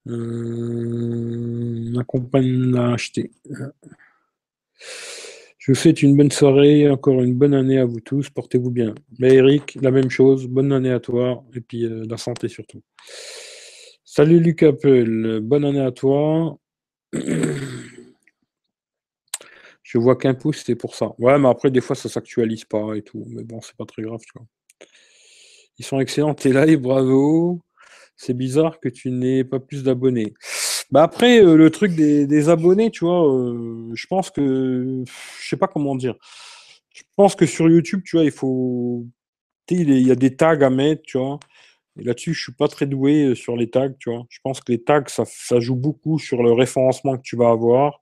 Euh, 0.09 1.91
ma 1.91 2.03
compagne 2.03 2.71
l'a 2.71 2.93
acheté. 2.93 3.31
Je 5.57 5.71
vous 5.71 5.75
souhaite 5.75 6.01
une 6.01 6.17
bonne 6.17 6.31
soirée, 6.31 6.89
encore 6.89 7.21
une 7.21 7.35
bonne 7.35 7.53
année 7.53 7.77
à 7.77 7.85
vous 7.85 7.99
tous, 7.99 8.29
portez-vous 8.29 8.71
bien. 8.71 8.95
Mais 9.19 9.35
Eric, 9.35 9.77
la 9.81 9.91
même 9.91 10.09
chose, 10.09 10.47
bonne 10.47 10.71
année 10.71 10.91
à 10.91 10.99
toi, 10.99 11.43
et 11.53 11.61
puis 11.61 11.85
euh, 11.85 12.05
la 12.09 12.17
santé 12.17 12.47
surtout. 12.47 12.81
Salut 14.03 14.39
Luc 14.39 14.63
Apple, 14.63 15.39
bonne 15.41 15.65
année 15.65 15.81
à 15.81 15.91
toi. 15.91 16.57
Je 19.83 19.97
vois 19.97 20.15
qu'un 20.15 20.35
pouce, 20.35 20.63
c'est 20.65 20.75
pour 20.75 20.93
ça. 20.93 21.13
Ouais, 21.17 21.39
mais 21.39 21.49
après, 21.49 21.71
des 21.71 21.81
fois, 21.81 21.95
ça 21.95 22.09
s'actualise 22.09 22.63
pas 22.63 22.93
et 22.95 23.01
tout. 23.01 23.25
Mais 23.29 23.43
bon, 23.43 23.59
c'est 23.61 23.75
pas 23.75 23.85
très 23.85 24.03
grave. 24.03 24.21
Ils 25.79 25.85
sont 25.85 25.99
excellents, 25.99 26.35
t'es 26.35 26.53
là 26.53 26.67
et 26.67 26.77
bravo. 26.77 27.59
C'est 28.21 28.33
bizarre 28.33 28.81
que 28.81 28.89
tu 28.89 29.11
n'aies 29.11 29.45
pas 29.45 29.61
plus 29.61 29.83
d'abonnés. 29.83 30.33
Bah 30.91 31.03
après, 31.03 31.41
euh, 31.41 31.55
le 31.55 31.69
truc 31.69 31.95
des, 31.95 32.49
abonnés, 32.49 32.91
tu 32.91 33.05
vois, 33.05 33.25
euh, 33.25 33.91
je 33.93 34.07
pense 34.07 34.29
que. 34.29 35.03
Je 35.41 35.47
sais 35.47 35.55
pas 35.55 35.67
comment 35.67 35.95
dire. 35.95 36.15
Je 36.93 37.03
pense 37.15 37.35
que 37.35 37.45
sur 37.45 37.69
YouTube, 37.69 38.01
tu 38.05 38.17
vois, 38.17 38.25
il 38.25 38.31
faut. 38.31 39.05
Il 39.69 40.05
y 40.05 40.11
a 40.11 40.15
des 40.15 40.35
tags 40.35 40.59
à 40.61 40.69
mettre, 40.69 41.03
tu 41.03 41.17
vois. 41.17 41.39
Et 41.97 42.03
là-dessus, 42.03 42.33
je 42.33 42.43
suis 42.43 42.53
pas 42.53 42.67
très 42.67 42.87
doué 42.87 43.23
euh, 43.27 43.35
sur 43.35 43.55
les 43.55 43.69
tags, 43.69 43.93
tu 43.99 44.09
vois. 44.09 44.25
Je 44.29 44.39
pense 44.43 44.59
que 44.59 44.73
les 44.73 44.83
tags, 44.83 45.05
ça, 45.07 45.59
joue 45.61 45.75
beaucoup 45.77 46.19
sur 46.19 46.43
le 46.43 46.51
référencement 46.51 47.15
que 47.17 47.23
tu 47.23 47.37
vas 47.37 47.51
avoir. 47.51 48.01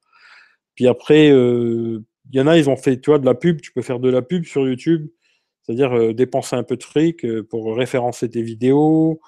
Puis 0.74 0.88
après, 0.88 1.28
il 1.28 2.02
y 2.34 2.42
en 2.42 2.48
a, 2.48 2.58
ils 2.58 2.70
ont 2.70 2.78
fait, 2.78 3.00
tu 3.00 3.12
vois, 3.12 3.20
de 3.20 3.26
la 3.26 3.36
pub. 3.36 3.62
Tu 3.62 3.72
peux 3.72 3.84
faire 3.84 4.00
de 4.00 4.10
la 4.10 4.24
pub 4.24 4.46
sur 4.46 4.68
YouTube. 4.68 5.10
C'est-à-dire 5.62 6.14
dépenser 6.16 6.56
un 6.56 6.64
peu 6.64 6.78
de 6.78 6.84
fric 6.84 7.26
pour 7.50 7.76
référencer 7.76 8.30
tes 8.30 8.42
vidéos, 8.42 9.20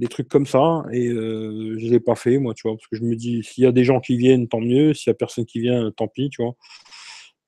des 0.00 0.08
trucs 0.08 0.28
comme 0.28 0.46
ça. 0.46 0.82
Et 0.92 1.08
euh, 1.08 1.78
je 1.78 1.86
l'ai 1.86 2.00
pas 2.00 2.14
fait, 2.14 2.38
moi, 2.38 2.54
tu 2.54 2.62
vois, 2.66 2.74
parce 2.76 2.88
que 2.88 2.96
je 2.96 3.02
me 3.02 3.14
dis, 3.14 3.44
s'il 3.44 3.64
y 3.64 3.66
a 3.66 3.72
des 3.72 3.84
gens 3.84 4.00
qui 4.00 4.16
viennent, 4.16 4.48
tant 4.48 4.60
mieux. 4.60 4.94
S'il 4.94 5.10
y 5.10 5.12
a 5.12 5.14
personne 5.14 5.44
qui 5.44 5.60
vient, 5.60 5.90
tant 5.92 6.08
pis, 6.08 6.30
tu 6.30 6.42
vois. 6.42 6.56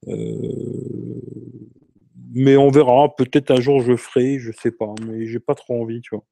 Euh, 0.08 1.20
mais 2.34 2.56
on 2.56 2.70
verra. 2.70 3.14
Peut-être 3.16 3.50
un 3.50 3.60
jour 3.60 3.80
je 3.80 3.96
ferai, 3.96 4.38
je 4.38 4.52
sais 4.52 4.70
pas. 4.70 4.94
Mais 5.06 5.26
j'ai 5.26 5.40
pas 5.40 5.54
trop 5.54 5.82
envie, 5.82 6.02
tu 6.02 6.14
vois. 6.14 6.24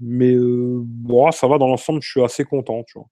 Mais 0.00 0.34
euh, 0.34 0.80
bon, 0.84 1.30
ça 1.32 1.48
va 1.48 1.58
dans 1.58 1.66
l'ensemble, 1.66 2.00
je 2.00 2.08
suis 2.10 2.22
assez 2.22 2.44
content, 2.44 2.84
tu 2.84 2.98
vois. 2.98 3.08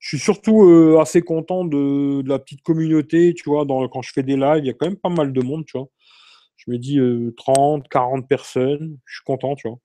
Je 0.00 0.08
suis 0.08 0.18
surtout 0.18 0.96
assez 1.00 1.22
content 1.22 1.64
de, 1.64 2.22
la 2.26 2.38
petite 2.38 2.62
communauté, 2.62 3.34
tu 3.34 3.50
vois. 3.50 3.64
Dans, 3.66 3.86
quand 3.88 4.00
je 4.00 4.12
fais 4.12 4.22
des 4.22 4.36
lives, 4.36 4.60
il 4.64 4.66
y 4.66 4.70
a 4.70 4.72
quand 4.72 4.86
même 4.86 4.96
pas 4.96 5.10
mal 5.10 5.32
de 5.32 5.42
monde, 5.42 5.66
tu 5.66 5.76
vois. 5.76 5.88
Je 6.56 6.70
me 6.70 6.78
dis 6.78 6.98
euh, 6.98 7.34
30, 7.36 7.88
40 7.88 8.28
personnes, 8.28 8.98
je 9.04 9.16
suis 9.16 9.24
content, 9.24 9.54
tu 9.56 9.68
vois. 9.68 9.78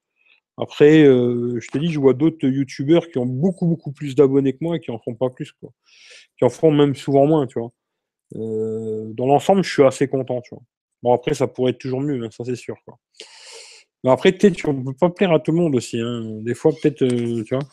Après, 0.57 1.03
euh, 1.03 1.59
je 1.59 1.67
te 1.69 1.77
dis, 1.79 1.91
je 1.91 1.99
vois 1.99 2.13
d'autres 2.13 2.47
youtubeurs 2.47 3.07
qui 3.09 3.17
ont 3.17 3.25
beaucoup, 3.25 3.65
beaucoup 3.67 3.91
plus 3.91 4.15
d'abonnés 4.15 4.53
que 4.53 4.59
moi 4.61 4.75
et 4.77 4.79
qui 4.79 4.91
en 4.91 4.99
font 4.99 5.15
pas 5.15 5.29
plus. 5.29 5.51
Qui 6.37 6.45
en 6.45 6.49
font 6.49 6.71
même 6.71 6.95
souvent 6.95 7.25
moins, 7.25 7.47
tu 7.47 7.59
vois. 7.59 7.71
Euh, 8.35 9.13
dans 9.13 9.27
l'ensemble, 9.27 9.63
je 9.63 9.71
suis 9.71 9.83
assez 9.83 10.07
content, 10.07 10.41
tu 10.41 10.55
vois. 10.55 10.63
Bon, 11.03 11.13
après, 11.13 11.33
ça 11.35 11.47
pourrait 11.47 11.71
être 11.71 11.79
toujours 11.79 12.01
mieux, 12.01 12.23
hein, 12.25 12.29
ça 12.31 12.45
c'est 12.45 12.55
sûr. 12.55 12.75
Mais 14.03 14.11
après, 14.11 14.31
peut-être, 14.33 14.67
on 14.67 14.83
peut 14.83 14.93
pas 14.93 15.09
plaire 15.09 15.31
à 15.31 15.39
tout 15.39 15.51
le 15.51 15.57
monde 15.57 15.75
aussi, 15.75 15.99
hein. 15.99 16.21
Des 16.41 16.53
fois, 16.55 16.71
peut-être, 16.81 17.03
euh, 17.03 17.43
tu 17.43 17.55
vois. 17.55 17.63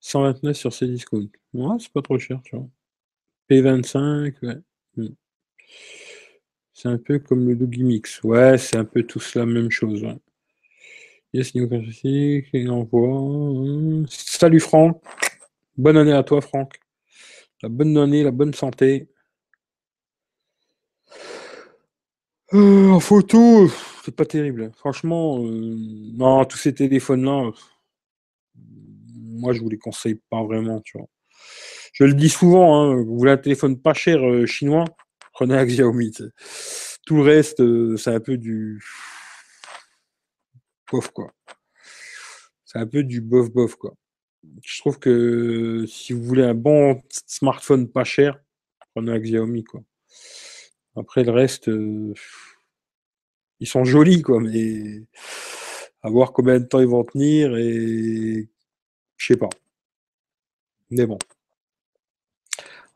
129 0.00 0.56
sur 0.56 0.72
Cdiscount. 0.72 1.28
Ouais, 1.54 1.76
c'est 1.80 1.92
pas 1.92 2.02
trop 2.02 2.18
cher, 2.18 2.40
tu 2.44 2.56
vois. 2.56 2.66
P25, 3.48 4.34
ouais. 4.42 4.56
Mm. 4.96 5.08
C'est 6.78 6.88
un 6.88 6.98
peu 6.98 7.18
comme 7.18 7.48
le 7.48 7.56
Doogie 7.56 7.84
Mix. 7.84 8.22
Ouais, 8.22 8.58
c'est 8.58 8.76
un 8.76 8.84
peu 8.84 9.02
tous 9.02 9.34
la 9.34 9.46
même 9.46 9.70
chose. 9.70 10.06
Yes, 11.32 11.52
il 11.54 12.70
envoie. 12.70 14.06
Salut 14.10 14.60
Franck. 14.60 15.02
Bonne 15.78 15.96
année 15.96 16.12
à 16.12 16.22
toi, 16.22 16.42
Franck. 16.42 16.78
La 17.62 17.70
bonne 17.70 17.96
année, 17.96 18.22
la 18.22 18.30
bonne 18.30 18.52
santé. 18.52 19.08
Euh, 22.52 22.90
en 22.90 23.00
photo, 23.00 23.70
c'est 24.04 24.14
pas 24.14 24.26
terrible. 24.26 24.70
Franchement, 24.76 25.42
euh, 25.46 25.76
non, 26.12 26.44
tous 26.44 26.58
ces 26.58 26.74
téléphones-là, 26.74 27.52
moi, 28.54 29.54
je 29.54 29.60
vous 29.62 29.70
les 29.70 29.78
conseille 29.78 30.20
pas 30.28 30.42
vraiment, 30.44 30.82
tu. 30.82 30.98
Je 31.94 32.04
le 32.04 32.12
dis 32.12 32.28
souvent, 32.28 32.82
hein, 32.82 32.96
vous 32.96 33.16
voulez 33.16 33.32
un 33.32 33.38
téléphone 33.38 33.80
pas 33.80 33.94
cher 33.94 34.22
euh, 34.22 34.44
chinois, 34.44 34.84
prenez 35.36 35.54
un 35.54 35.66
Xiaomi. 35.66 36.12
Tout 37.04 37.16
le 37.16 37.22
reste, 37.22 37.60
euh, 37.60 37.98
c'est 37.98 38.10
un 38.10 38.20
peu 38.20 38.38
du 38.38 38.82
bof, 40.90 41.10
quoi. 41.10 41.30
C'est 42.64 42.78
un 42.78 42.86
peu 42.86 43.02
du 43.02 43.20
bof, 43.20 43.50
bof, 43.50 43.76
quoi. 43.76 43.94
Je 44.64 44.78
trouve 44.80 44.98
que 44.98 45.84
si 45.86 46.14
vous 46.14 46.22
voulez 46.22 46.42
un 46.42 46.54
bon 46.54 47.02
smartphone 47.26 47.90
pas 47.90 48.04
cher, 48.04 48.40
prenez 48.94 49.12
un 49.12 49.18
Xiaomi, 49.18 49.64
quoi. 49.64 49.82
Après, 50.96 51.22
le 51.22 51.32
reste, 51.32 51.68
euh, 51.68 52.14
ils 53.60 53.68
sont 53.68 53.84
jolis, 53.84 54.22
quoi, 54.22 54.40
mais 54.40 55.02
à 56.02 56.08
voir 56.08 56.32
combien 56.32 56.58
de 56.60 56.64
temps 56.64 56.80
ils 56.80 56.86
vont 56.86 57.04
tenir 57.04 57.54
et 57.58 58.48
je 59.18 59.26
sais 59.26 59.36
pas. 59.36 59.50
Mais 60.90 61.04
bon. 61.04 61.18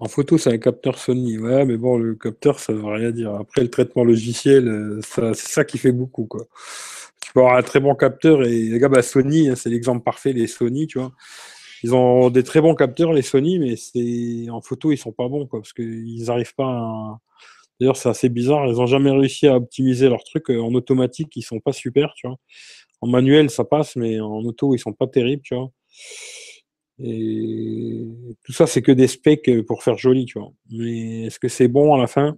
En 0.01 0.09
photo, 0.09 0.38
c'est 0.38 0.51
un 0.51 0.59
capteur 0.59 0.98
Sony. 0.98 1.36
Ouais, 1.38 1.66
mais 1.66 1.76
bon, 1.76 1.98
le 1.98 2.14
capteur, 2.14 2.59
ça 2.59 2.72
veut 2.72 2.84
rien 2.84 3.11
dire. 3.11 3.34
Après, 3.34 3.61
le 3.61 3.68
traitement 3.70 4.03
logiciel, 4.03 4.66
euh, 4.66 5.01
c'est 5.03 5.34
ça 5.34 5.64
qui 5.64 5.76
fait 5.76 5.92
beaucoup. 5.92 6.26
Tu 7.20 7.32
peux 7.34 7.40
avoir 7.40 7.57
un 7.57 7.62
très 7.62 7.80
bon 7.80 7.94
capteur 7.94 8.42
et 8.44 8.62
les 8.62 8.78
gars, 8.78 8.88
bah, 8.88 9.03
Sony, 9.03 9.51
hein, 9.51 9.57
c'est 9.57 9.68
l'exemple 9.68 10.03
parfait, 10.03 10.32
les 10.32 10.46
Sony, 10.46 10.86
tu 10.86 10.98
vois. 10.98 11.12
Ils 11.82 11.94
ont 11.94 12.30
des 12.30 12.42
très 12.44 12.61
bons 12.62 12.74
capteurs, 12.74 13.12
les 13.12 13.22
Sony, 13.22 13.59
mais 13.59 14.51
en 14.51 14.62
photo, 14.62 14.90
ils 14.92 14.98
sont 14.98 15.12
pas 15.12 15.28
bons, 15.28 15.46
quoi, 15.46 15.61
parce 15.61 15.72
qu'ils 15.74 16.24
n'arrivent 16.24 16.55
pas 16.55 16.66
à. 16.66 17.18
D'ailleurs, 17.80 17.96
c'est 17.96 18.11
assez 18.11 18.28
bizarre. 18.30 18.66
Ils 18.68 18.80
ont 18.80 18.86
jamais 18.86 19.11
réussi 19.11 19.48
à 19.48 19.57
optimiser 19.57 20.09
leurs 20.09 20.24
trucs 20.24 20.51
euh, 20.51 20.61
en 20.62 20.74
automatique. 20.74 21.36
Ils 21.36 21.42
sont 21.42 21.61
pas 21.61 21.72
super, 21.72 22.14
tu 22.16 22.26
vois. 22.26 22.36
En 23.03 23.09
manuel, 23.09 23.51
ça 23.51 23.64
passe, 23.64 23.96
mais 23.96 24.20
en 24.20 24.40
auto, 24.44 24.74
ils 24.74 24.78
sont 24.78 24.92
pas 24.94 25.07
terribles, 25.07 25.42
tu 25.42 25.55
vois. 25.55 25.70
Et 27.03 28.07
tout 28.44 28.53
ça, 28.53 28.66
c'est 28.66 28.82
que 28.82 28.92
des 28.92 29.09
specs 29.09 29.48
euh, 29.48 29.62
pour 29.62 29.82
faire 29.82 29.96
joli, 29.96 30.26
tu 30.26 30.38
vois. 30.38 30.53
Mais 30.70 31.26
est-ce 31.26 31.38
que 31.38 31.48
c'est 31.48 31.68
bon 31.68 31.94
à 31.94 31.98
la 31.98 32.07
fin? 32.07 32.36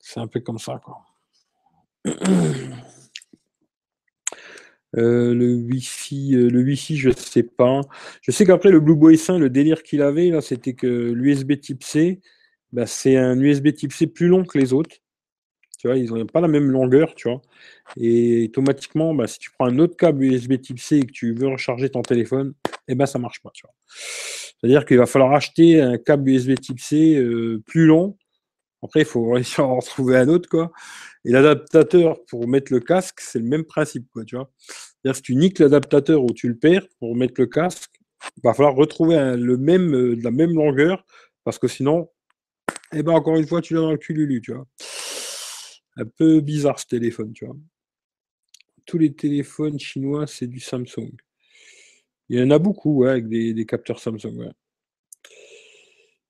C'est 0.00 0.20
un 0.20 0.26
peu 0.26 0.40
comme 0.40 0.58
ça. 0.58 0.80
Euh, 4.96 5.34
le 5.34 5.56
Wi-Fi, 5.56 6.36
euh, 6.36 6.48
le 6.48 6.62
Wi-Fi, 6.62 6.96
je 6.96 7.10
sais 7.10 7.42
pas. 7.42 7.82
Je 8.22 8.30
sais 8.30 8.46
qu'après 8.46 8.70
le 8.70 8.80
Blue 8.80 8.96
Boy 8.96 9.18
5, 9.18 9.38
le 9.38 9.50
délire 9.50 9.82
qu'il 9.82 10.00
avait 10.00 10.30
là, 10.30 10.40
c'était 10.40 10.72
que 10.72 10.86
l'USB 10.86 11.60
Type 11.60 11.84
C, 11.84 12.20
bah, 12.72 12.86
c'est 12.86 13.16
un 13.16 13.38
USB 13.38 13.74
Type 13.74 13.92
C 13.92 14.06
plus 14.06 14.28
long 14.28 14.44
que 14.44 14.56
les 14.56 14.72
autres. 14.72 14.96
Tu 15.78 15.88
vois, 15.88 15.96
ils 15.96 16.12
n'ont 16.12 16.26
pas 16.26 16.40
la 16.40 16.48
même 16.48 16.70
longueur, 16.70 17.14
tu 17.14 17.28
vois. 17.28 17.42
Et 17.96 18.46
automatiquement, 18.46 19.14
bah, 19.14 19.26
si 19.26 19.38
tu 19.38 19.50
prends 19.50 19.66
un 19.66 19.78
autre 19.78 19.96
câble 19.96 20.24
USB 20.24 20.60
Type 20.60 20.80
C 20.80 20.98
et 20.98 21.06
que 21.06 21.12
tu 21.12 21.34
veux 21.34 21.48
recharger 21.48 21.90
ton 21.90 22.02
téléphone, 22.02 22.54
eh 22.88 22.94
ben 22.94 23.06
ça 23.06 23.18
marche 23.18 23.42
pas. 23.42 23.50
C'est-à-dire 24.60 24.84
qu'il 24.84 24.98
va 24.98 25.06
falloir 25.06 25.32
acheter 25.34 25.80
un 25.80 25.98
câble 25.98 26.30
USB 26.30 26.54
Type 26.58 26.80
C 26.80 27.16
euh, 27.16 27.62
plus 27.66 27.86
long. 27.86 28.16
Après, 28.82 29.00
il 29.00 29.06
faut 29.06 29.30
réussir 29.32 29.64
à 29.64 29.68
en 29.68 29.78
retrouver 29.80 30.16
un 30.16 30.28
autre, 30.28 30.48
quoi. 30.48 30.72
Et 31.24 31.30
l'adaptateur 31.30 32.18
pour 32.28 32.48
mettre 32.48 32.72
le 32.72 32.80
casque, 32.80 33.20
c'est 33.20 33.38
le 33.38 33.46
même 33.46 33.64
principe, 33.64 34.06
quoi, 34.12 34.24
tu 34.24 34.36
vois. 34.36 34.50
C'est-à-dire 34.58 35.16
si 35.16 35.22
tu 35.22 35.34
niques 35.36 35.58
l'adaptateur 35.58 36.22
ou 36.22 36.32
tu 36.32 36.48
le 36.48 36.56
perds 36.56 36.86
pour 36.98 37.16
mettre 37.16 37.34
le 37.38 37.46
casque, 37.46 37.90
il 38.36 38.40
va 38.44 38.54
falloir 38.54 38.74
retrouver 38.74 39.36
le 39.36 39.56
même, 39.56 39.94
euh, 39.94 40.16
de 40.16 40.24
la 40.24 40.30
même 40.30 40.54
longueur, 40.54 41.04
parce 41.44 41.58
que 41.58 41.68
sinon, 41.68 42.08
eh 42.92 43.02
ben 43.02 43.12
encore 43.12 43.36
une 43.36 43.46
fois, 43.46 43.60
tu 43.60 43.74
l'as 43.74 43.80
dans 43.80 43.92
le 43.92 43.98
cululu, 43.98 44.40
tu 44.40 44.52
vois. 44.52 44.66
Un 45.96 46.04
peu 46.04 46.40
bizarre 46.40 46.78
ce 46.78 46.86
téléphone, 46.86 47.32
tu 47.32 47.46
vois. 47.46 47.56
Tous 48.84 48.98
les 48.98 49.14
téléphones 49.14 49.78
chinois, 49.78 50.26
c'est 50.26 50.46
du 50.46 50.60
Samsung. 50.60 51.10
Il 52.28 52.38
y 52.38 52.42
en 52.42 52.50
a 52.50 52.58
beaucoup, 52.58 53.04
avec 53.04 53.28
des, 53.28 53.66
capteurs 53.66 53.98
Samsung. 53.98 54.52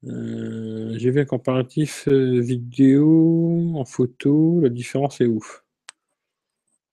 Euh, 0.04 0.94
J'ai 0.98 1.10
vu 1.10 1.20
un 1.20 1.24
comparatif 1.24 2.06
euh, 2.08 2.40
vidéo 2.40 3.72
en 3.76 3.84
photo, 3.84 4.60
la 4.60 4.68
différence 4.68 5.20
est 5.20 5.26
ouf. 5.26 5.64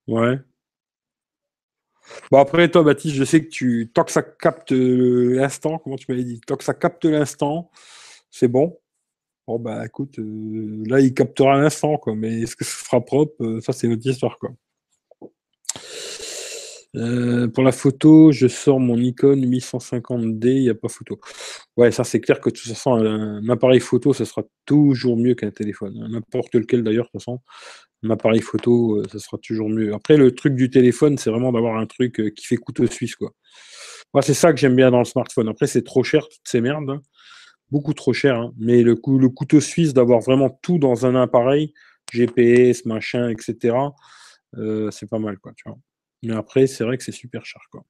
Ouais. 0.08 0.40
Bon 2.32 2.40
après 2.40 2.70
toi 2.70 2.84
Baptiste, 2.84 3.16
je 3.16 3.24
sais 3.24 3.46
que 3.46 3.50
tu 3.50 3.90
tant 3.94 4.04
que 4.04 4.12
ça 4.12 4.22
capte 4.24 4.74
euh, 4.74 5.36
l'instant, 5.36 5.80
comment 5.80 5.96
tu 5.96 6.06
m'avais 6.10 6.24
dit, 6.24 6.42
tant 6.42 6.58
que 6.58 6.64
ça 6.64 6.74
capte 6.74 7.06
l'instant, 7.06 7.72
c'est 8.30 8.48
bon. 8.50 8.78
Bon 9.48 9.60
bah 9.60 9.86
écoute, 9.86 10.20
euh, 10.20 10.84
là 10.88 11.02
il 11.02 11.14
captera 11.14 11.58
l'instant 11.58 11.98
quoi, 11.98 12.16
mais 12.16 12.41
est-ce 12.41 12.56
que 12.56 12.64
ce 12.64 12.86
sera 12.86 13.02
propre, 13.02 13.44
euh, 13.44 13.60
ça 13.60 13.74
c'est 13.74 13.88
une 13.88 13.94
autre 13.94 14.08
histoire 14.08 14.38
quoi. 14.39 14.52
Euh, 16.96 17.48
pour 17.50 17.64
la 17.64 17.72
photo, 17.72 18.32
je 18.32 18.48
sors 18.48 18.80
mon 18.80 18.96
Nikon 18.98 19.36
1150D, 19.36 20.48
il 20.48 20.62
n'y 20.62 20.70
a 20.70 20.76
pas 20.76 20.88
photo. 20.88 21.20
Ouais, 21.76 21.91
ça 21.91 22.04
c'est 22.04 22.22
clair 22.22 22.39
que 22.39 22.50
de 22.52 22.56
toute 22.56 22.68
façon, 22.68 22.94
un, 22.94 23.50
appareil 23.50 23.80
photo, 23.80 24.14
ça 24.14 24.26
sera 24.26 24.44
toujours 24.66 25.18
mieux 25.18 25.34
qu'un 25.36 25.52
téléphone. 25.52 26.00
hein. 26.02 26.08
N'importe 26.10 26.56
lequel 26.56 26.84
d'ailleurs, 26.84 27.06
de 27.06 27.10
toute 27.12 27.22
façon, 27.22 27.39
un 28.04 28.12
appareil 28.12 28.41
photo, 28.41 29.04
ça 29.12 29.20
sera 29.20 29.38
toujours 29.39 29.70
mieux. 29.70 29.94
Après, 29.94 30.18
le 30.18 30.34
truc 30.36 30.56
du 30.56 30.70
téléphone, 30.70 31.18
c'est 31.18 31.32
vraiment 31.32 31.52
d'avoir 31.52 31.78
un 31.78 31.88
truc 31.88 32.22
qui 32.36 32.46
fait 32.46 32.58
couteau 32.58 32.86
suisse, 32.88 33.16
quoi. 33.16 33.32
Moi, 34.14 34.22
c'est 34.22 34.34
ça 34.36 34.54
que 34.54 34.60
j'aime 34.60 34.76
bien 34.76 34.91
dans 34.91 35.00
le 35.00 35.06
smartphone. 35.06 35.50
Après, 35.50 35.68
c'est 35.68 35.84
trop 35.84 36.04
cher, 36.04 36.28
toutes 36.30 36.48
ces 36.48 36.62
merdes. 36.62 37.00
Beaucoup 37.74 37.96
trop 37.96 38.14
cher. 38.14 38.36
hein. 38.40 38.54
Mais 38.60 38.84
le, 38.84 38.96
coup, 38.96 39.18
le 39.18 39.30
couteau 39.30 39.60
suisse 39.60 39.96
d'avoir 39.96 40.20
vraiment 40.20 40.52
tout 40.62 40.78
dans 40.78 41.08
un 41.08 41.16
appareil, 41.16 41.74
GPS, 42.12 42.86
machin, 42.86 43.30
etc., 43.30 43.76
euh, 44.60 44.92
c'est 44.92 45.10
pas 45.10 45.18
mal, 45.18 45.40
quoi. 45.40 45.54
Mais 46.22 46.36
après, 46.36 46.68
c'est 46.68 46.84
vrai 46.84 47.00
que 47.00 47.04
c'est 47.04 47.12
super 47.12 47.44
cher, 47.48 47.64
quoi. 47.72 47.84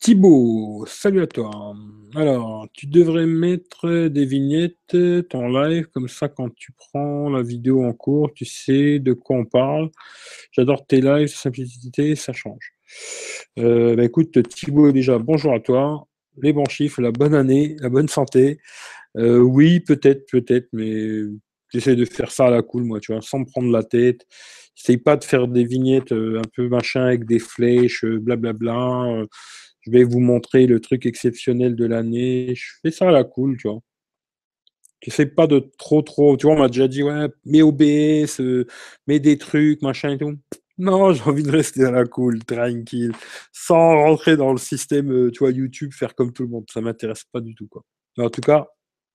Thibaut, 0.00 0.84
salut 0.88 1.22
à 1.22 1.28
toi. 1.28 1.76
Alors, 2.16 2.66
tu 2.72 2.86
devrais 2.88 3.26
mettre 3.26 4.08
des 4.08 4.24
vignettes, 4.24 4.96
ton 5.28 5.48
live, 5.50 5.86
comme 5.86 6.08
ça, 6.08 6.28
quand 6.28 6.52
tu 6.56 6.72
prends 6.72 7.30
la 7.30 7.42
vidéo 7.42 7.84
en 7.84 7.92
cours, 7.92 8.32
tu 8.34 8.44
sais 8.44 8.98
de 8.98 9.12
quoi 9.12 9.36
on 9.36 9.44
parle. 9.44 9.90
J'adore 10.50 10.84
tes 10.84 11.00
lives, 11.00 11.28
simplicité, 11.28 12.16
ça 12.16 12.32
change. 12.32 12.72
Euh, 13.60 13.94
bah, 13.94 14.02
écoute, 14.02 14.42
Thibaut, 14.48 14.90
déjà, 14.90 15.16
bonjour 15.18 15.54
à 15.54 15.60
toi. 15.60 16.08
Les 16.38 16.52
bons 16.52 16.68
chiffres, 16.68 17.00
la 17.02 17.12
bonne 17.12 17.34
année, 17.34 17.76
la 17.80 17.88
bonne 17.88 18.08
santé. 18.08 18.60
oui, 19.16 19.80
peut-être, 19.80 20.26
peut-être, 20.30 20.68
mais 20.72 21.22
j'essaie 21.72 21.96
de 21.96 22.04
faire 22.04 22.30
ça 22.30 22.46
à 22.46 22.50
la 22.50 22.62
cool, 22.62 22.84
moi, 22.84 23.00
tu 23.00 23.12
vois, 23.12 23.22
sans 23.22 23.40
me 23.40 23.44
prendre 23.46 23.70
la 23.70 23.82
tête. 23.82 24.26
J'essaie 24.74 24.98
pas 24.98 25.16
de 25.16 25.24
faire 25.24 25.48
des 25.48 25.64
vignettes 25.64 26.12
un 26.12 26.42
peu 26.56 26.68
machin 26.68 27.04
avec 27.04 27.26
des 27.26 27.38
flèches, 27.38 28.04
blablabla. 28.04 29.26
je 29.82 29.90
vais 29.90 30.04
vous 30.04 30.20
montrer 30.20 30.66
le 30.66 30.80
truc 30.80 31.06
exceptionnel 31.06 31.76
de 31.76 31.84
l'année. 31.86 32.54
Je 32.54 32.72
fais 32.82 32.90
ça 32.90 33.08
à 33.08 33.12
la 33.12 33.24
cool, 33.24 33.56
tu 33.58 33.68
vois. 33.68 33.80
J'essaie 35.02 35.26
pas 35.26 35.46
de 35.46 35.70
trop, 35.78 36.02
trop. 36.02 36.36
Tu 36.36 36.46
vois, 36.46 36.54
on 36.56 36.58
m'a 36.58 36.68
déjà 36.68 36.86
dit, 36.88 37.02
ouais, 37.02 37.28
mets 37.44 37.62
OBS, 37.62 38.40
mets 39.06 39.18
des 39.20 39.38
trucs, 39.38 39.82
machin 39.82 40.10
et 40.12 40.18
tout. 40.18 40.38
Non, 40.80 41.12
j'ai 41.12 41.22
envie 41.24 41.42
de 41.42 41.50
rester 41.50 41.84
à 41.84 41.90
la 41.90 42.06
cool, 42.06 42.42
tranquille, 42.42 43.12
sans 43.52 43.96
rentrer 44.02 44.38
dans 44.38 44.50
le 44.50 44.58
système, 44.58 45.12
euh, 45.12 45.30
tu 45.30 45.40
vois, 45.40 45.50
YouTube, 45.50 45.92
faire 45.92 46.14
comme 46.14 46.32
tout 46.32 46.42
le 46.42 46.48
monde. 46.48 46.64
Ça 46.72 46.80
m'intéresse 46.80 47.24
pas 47.30 47.40
du 47.42 47.54
tout, 47.54 47.68
quoi. 47.68 47.84
en 48.16 48.30
tout 48.30 48.40
cas, 48.40 48.66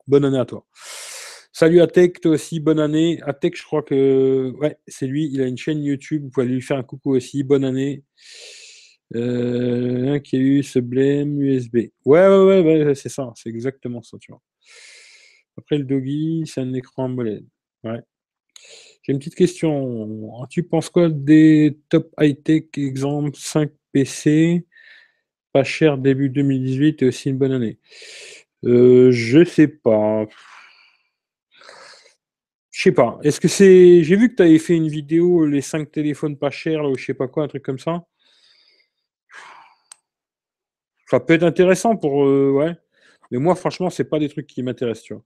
bonne 0.05 0.26
année 0.26 0.38
à 0.38 0.45
toi. 0.45 0.63
Salut 1.51 1.82
Atec, 1.82 2.22
toi 2.22 2.34
aussi, 2.34 2.59
bonne 2.59 2.80
année. 2.80 3.20
Atec, 3.24 3.57
je 3.57 3.63
crois 3.63 3.82
que, 3.82 4.53
ouais, 4.59 4.78
c'est 4.88 5.07
lui, 5.07 5.28
il 5.34 5.41
a 5.41 5.47
une 5.47 5.57
chaîne 5.57 5.84
YouTube, 5.84 6.26
vous 6.26 6.30
pouvez 6.30 6.45
lui 6.45 6.61
faire 6.61 6.78
un 6.78 6.84
coucou 6.84 7.16
aussi, 7.16 7.43
bonne 7.43 7.66
année. 7.66 8.03
Euh, 9.16 10.20
qui 10.20 10.36
a 10.36 10.39
eu 10.39 10.61
ce 10.63 10.80
blême 10.80 11.41
USB. 11.41 11.76
Ouais, 12.05 12.28
ouais, 12.28 12.61
ouais, 12.61 12.86
ouais 12.86 12.95
c'est 12.95 13.09
ça, 13.09 13.32
c'est 13.36 13.49
exactement 13.49 14.03
ça, 14.03 14.18
tu 14.20 14.32
vois. 14.32 14.41
Après 15.57 15.80
le 15.80 15.86
doggy, 15.86 16.43
c'est 16.45 16.61
un 16.61 16.74
écran 16.74 17.05
AMOLED. 17.05 17.45
Ouais. 17.84 18.01
J'ai 19.05 19.13
une 19.13 19.19
petite 19.19 19.35
question. 19.35 20.47
Tu 20.49 20.63
penses 20.63 20.89
quoi 20.89 21.09
des 21.09 21.77
top 21.89 22.11
high-tech 22.19 22.63
exemple 22.77 23.37
5 23.37 23.69
PC 23.91 24.65
Pas 25.53 25.63
cher 25.63 25.99
début 25.99 26.29
2018 26.29 27.03
et 27.03 27.05
aussi 27.05 27.29
une 27.29 27.37
bonne 27.37 27.51
année? 27.51 27.77
Euh, 28.63 29.11
je 29.11 29.45
sais 29.45 29.67
pas. 29.67 30.25
Je 32.71 32.81
sais 32.81 32.91
pas. 32.91 33.19
Est-ce 33.21 33.39
que 33.39 33.47
c'est. 33.47 34.03
J'ai 34.03 34.15
vu 34.15 34.31
que 34.31 34.37
tu 34.37 34.43
avais 34.43 34.57
fait 34.57 34.75
une 34.75 34.87
vidéo, 34.87 35.45
les 35.45 35.61
5 35.61 35.91
téléphones 35.91 36.35
pas 36.35 36.49
chers, 36.49 36.83
ou 36.89 36.97
je 36.97 37.05
sais 37.05 37.13
pas 37.13 37.27
quoi, 37.27 37.43
un 37.43 37.47
truc 37.47 37.63
comme 37.63 37.79
ça. 37.79 38.05
Ça 41.07 41.19
peut 41.19 41.33
être 41.33 41.43
intéressant 41.43 41.95
pour. 41.95 42.25
Euh, 42.25 42.51
ouais. 42.51 42.75
Mais 43.29 43.37
moi, 43.37 43.55
franchement, 43.55 43.91
c'est 43.91 44.09
pas 44.09 44.17
des 44.17 44.29
trucs 44.29 44.47
qui 44.47 44.63
m'intéressent. 44.63 45.19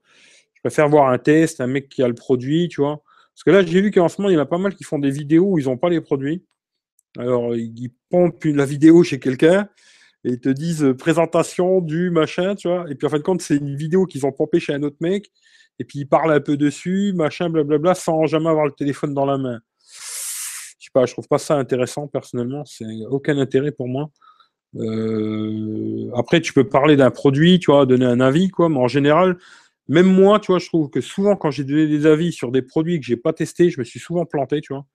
Je 0.54 0.62
préfère 0.62 0.90
voir 0.90 1.10
un 1.10 1.18
test, 1.18 1.62
un 1.62 1.68
mec 1.68 1.88
qui 1.88 2.04
a 2.04 2.10
le 2.10 2.14
produit, 2.14 2.68
tu 2.68 2.82
vois. 2.82 3.02
Parce 3.34 3.44
que 3.46 3.52
là, 3.52 3.66
j'ai 3.66 3.82
vu 3.82 3.92
qu'en 3.92 4.10
ce 4.10 4.22
moment, 4.22 4.30
il 4.30 4.36
y 4.36 4.38
en 4.38 4.42
a 4.42 4.46
pas 4.46 4.58
mal 4.58 4.76
qui 4.76 4.84
font 4.84 5.00
des 5.00 5.12
vidéos 5.12 5.52
où 5.52 5.60
ils 5.60 5.66
n'ont 5.66 5.78
pas 5.78 5.90
les 5.90 6.02
produits. 6.02 6.46
Alors, 7.18 7.56
ils 7.56 7.92
pompent 8.10 8.44
la 8.46 8.66
vidéo 8.66 9.04
chez 9.04 9.20
quelqu'un 9.20 9.70
et 10.26 10.32
ils 10.32 10.40
te 10.40 10.50
disent 10.50 10.84
euh, 10.84 10.94
présentation 10.94 11.82
du 11.82 12.12
machin, 12.12 12.56
tu 12.56 12.68
vois. 12.68 12.90
Et 12.90 12.96
puis 12.96 13.08
en 13.08 13.10
fin 13.10 13.18
de 13.18 13.24
compte, 13.24 13.42
c'est 13.42 13.58
une 13.58 13.76
vidéo 13.76 14.06
qu'ils 14.06 14.26
ont 14.26 14.32
pompée 14.32 14.60
chez 14.60 14.74
un 14.74 14.84
autre 14.84 14.98
mec. 15.00 15.32
Et 15.80 15.86
puis 15.86 16.00
ils 16.00 16.06
parlent 16.06 16.34
un 16.34 16.42
peu 16.42 16.58
dessus, 16.58 17.14
machin, 17.16 17.50
blablabla, 17.50 17.96
sans 17.96 18.26
jamais 18.26 18.50
avoir 18.50 18.66
le 18.66 18.74
téléphone 18.74 19.14
dans 19.14 19.26
la 19.26 19.38
main. 19.38 19.60
Je 20.80 20.86
sais 20.86 20.92
pas, 20.94 21.06
je 21.06 21.14
trouve 21.14 21.28
pas 21.28 21.38
ça 21.38 21.56
intéressant 21.56 22.08
personnellement. 22.08 22.66
C'est 22.66 22.86
aucun 23.10 23.38
intérêt 23.38 23.72
pour 23.72 23.88
moi. 23.88 24.12
Euh, 24.76 26.12
après, 26.16 26.42
tu 26.42 26.54
peux 26.54 26.68
parler 26.68 26.96
d'un 26.96 27.12
produit, 27.12 27.60
tu 27.60 27.72
vois, 27.72 27.86
donner 27.86 28.06
un 28.06 28.20
avis, 28.20 28.50
quoi. 28.50 28.70
Mais 28.70 28.78
en 28.78 28.88
général, 28.88 29.38
même 29.90 30.08
moi, 30.08 30.40
tu 30.40 30.52
vois, 30.52 30.60
je 30.60 30.68
trouve 30.68 30.90
que 30.90 31.02
souvent, 31.02 31.36
quand 31.36 31.52
j'ai 31.52 31.64
donné 31.64 31.88
des 31.88 32.06
avis 32.06 32.32
sur 32.32 32.52
des 32.52 32.62
produits 32.62 33.00
que 33.00 33.06
j'ai 33.06 33.18
pas 33.18 33.34
testés, 33.34 33.72
je 33.72 33.80
me 33.80 33.84
suis 33.84 34.00
souvent 34.00 34.26
planté, 34.26 34.62
tu 34.62 34.72
vois. 34.72 34.86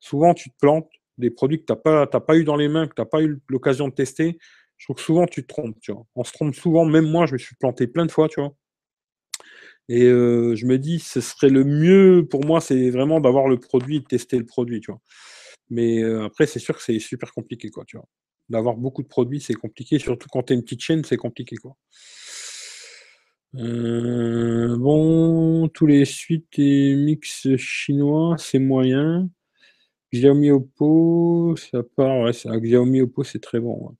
Souvent, 0.00 0.34
tu 0.34 0.50
te 0.50 0.56
plantes 0.58 0.88
des 1.18 1.30
produits 1.30 1.60
que 1.60 1.66
tu 1.66 1.72
n'as 1.72 2.06
pas, 2.06 2.06
pas 2.06 2.36
eu 2.36 2.44
dans 2.44 2.56
les 2.56 2.68
mains, 2.68 2.88
que 2.88 2.94
tu 2.94 3.02
n'as 3.02 3.06
pas 3.06 3.22
eu 3.22 3.40
l'occasion 3.48 3.88
de 3.88 3.94
tester. 3.94 4.38
Je 4.78 4.86
trouve 4.86 4.96
que 4.96 5.02
souvent, 5.02 5.26
tu 5.26 5.42
te 5.42 5.48
trompes. 5.48 5.76
On 6.16 6.24
se 6.24 6.32
trompe 6.32 6.54
souvent, 6.54 6.86
même 6.86 7.08
moi, 7.08 7.26
je 7.26 7.34
me 7.34 7.38
suis 7.38 7.54
planté 7.56 7.86
plein 7.86 8.06
de 8.06 8.10
fois, 8.10 8.28
tu 8.28 8.40
vois. 8.40 8.54
Et 9.88 10.04
euh, 10.04 10.54
je 10.56 10.64
me 10.64 10.78
dis, 10.78 10.98
ce 10.98 11.20
serait 11.20 11.50
le 11.50 11.64
mieux 11.64 12.26
pour 12.28 12.44
moi, 12.46 12.60
c'est 12.62 12.88
vraiment 12.90 13.20
d'avoir 13.20 13.48
le 13.48 13.58
produit, 13.60 14.00
de 14.00 14.06
tester 14.06 14.38
le 14.38 14.46
produit. 14.46 14.80
Mais 15.68 16.02
euh, 16.02 16.24
après, 16.24 16.46
c'est 16.46 16.58
sûr 16.58 16.76
que 16.76 16.82
c'est 16.82 16.98
super 16.98 17.32
compliqué, 17.32 17.68
quoi, 17.68 17.84
tu 17.86 17.98
vois. 17.98 18.08
D'avoir 18.48 18.76
beaucoup 18.76 19.02
de 19.02 19.08
produits, 19.08 19.40
c'est 19.40 19.54
compliqué, 19.54 19.98
surtout 19.98 20.28
quand 20.32 20.44
tu 20.44 20.52
es 20.54 20.56
une 20.56 20.62
petite 20.62 20.80
chaîne, 20.80 21.04
c'est 21.04 21.18
compliqué, 21.18 21.56
quoi. 21.56 21.76
Euh, 23.54 24.76
bon, 24.78 25.68
tous 25.68 25.86
les 25.86 26.04
suites 26.06 26.58
et 26.58 26.94
mix 26.96 27.54
chinois, 27.56 28.36
c'est 28.38 28.58
moyen. 28.58 29.28
Xiaomi 30.14 30.50
Oppo, 30.50 31.56
ça 31.56 31.82
part, 31.96 32.20
ouais, 32.24 32.32
ça, 32.32 32.58
Xiaomi 32.58 33.02
Oppo, 33.02 33.24
c'est 33.24 33.40
très 33.40 33.60
bon. 33.60 33.96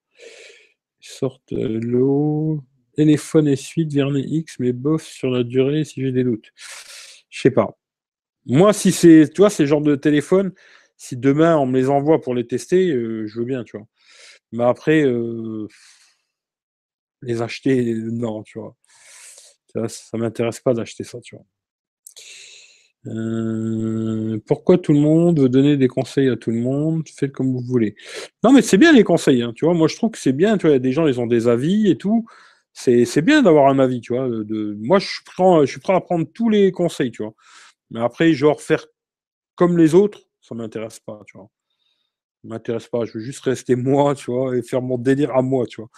Sorte 1.00 1.52
euh, 1.52 1.78
l'eau. 1.82 2.62
Téléphone 2.96 3.48
et 3.48 3.56
suite, 3.56 3.92
Vernet 3.92 4.24
X, 4.26 4.58
mais 4.58 4.72
bof 4.72 5.02
sur 5.02 5.30
la 5.30 5.44
durée 5.44 5.84
si 5.84 6.02
j'ai 6.02 6.12
des 6.12 6.24
doutes. 6.24 6.52
Je 7.30 7.40
sais 7.40 7.50
pas. 7.50 7.78
Moi, 8.46 8.72
si 8.74 8.92
c'est, 8.92 9.30
tu 9.34 9.42
vois, 9.42 9.50
ces 9.50 9.66
genres 9.66 9.82
de 9.82 9.96
téléphone, 9.96 10.52
si 10.96 11.16
demain 11.16 11.56
on 11.58 11.66
me 11.66 11.78
les 11.78 11.88
envoie 11.90 12.20
pour 12.20 12.34
les 12.34 12.46
tester, 12.46 12.90
euh, 12.92 13.26
je 13.26 13.40
veux 13.40 13.46
bien, 13.46 13.64
tu 13.64 13.78
vois. 13.78 13.86
Mais 14.52 14.64
après, 14.64 15.04
les 17.22 17.42
acheter, 17.42 17.94
non, 17.94 18.42
tu 18.42 18.58
vois. 18.58 18.76
Ça, 19.74 19.88
ça 19.88 20.18
m'intéresse 20.18 20.60
pas 20.60 20.74
d'acheter 20.74 21.04
ça, 21.04 21.20
tu 21.20 21.36
vois. 21.36 21.44
Euh, 23.06 24.38
pourquoi 24.46 24.78
tout 24.78 24.92
le 24.92 25.00
monde 25.00 25.40
veut 25.40 25.48
donner 25.48 25.76
des 25.76 25.88
conseils 25.88 26.28
à 26.28 26.36
tout 26.36 26.50
le 26.50 26.58
monde 26.58 27.08
Faites 27.08 27.32
comme 27.32 27.52
vous 27.52 27.60
voulez. 27.60 27.96
Non, 28.44 28.52
mais 28.52 28.62
c'est 28.62 28.78
bien 28.78 28.92
les 28.92 29.04
conseils, 29.04 29.42
hein, 29.42 29.52
tu 29.54 29.64
vois. 29.64 29.74
Moi, 29.74 29.88
je 29.88 29.96
trouve 29.96 30.10
que 30.12 30.18
c'est 30.18 30.32
bien, 30.32 30.56
tu 30.58 30.68
vois. 30.68 30.78
Des 30.78 30.92
gens, 30.92 31.06
ils 31.06 31.20
ont 31.20 31.26
des 31.26 31.48
avis 31.48 31.90
et 31.90 31.98
tout. 31.98 32.26
C'est 32.74 33.22
bien 33.22 33.42
d'avoir 33.42 33.68
un 33.68 33.78
avis, 33.78 34.00
tu 34.00 34.14
vois. 34.14 34.28
Moi, 34.28 34.98
je 34.98 35.06
suis, 35.06 35.24
prêt, 35.24 35.44
je 35.62 35.70
suis 35.70 35.80
prêt 35.80 35.94
à 35.94 36.00
prendre 36.00 36.26
tous 36.32 36.48
les 36.48 36.72
conseils, 36.72 37.10
tu 37.10 37.22
vois. 37.22 37.34
Mais 37.90 38.00
après, 38.00 38.32
genre, 38.34 38.62
faire 38.62 38.86
comme 39.56 39.78
les 39.78 39.94
autres, 39.94 40.20
ça 40.40 40.54
m'intéresse 40.54 41.00
pas, 41.00 41.20
tu 41.26 41.38
vois. 41.38 41.50
M'intéresse 42.44 42.88
pas. 42.88 43.04
Je 43.04 43.12
veux 43.14 43.24
juste 43.24 43.40
rester 43.44 43.76
moi, 43.76 44.14
tu 44.14 44.30
vois, 44.30 44.56
et 44.56 44.62
faire 44.62 44.82
mon 44.82 44.98
délire 44.98 45.34
à 45.36 45.42
moi, 45.42 45.66
tu 45.66 45.80
vois. 45.80 45.90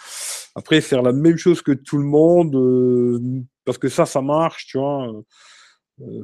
Après, 0.55 0.81
faire 0.81 1.01
la 1.01 1.11
même 1.11 1.37
chose 1.37 1.61
que 1.61 1.71
tout 1.71 1.97
le 1.97 2.05
monde, 2.05 2.55
euh, 2.55 3.19
parce 3.65 3.77
que 3.77 3.89
ça, 3.89 4.05
ça 4.05 4.21
marche, 4.21 4.67
tu 4.67 4.77
vois. 4.77 5.11
Euh, 6.01 6.23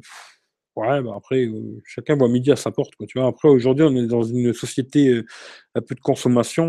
ouais, 0.76 1.02
bah 1.02 1.14
après, 1.18 1.46
euh, 1.46 1.82
chacun 1.86 2.16
voit 2.16 2.30
midi 2.30 2.52
à 2.52 2.56
sa 2.56 2.72
porte, 2.72 2.96
quoi, 2.96 3.08
tu 3.08 3.20
vois. 3.20 3.28
Après, 3.28 3.50
aujourd'hui, 3.50 3.86
on 3.86 3.96
est 3.96 4.08
dans 4.08 4.24
une 4.24 4.54
société 4.54 5.10
euh, 5.10 5.26
un 5.76 5.82
peu 5.82 5.96
de 5.96 6.02
consommation. 6.02 6.68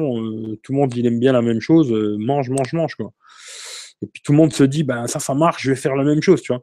tout 0.62 0.72
le 0.72 0.78
monde, 0.78 0.94
il 0.96 1.06
aime 1.06 1.20
bien 1.20 1.32
la 1.32 1.42
même 1.42 1.60
chose. 1.60 1.92
mange, 2.18 2.50
mange, 2.50 2.72
mange, 2.72 2.94
quoi. 2.96 3.12
Et 4.02 4.06
puis 4.06 4.22
tout 4.22 4.32
le 4.32 4.38
monde 4.38 4.52
se 4.52 4.64
dit, 4.64 4.84
ben 4.84 5.06
ça, 5.06 5.20
ça 5.20 5.34
marche, 5.34 5.62
je 5.62 5.70
vais 5.70 5.76
faire 5.76 5.96
la 5.96 6.04
même 6.04 6.22
chose, 6.22 6.42
tu 6.42 6.52
vois. 6.52 6.62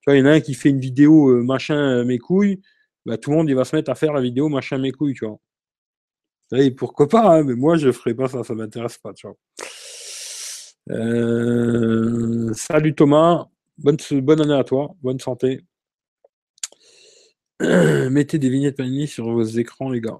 Tu 0.00 0.10
vois, 0.10 0.16
il 0.16 0.20
y 0.20 0.22
en 0.22 0.26
a 0.26 0.32
un 0.32 0.40
qui 0.40 0.54
fait 0.54 0.70
une 0.70 0.80
vidéo 0.80 1.42
machin 1.44 2.04
mes 2.04 2.18
couilles, 2.18 2.62
bah, 3.06 3.18
tout 3.18 3.30
le 3.30 3.36
monde, 3.36 3.48
il 3.50 3.54
va 3.56 3.64
se 3.64 3.76
mettre 3.76 3.90
à 3.90 3.94
faire 3.94 4.12
la 4.12 4.20
vidéo 4.22 4.48
machin 4.48 4.78
mes 4.78 4.92
couilles, 4.92 5.14
tu 5.14 5.26
vois. 5.26 5.38
Et 6.52 6.70
pourquoi 6.70 7.08
pas, 7.08 7.38
hein, 7.38 7.44
mais 7.44 7.54
moi, 7.54 7.76
je 7.76 7.92
ferai 7.92 8.14
pas 8.14 8.28
ça, 8.28 8.42
ça 8.42 8.54
m'intéresse 8.54 8.98
pas, 8.98 9.12
tu 9.12 9.26
vois. 9.26 9.36
Euh, 10.90 12.50
salut 12.54 12.94
Thomas, 12.94 13.48
bonne, 13.76 13.98
bonne 14.12 14.40
année 14.40 14.54
à 14.54 14.64
toi, 14.64 14.94
bonne 15.02 15.20
santé. 15.20 15.60
Mettez 17.60 18.38
des 18.38 18.48
vignettes 18.48 18.76
Panini 18.76 19.06
sur 19.06 19.30
vos 19.30 19.42
écrans, 19.42 19.90
les 19.90 20.00
gars. 20.00 20.18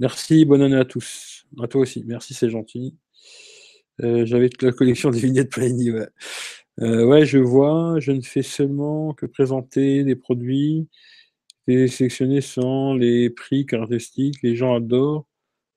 Merci, 0.00 0.44
bonne 0.44 0.62
année 0.62 0.76
à 0.76 0.84
tous. 0.84 1.46
À 1.62 1.68
toi 1.68 1.82
aussi, 1.82 2.02
merci, 2.06 2.34
c'est 2.34 2.50
gentil. 2.50 2.96
Euh, 4.02 4.26
j'avais 4.26 4.48
toute 4.48 4.62
la 4.62 4.72
collection 4.72 5.10
des 5.10 5.20
vignettes 5.20 5.54
Panini, 5.54 5.92
ouais. 5.92 6.08
Euh, 6.80 7.04
ouais, 7.04 7.24
je 7.24 7.38
vois, 7.38 8.00
je 8.00 8.10
ne 8.10 8.20
fais 8.20 8.42
seulement 8.42 9.14
que 9.14 9.26
présenter 9.26 10.02
des 10.02 10.16
produits 10.16 10.88
et 11.66 11.88
sélectionner 11.88 12.40
sans 12.40 12.94
les 12.94 13.30
prix 13.30 13.66
caractéristiques, 13.66 14.42
les 14.42 14.56
gens 14.56 14.74
adorent, 14.76 15.26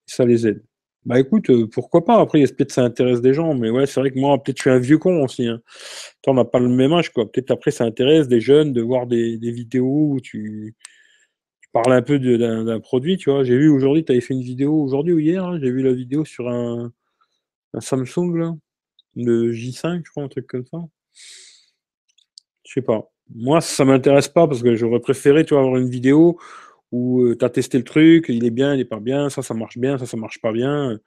ça 0.06 0.26
les 0.26 0.48
aide. 0.48 0.64
Bah 1.08 1.20
écoute, 1.22 1.50
euh, 1.50 1.68
pourquoi 1.68 2.04
pas? 2.04 2.20
Après, 2.20 2.42
peut-être 2.42 2.74
ça 2.74 2.84
intéresse 2.84 3.22
des 3.22 3.34
gens, 3.34 3.54
mais 3.54 3.70
ouais, 3.70 3.86
c'est 3.86 4.02
vrai 4.02 4.12
que 4.12 4.20
moi, 4.20 4.44
peut-être 4.44 4.58
je 4.58 4.64
suis 4.64 4.70
un 4.70 4.80
vieux 4.80 4.98
con 4.98 5.24
aussi. 5.24 5.48
Hein. 5.48 5.62
Toi, 6.22 6.34
on 6.34 6.36
n'a 6.36 6.44
pas 6.46 6.60
le 6.60 6.68
même 6.68 6.92
âge, 6.92 7.14
quoi. 7.14 7.32
Peut-être 7.32 7.52
après, 7.52 7.72
ça 7.72 7.86
intéresse 7.86 8.28
des 8.28 8.42
jeunes 8.42 8.74
de 8.74 8.82
voir 8.82 9.08
des, 9.08 9.38
vidéos 9.38 10.12
où 10.12 10.20
tu, 10.20 10.76
parles 11.72 11.94
un 11.94 12.02
peu 12.02 12.20
d'un 12.20 12.80
produit, 12.82 13.18
tu 13.18 13.30
vois. 13.32 13.44
J'ai 13.46 13.58
vu 13.58 13.70
aujourd'hui, 13.70 14.04
tu 14.04 14.12
avais 14.12 14.22
fait 14.22 14.34
une 14.34 14.42
vidéo 14.42 14.74
aujourd'hui 14.84 15.14
ou 15.14 15.20
hier, 15.20 15.58
j'ai 15.62 15.72
vu 15.72 15.82
la 15.82 15.94
vidéo 15.94 16.26
sur 16.26 16.50
un, 16.50 16.92
Samsung, 17.80 18.36
là, 18.36 18.56
le 19.16 19.54
J5, 19.54 20.04
je 20.06 20.12
crois, 20.12 20.24
un 20.24 20.28
truc 20.30 20.48
comme 20.48 20.66
ça. 20.66 20.80
Je 22.66 22.74
sais 22.74 22.82
pas. 22.82 23.10
Moi, 23.36 23.62
ça 23.62 23.86
m'intéresse 23.86 24.28
pas 24.28 24.48
parce 24.48 24.64
que 24.64 24.76
j'aurais 24.76 25.00
préféré, 25.00 25.46
tu 25.46 25.54
vois, 25.54 25.64
avoir 25.64 25.78
une 25.78 25.90
vidéo 25.90 26.40
où 26.92 27.22
euh, 27.24 27.36
tu 27.38 27.44
as 27.44 27.50
testé 27.50 27.78
le 27.78 27.84
truc, 27.84 28.28
il 28.30 28.46
est 28.46 28.50
bien, 28.52 28.74
il 28.74 28.80
est 28.80 28.86
pas 28.86 29.00
bien, 29.00 29.30
ça, 29.30 29.42
ça 29.42 29.54
marche 29.54 29.78
bien, 29.78 29.98
ça, 29.98 30.06
ça 30.06 30.18
marche 30.18 30.40
pas 30.42 30.52
bien. 30.54 30.98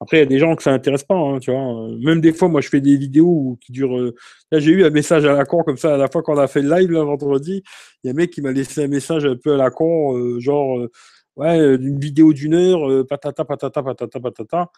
Après, 0.00 0.18
il 0.18 0.20
y 0.20 0.22
a 0.22 0.26
des 0.26 0.38
gens 0.38 0.54
que 0.56 0.62
ça 0.62 0.72
intéresse 0.72 1.04
pas, 1.04 1.16
hein, 1.16 1.38
tu 1.40 1.50
vois. 1.50 1.88
Même 2.04 2.20
des 2.20 2.32
fois, 2.32 2.48
moi, 2.48 2.60
je 2.60 2.68
fais 2.68 2.80
des 2.80 2.96
vidéos 2.96 3.58
qui 3.60 3.72
durent. 3.72 3.98
Euh, 3.98 4.14
là, 4.52 4.60
j'ai 4.60 4.72
eu 4.72 4.84
un 4.84 4.90
message 4.90 5.24
à 5.24 5.32
la 5.32 5.44
con 5.44 5.62
comme 5.64 5.76
ça, 5.76 5.94
à 5.94 5.98
la 5.98 6.08
fois 6.08 6.22
qu'on 6.22 6.38
a 6.38 6.46
fait 6.46 6.62
le 6.62 6.70
live, 6.70 6.90
là, 6.92 7.04
vendredi. 7.04 7.62
Il 8.02 8.08
y 8.08 8.10
a 8.10 8.12
un 8.12 8.16
mec 8.16 8.30
qui 8.30 8.42
m'a 8.42 8.52
laissé 8.52 8.84
un 8.84 8.88
message 8.88 9.24
un 9.24 9.36
peu 9.36 9.54
à 9.54 9.56
la 9.56 9.70
con, 9.70 10.16
euh, 10.16 10.40
genre, 10.40 10.78
ouais, 11.36 11.58
une 11.76 11.98
vidéo 11.98 12.32
d'une 12.32 12.54
heure, 12.54 13.06
patata, 13.06 13.44
patata, 13.44 13.82
patata, 13.82 14.20
patata. 14.20 14.70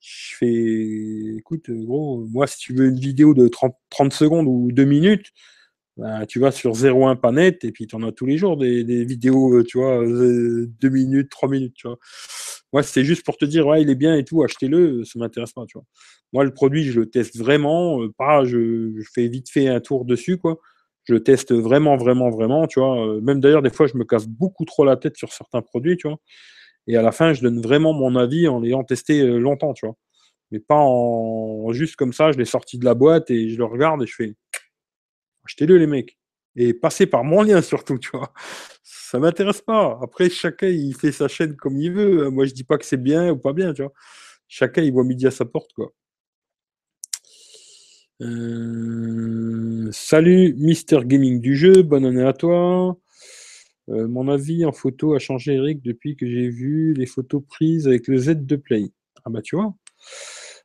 Je 0.00 0.36
fais, 0.36 1.36
écoute, 1.38 1.70
gros, 1.70 2.26
moi, 2.30 2.46
si 2.46 2.58
tu 2.58 2.74
veux 2.74 2.86
une 2.86 2.98
vidéo 2.98 3.34
de 3.34 3.48
30, 3.48 3.74
30 3.90 4.12
secondes 4.12 4.46
ou 4.48 4.70
2 4.72 4.84
minutes, 4.84 5.26
bah, 6.00 6.24
tu 6.26 6.40
vas 6.40 6.50
sur 6.50 6.72
01 6.72 7.16
pas 7.16 7.30
net 7.30 7.62
et 7.62 7.72
puis 7.72 7.86
tu 7.86 7.94
en 7.94 8.02
as 8.02 8.12
tous 8.12 8.24
les 8.24 8.38
jours 8.38 8.56
des, 8.56 9.04
vidéos, 9.04 9.62
tu 9.62 9.76
vois, 9.78 10.02
2 10.02 10.88
minutes, 10.88 11.30
3 11.30 11.48
minutes, 11.50 11.74
tu 11.74 11.88
vois. 11.88 11.98
Moi, 12.72 12.82
c'est 12.82 13.04
juste 13.04 13.22
pour 13.22 13.36
te 13.36 13.44
dire, 13.44 13.66
ouais, 13.66 13.82
il 13.82 13.90
est 13.90 13.96
bien 13.96 14.16
et 14.16 14.24
tout, 14.24 14.42
achetez-le, 14.42 15.04
ça 15.04 15.18
m'intéresse 15.18 15.52
pas, 15.52 15.66
tu 15.66 15.76
vois. 15.76 15.84
Moi, 16.32 16.44
le 16.44 16.54
produit, 16.54 16.84
je 16.84 17.00
le 17.00 17.10
teste 17.10 17.36
vraiment, 17.36 18.00
pas, 18.16 18.44
je, 18.44 18.92
je, 18.96 19.08
fais 19.12 19.28
vite 19.28 19.50
fait 19.50 19.68
un 19.68 19.80
tour 19.80 20.06
dessus, 20.06 20.38
quoi. 20.38 20.58
Je 21.04 21.12
le 21.12 21.22
teste 21.22 21.52
vraiment, 21.52 21.96
vraiment, 21.98 22.30
vraiment, 22.30 22.66
tu 22.66 22.80
vois. 22.80 23.20
Même 23.20 23.40
d'ailleurs, 23.40 23.62
des 23.62 23.70
fois, 23.70 23.86
je 23.86 23.98
me 23.98 24.04
casse 24.04 24.26
beaucoup 24.26 24.64
trop 24.64 24.86
la 24.86 24.96
tête 24.96 25.16
sur 25.18 25.32
certains 25.32 25.60
produits, 25.60 25.98
tu 25.98 26.08
vois. 26.08 26.18
Et 26.86 26.96
à 26.96 27.02
la 27.02 27.12
fin, 27.12 27.34
je 27.34 27.42
donne 27.42 27.60
vraiment 27.60 27.92
mon 27.92 28.16
avis 28.16 28.48
en 28.48 28.60
l'ayant 28.60 28.84
testé 28.84 29.22
longtemps, 29.22 29.74
tu 29.74 29.84
vois. 29.84 29.96
Mais 30.50 30.60
pas 30.60 30.78
en 30.78 31.72
juste 31.72 31.96
comme 31.96 32.12
ça, 32.12 32.32
je 32.32 32.38
l'ai 32.38 32.44
sorti 32.44 32.78
de 32.78 32.84
la 32.84 32.94
boîte 32.94 33.30
et 33.30 33.50
je 33.50 33.58
le 33.58 33.64
regarde 33.64 34.02
et 34.02 34.06
je 34.06 34.14
fais 34.14 34.34
achetez-le 35.50 35.76
les 35.78 35.86
mecs. 35.86 36.16
Et 36.56 36.74
passez 36.74 37.06
par 37.06 37.24
mon 37.24 37.42
lien 37.42 37.62
surtout, 37.62 37.98
tu 37.98 38.10
vois. 38.12 38.32
Ça 38.82 39.18
m'intéresse 39.18 39.60
pas. 39.60 39.98
Après, 40.02 40.28
chacun, 40.30 40.68
il 40.68 40.94
fait 40.94 41.12
sa 41.12 41.28
chaîne 41.28 41.56
comme 41.56 41.76
il 41.76 41.92
veut. 41.92 42.30
Moi, 42.30 42.44
je 42.44 42.52
dis 42.52 42.64
pas 42.64 42.78
que 42.78 42.84
c'est 42.84 43.02
bien 43.02 43.30
ou 43.30 43.36
pas 43.36 43.52
bien, 43.52 43.72
tu 43.72 43.82
vois. 43.82 43.92
Chacun, 44.48 44.82
il 44.82 44.92
voit 44.92 45.04
midi 45.04 45.26
à 45.26 45.30
sa 45.30 45.44
porte, 45.44 45.72
quoi. 45.72 45.92
Euh, 48.22 49.88
salut, 49.92 50.54
Mister 50.58 51.00
Gaming 51.04 51.40
du 51.40 51.56
jeu. 51.56 51.82
Bonne 51.82 52.04
année 52.04 52.24
à 52.24 52.32
toi. 52.32 52.98
Euh, 53.88 54.06
mon 54.08 54.28
avis 54.28 54.64
en 54.64 54.72
photo 54.72 55.14
a 55.14 55.18
changé, 55.18 55.54
Eric, 55.54 55.82
depuis 55.82 56.16
que 56.16 56.26
j'ai 56.26 56.48
vu 56.48 56.92
les 56.94 57.06
photos 57.06 57.42
prises 57.48 57.86
avec 57.86 58.08
le 58.08 58.18
Z 58.18 58.44
de 58.44 58.56
Play. 58.56 58.92
Ah 59.24 59.30
bah 59.30 59.40
tu 59.40 59.56
vois. 59.56 59.74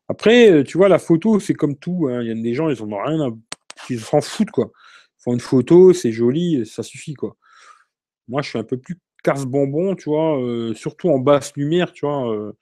Après, 0.08 0.52
euh, 0.52 0.64
tu 0.64 0.78
vois, 0.78 0.90
la 0.90 1.00
photo, 1.00 1.40
c'est 1.40 1.54
comme 1.54 1.78
tout. 1.78 2.08
Hein. 2.10 2.22
Il 2.22 2.28
y 2.28 2.32
a 2.32 2.36
des 2.36 2.54
gens, 2.54 2.70
ils 2.70 2.82
en 2.82 2.92
ont 2.92 3.02
rien 3.04 3.22
à... 3.22 3.30
Ils 3.90 4.00
s'en 4.02 4.22
foutent, 4.22 4.52
quoi. 4.52 4.72
Ils 5.20 5.24
font 5.24 5.34
une 5.34 5.40
photo, 5.40 5.94
c'est 5.94 6.12
joli, 6.12 6.66
ça 6.66 6.84
suffit, 6.84 7.14
quoi. 7.14 7.36
Moi, 8.28 8.42
je 8.42 8.50
suis 8.50 8.60
un 8.60 8.64
peu 8.64 8.78
plus 8.78 9.00
casse-bonbon, 9.24 9.96
tu 9.96 10.10
vois, 10.10 10.40
euh, 10.42 10.74
surtout 10.76 11.10
en 11.10 11.20
basse 11.20 11.54
lumière, 11.56 11.92
tu 11.94 12.06
vois. 12.06 12.54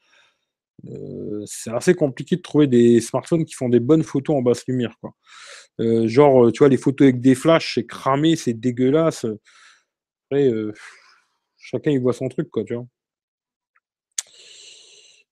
c'est 1.45 1.71
assez 1.71 1.93
compliqué 1.93 2.36
de 2.36 2.41
trouver 2.41 2.67
des 2.67 3.01
smartphones 3.01 3.45
qui 3.45 3.53
font 3.53 3.69
des 3.69 3.80
bonnes 3.80 4.03
photos 4.03 4.36
en 4.38 4.41
basse 4.41 4.65
lumière, 4.67 4.95
quoi. 5.01 5.13
genre, 6.07 6.51
tu 6.51 6.59
vois, 6.59 6.69
les 6.69 6.78
photos 6.78 7.05
avec 7.05 7.21
des 7.21 7.36
flashs, 7.36 7.76
c'est 7.76 7.86
cramé, 7.86 8.36
c'est 8.36 8.53
dégueulasse. 8.53 9.26
Euh, 10.34 10.74
chacun 11.57 11.91
il 11.91 11.99
voit 11.99 12.13
son 12.13 12.28
truc, 12.30 12.49
quoi, 12.49 12.63
tu 12.63 12.76
vois. 12.76 12.86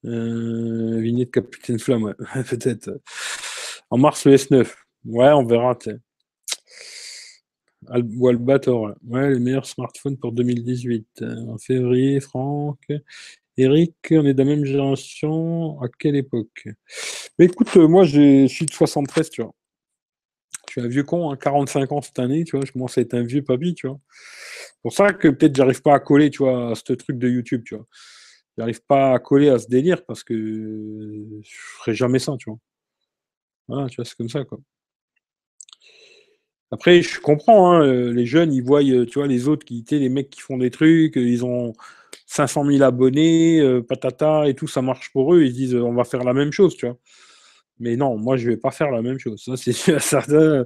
Euh, 0.05 0.99
vignette 0.99 1.31
Capitaine 1.31 1.79
Flamme, 1.79 2.15
peut-être. 2.49 3.01
En 3.89 3.97
mars, 3.97 4.25
le 4.25 4.35
S9. 4.35 4.73
Ouais, 5.05 5.29
on 5.29 5.45
verra, 5.45 5.77
ou 8.17 8.27
Albator, 8.27 8.93
ouais. 9.07 9.31
les 9.31 9.39
meilleurs 9.39 9.65
smartphones 9.65 10.17
pour 10.17 10.31
2018. 10.31 11.23
En 11.47 11.57
février, 11.57 12.19
Franck. 12.19 12.79
Eric, 13.57 13.95
on 14.11 14.25
est 14.25 14.33
de 14.33 14.37
la 14.37 14.45
même 14.45 14.65
génération. 14.65 15.81
À 15.81 15.87
quelle 15.99 16.15
époque? 16.15 16.67
Mais 17.39 17.45
écoute, 17.45 17.75
euh, 17.77 17.87
moi, 17.87 18.03
je 18.03 18.47
suis 18.47 18.65
de 18.65 18.71
73, 18.71 19.29
tu 19.29 19.41
vois. 19.41 19.53
Je 20.67 20.73
suis 20.73 20.81
un 20.81 20.87
vieux 20.87 21.03
con, 21.03 21.35
45 21.35 21.81
hein, 21.81 21.95
ans 21.95 22.01
cette 22.01 22.19
année, 22.19 22.43
tu 22.43 22.55
vois. 22.55 22.65
Je 22.65 22.71
commence 22.71 22.97
à 22.97 23.01
être 23.01 23.13
un 23.13 23.23
vieux 23.23 23.43
papy, 23.43 23.73
tu 23.73 23.87
vois 23.87 23.99
pour 24.81 24.93
ça 24.93 25.13
que 25.13 25.27
peut-être 25.27 25.55
j'arrive 25.55 25.81
pas 25.81 25.95
à 25.95 25.99
coller, 25.99 26.29
tu 26.29 26.39
vois, 26.39 26.71
à 26.71 26.75
ce 26.75 26.93
truc 26.93 27.17
de 27.17 27.29
YouTube, 27.29 27.63
tu 27.65 27.75
vois. 27.75 27.85
J'arrive 28.57 28.81
pas 28.85 29.13
à 29.13 29.19
coller 29.19 29.49
à 29.49 29.59
ce 29.59 29.67
délire 29.67 30.05
parce 30.05 30.23
que 30.23 30.33
je 31.41 31.55
ferai 31.79 31.95
jamais 31.95 32.19
ça, 32.19 32.35
tu 32.39 32.49
vois. 32.49 32.59
Voilà, 33.67 33.89
tu 33.89 33.95
vois, 33.97 34.05
c'est 34.05 34.15
comme 34.15 34.29
ça, 34.29 34.43
quoi. 34.45 34.59
Après, 36.71 37.01
je 37.01 37.19
comprends, 37.19 37.73
hein, 37.73 37.85
euh, 37.85 38.13
les 38.13 38.25
jeunes, 38.25 38.53
ils 38.53 38.63
voient, 38.63 38.81
euh, 38.83 39.05
tu 39.05 39.19
vois, 39.19 39.27
les 39.27 39.47
autres 39.49 39.65
qui, 39.65 39.83
les 39.91 40.09
mecs 40.09 40.29
qui 40.29 40.39
font 40.41 40.57
des 40.57 40.71
trucs, 40.71 41.17
euh, 41.17 41.21
ils 41.21 41.43
ont 41.45 41.73
500 42.27 42.65
000 42.65 42.81
abonnés, 42.83 43.61
patata 43.87 44.47
et 44.47 44.53
tout, 44.55 44.67
ça 44.67 44.81
marche 44.81 45.11
pour 45.11 45.33
eux, 45.35 45.43
ils 45.43 45.53
disent, 45.53 45.75
on 45.75 45.93
va 45.93 46.05
faire 46.05 46.23
la 46.23 46.33
même 46.33 46.51
chose, 46.51 46.75
tu 46.77 46.85
vois. 46.87 46.97
Mais 47.79 47.97
non, 47.97 48.17
moi, 48.17 48.37
je 48.37 48.49
vais 48.49 48.57
pas 48.57 48.71
faire 48.71 48.91
la 48.91 49.01
même 49.01 49.19
chose. 49.19 49.43
Ça, 49.43 49.57
c'est 49.57 49.73
certain. 49.99 50.65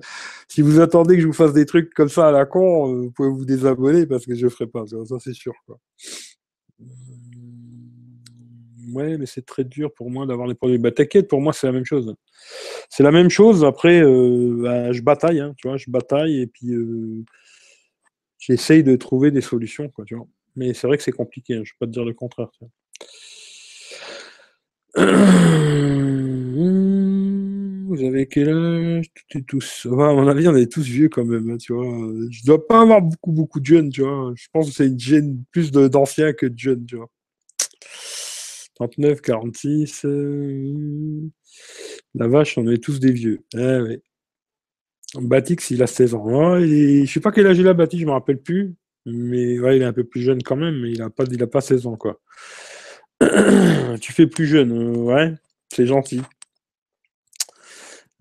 Si 0.50 0.62
vous 0.62 0.80
attendez 0.82 1.16
que 1.16 1.22
je 1.22 1.28
vous 1.28 1.34
fasse 1.34 1.54
des 1.54 1.66
trucs 1.66 1.94
comme 1.94 2.10
ça 2.10 2.28
à 2.30 2.32
la 2.32 2.46
con, 2.46 2.94
vous 2.94 3.12
pouvez 3.12 3.30
vous 3.30 3.46
désabonner 3.46 4.06
parce 4.08 4.26
que 4.26 4.36
je 4.36 4.48
ferai 4.50 4.68
pas. 4.68 4.86
Ça, 4.88 5.18
c'est 5.20 5.34
sûr. 5.34 5.54
Quoi. 5.66 5.80
Euh, 8.96 9.00
ouais, 9.00 9.18
mais 9.18 9.26
c'est 9.26 9.46
très 9.46 9.64
dur 9.64 9.94
pour 9.94 10.10
moi 10.10 10.26
d'avoir 10.26 10.48
les 10.48 10.56
produits. 10.56 10.78
Bah, 10.78 10.92
t'inquiète, 10.92 11.28
pour 11.28 11.42
moi, 11.42 11.54
c'est 11.54 11.68
la 11.68 11.74
même 11.74 11.86
chose. 11.86 12.16
C'est 12.90 13.04
la 13.04 13.12
même 13.12 13.30
chose. 13.30 13.64
Après, 13.66 14.02
euh, 14.02 14.58
bah, 14.62 14.92
je 14.92 15.02
bataille, 15.02 15.40
hein, 15.40 15.54
tu 15.58 15.68
vois, 15.68 15.78
je 15.78 15.90
bataille 15.90 16.42
et 16.42 16.48
puis 16.48 16.74
j'essaye 18.38 18.84
de 18.84 18.96
trouver 18.96 19.32
des 19.32 19.42
solutions, 19.42 19.90
quoi, 19.90 20.06
tu 20.06 20.16
vois. 20.16 20.28
Mais 20.56 20.74
c'est 20.74 20.88
vrai 20.88 20.98
que 20.98 21.04
c'est 21.04 21.12
compliqué. 21.12 21.56
Hein, 21.56 21.64
je 21.66 21.72
ne 21.72 21.76
vais 21.76 21.80
pas 21.80 21.86
te 21.88 21.92
dire 21.92 22.06
le 22.06 22.14
contraire. 22.14 22.50
vous 27.96 28.04
avez 28.04 28.28
quel 28.28 28.50
âge? 28.50 29.06
Tous. 29.48 29.88
à 29.90 29.90
mon 29.90 30.28
avis, 30.28 30.48
on 30.48 30.56
est 30.56 30.72
tous 30.72 30.84
vieux 30.84 31.10
quand 31.10 31.26
même, 31.26 31.50
hein, 31.50 31.58
tu 31.58 31.74
vois. 31.74 31.86
Je 32.30 32.46
dois 32.46 32.66
pas 32.66 32.82
avoir 32.82 33.02
beaucoup, 33.02 33.32
beaucoup 33.32 33.60
de 33.60 33.66
jeunes, 33.66 33.90
tu 33.90 34.02
vois. 34.02 34.34
Je 34.36 34.48
pense 34.52 34.70
que 34.70 34.76
c'est 34.76 34.88
une 34.88 35.00
gêne 35.00 35.44
plus 35.52 35.72
d'anciens 35.72 36.34
que 36.34 36.46
de 36.46 36.58
jeunes, 36.58 36.86
tu 36.86 36.98
vois. 36.98 37.10
39, 38.76 39.22
46. 39.22 40.06
Euh, 40.06 41.30
la 42.14 42.28
vache, 42.28 42.58
on 42.58 42.68
est 42.68 42.84
tous 42.84 43.00
des 43.00 43.12
vieux. 43.12 43.40
Eh. 43.56 44.02
Batix, 45.16 45.72
il 45.72 45.82
a 45.82 45.88
16 45.88 46.14
ans. 46.16 46.58
et... 46.58 47.06
Je 47.06 47.12
sais 47.12 47.20
pas 47.22 47.32
quel 47.32 47.48
âge 47.48 47.58
il 47.58 47.68
a, 47.68 47.74
Batix, 47.74 48.00
je 48.02 48.06
me 48.06 48.12
rappelle 48.12 48.42
plus. 48.42 48.76
Mais 49.06 49.60
ouais, 49.60 49.78
il 49.78 49.82
est 49.84 49.86
un 49.86 49.94
peu 49.94 50.04
plus 50.04 50.22
jeune 50.22 50.42
quand 50.44 50.56
même, 50.56 50.82
mais 50.82 50.92
il 50.92 51.02
a 51.02 51.10
pas, 51.10 51.26
pas 51.26 51.62
16 51.62 51.88
ans, 51.88 51.96
quoi. 51.96 52.20
tu 54.02 54.14
fais 54.14 54.28
plus 54.28 54.46
jeune, 54.48 54.72
euh, 54.72 54.96
ouais, 54.98 55.34
c'est 55.74 55.86
gentil. 55.86 56.22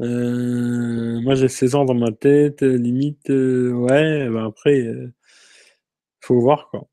Euh, 0.01 1.21
moi, 1.21 1.35
j'ai 1.35 1.49
16 1.49 1.75
ans 1.75 1.85
dans 1.85 1.95
ma 1.95 2.13
tête, 2.13 2.63
limite, 2.63 3.29
ouais, 3.29 4.29
ben 4.29 4.47
après, 4.47 4.87
faut 6.21 6.41
voir, 6.41 6.69
quoi. 6.71 6.89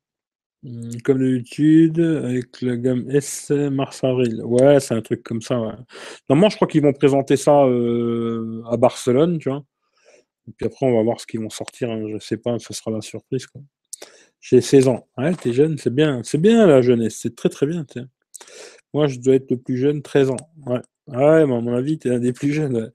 Hum, 0.64 1.00
comme 1.02 1.18
d'habitude, 1.18 1.98
avec 2.00 2.62
la 2.62 2.76
gamme 2.76 3.10
S 3.10 3.50
mars-avril. 3.50 4.42
Ouais, 4.44 4.78
c'est 4.78 4.94
un 4.94 5.02
truc 5.02 5.22
comme 5.24 5.42
ça. 5.42 5.56
Normalement, 6.28 6.50
je 6.50 6.56
crois 6.56 6.68
qu'ils 6.68 6.82
vont 6.82 6.92
présenter 6.92 7.36
ça 7.36 7.64
à 7.64 8.76
Barcelone, 8.76 9.38
tu 9.38 9.48
vois. 9.48 9.64
Et 10.48 10.52
puis 10.56 10.66
après, 10.66 10.86
on 10.86 10.96
va 10.96 11.02
voir 11.02 11.20
ce 11.20 11.26
qu'ils 11.26 11.40
vont 11.40 11.50
sortir. 11.50 11.90
Hein, 11.90 12.04
je 12.12 12.18
sais 12.18 12.36
pas, 12.36 12.58
ce 12.58 12.74
sera 12.74 12.90
la 12.92 13.00
surprise. 13.02 13.46
J'ai 14.40 14.60
16 14.60 14.88
ans. 14.88 15.06
Ouais, 15.18 15.34
t'es 15.34 15.52
jeune, 15.52 15.78
c'est 15.78 15.94
bien. 15.94 16.22
C'est 16.24 16.38
bien 16.38 16.66
la 16.66 16.82
jeunesse, 16.82 17.18
c'est 17.22 17.36
très 17.36 17.48
très 17.48 17.66
bien. 17.66 17.84
Moi, 18.94 19.06
je 19.06 19.18
dois 19.18 19.34
être 19.36 19.50
le 19.50 19.56
plus 19.58 19.78
jeune, 19.78 20.02
13 20.02 20.30
ans. 20.30 20.36
Ouais. 20.66 20.80
Ouais, 21.08 21.46
mais 21.46 21.54
à 21.56 21.60
mon 21.60 21.74
avis, 21.74 21.98
tu 21.98 22.08
es 22.08 22.12
un 22.14 22.18
des 22.20 22.32
plus 22.32 22.52
jeunes. 22.52 22.92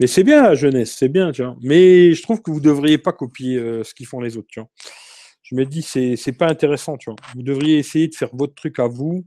Mais 0.00 0.06
c'est 0.06 0.24
bien 0.24 0.42
la 0.42 0.54
jeunesse, 0.54 0.94
c'est 0.98 1.08
bien, 1.08 1.32
tu 1.32 1.42
vois. 1.42 1.56
Mais 1.62 2.14
je 2.14 2.22
trouve 2.22 2.42
que 2.42 2.50
vous 2.50 2.60
ne 2.60 2.64
devriez 2.64 2.98
pas 2.98 3.12
copier 3.12 3.58
euh, 3.58 3.84
ce 3.84 3.94
qu'ils 3.94 4.06
font 4.06 4.20
les 4.20 4.36
autres, 4.36 4.48
tu 4.50 4.60
vois. 4.60 4.68
Je 5.42 5.54
me 5.54 5.64
dis, 5.66 5.82
c'est, 5.82 6.16
c'est 6.16 6.32
pas 6.32 6.48
intéressant, 6.48 6.96
tu 6.96 7.10
vois. 7.10 7.16
Vous 7.34 7.42
devriez 7.42 7.78
essayer 7.78 8.08
de 8.08 8.14
faire 8.14 8.30
votre 8.32 8.54
truc 8.54 8.78
à 8.78 8.86
vous. 8.86 9.24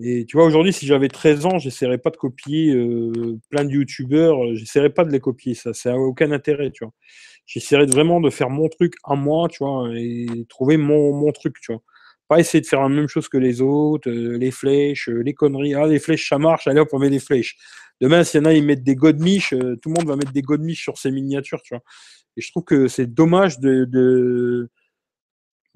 Et 0.00 0.26
tu 0.26 0.36
vois, 0.36 0.46
aujourd'hui, 0.46 0.72
si 0.72 0.86
j'avais 0.86 1.08
13 1.08 1.46
ans, 1.46 1.58
j'essaierais 1.58 1.98
pas 1.98 2.10
de 2.10 2.16
copier 2.16 2.72
euh, 2.72 3.38
plein 3.50 3.64
de 3.64 3.70
youtubeurs, 3.70 4.54
j'essaierais 4.54 4.90
pas 4.90 5.04
de 5.04 5.10
les 5.10 5.18
copier, 5.20 5.54
ça, 5.54 5.74
ça 5.74 5.90
n'a 5.90 5.98
aucun 5.98 6.30
intérêt, 6.30 6.70
tu 6.70 6.84
vois. 6.84 6.92
J'essaierais 7.46 7.86
vraiment 7.86 8.20
de 8.20 8.30
faire 8.30 8.50
mon 8.50 8.68
truc 8.68 8.94
à 9.04 9.16
moi, 9.16 9.48
tu 9.48 9.58
vois, 9.64 9.88
et 9.96 10.26
trouver 10.48 10.76
mon, 10.76 11.12
mon 11.14 11.32
truc, 11.32 11.56
tu 11.60 11.72
vois. 11.72 11.82
Pas 12.28 12.38
essayer 12.40 12.60
de 12.60 12.66
faire 12.66 12.82
la 12.82 12.90
même 12.90 13.08
chose 13.08 13.28
que 13.28 13.38
les 13.38 13.62
autres, 13.62 14.10
euh, 14.10 14.36
les 14.38 14.50
flèches, 14.50 15.08
euh, 15.08 15.22
les 15.22 15.34
conneries. 15.34 15.74
Ah, 15.74 15.86
les 15.86 15.98
flèches, 15.98 16.28
ça 16.28 16.38
marche, 16.38 16.66
allez 16.68 16.78
hop, 16.80 16.90
on 16.92 16.98
met 16.98 17.10
des 17.10 17.20
flèches. 17.20 17.56
Demain, 18.00 18.22
s'il 18.22 18.40
y 18.40 18.42
en 18.42 18.46
a, 18.46 18.52
ils 18.52 18.62
mettent 18.62 18.84
des 18.84 18.94
godemiches, 18.94 19.54
euh, 19.54 19.76
tout 19.82 19.88
le 19.88 19.94
monde 19.94 20.06
va 20.06 20.16
mettre 20.16 20.32
des 20.32 20.42
godemiches 20.42 20.82
sur 20.82 20.98
ses 20.98 21.10
miniatures, 21.10 21.62
tu 21.62 21.74
vois. 21.74 21.82
Et 22.36 22.42
je 22.42 22.50
trouve 22.50 22.64
que 22.64 22.86
c'est 22.88 23.06
dommage 23.06 23.58
de. 23.60 23.84
de 23.86 24.70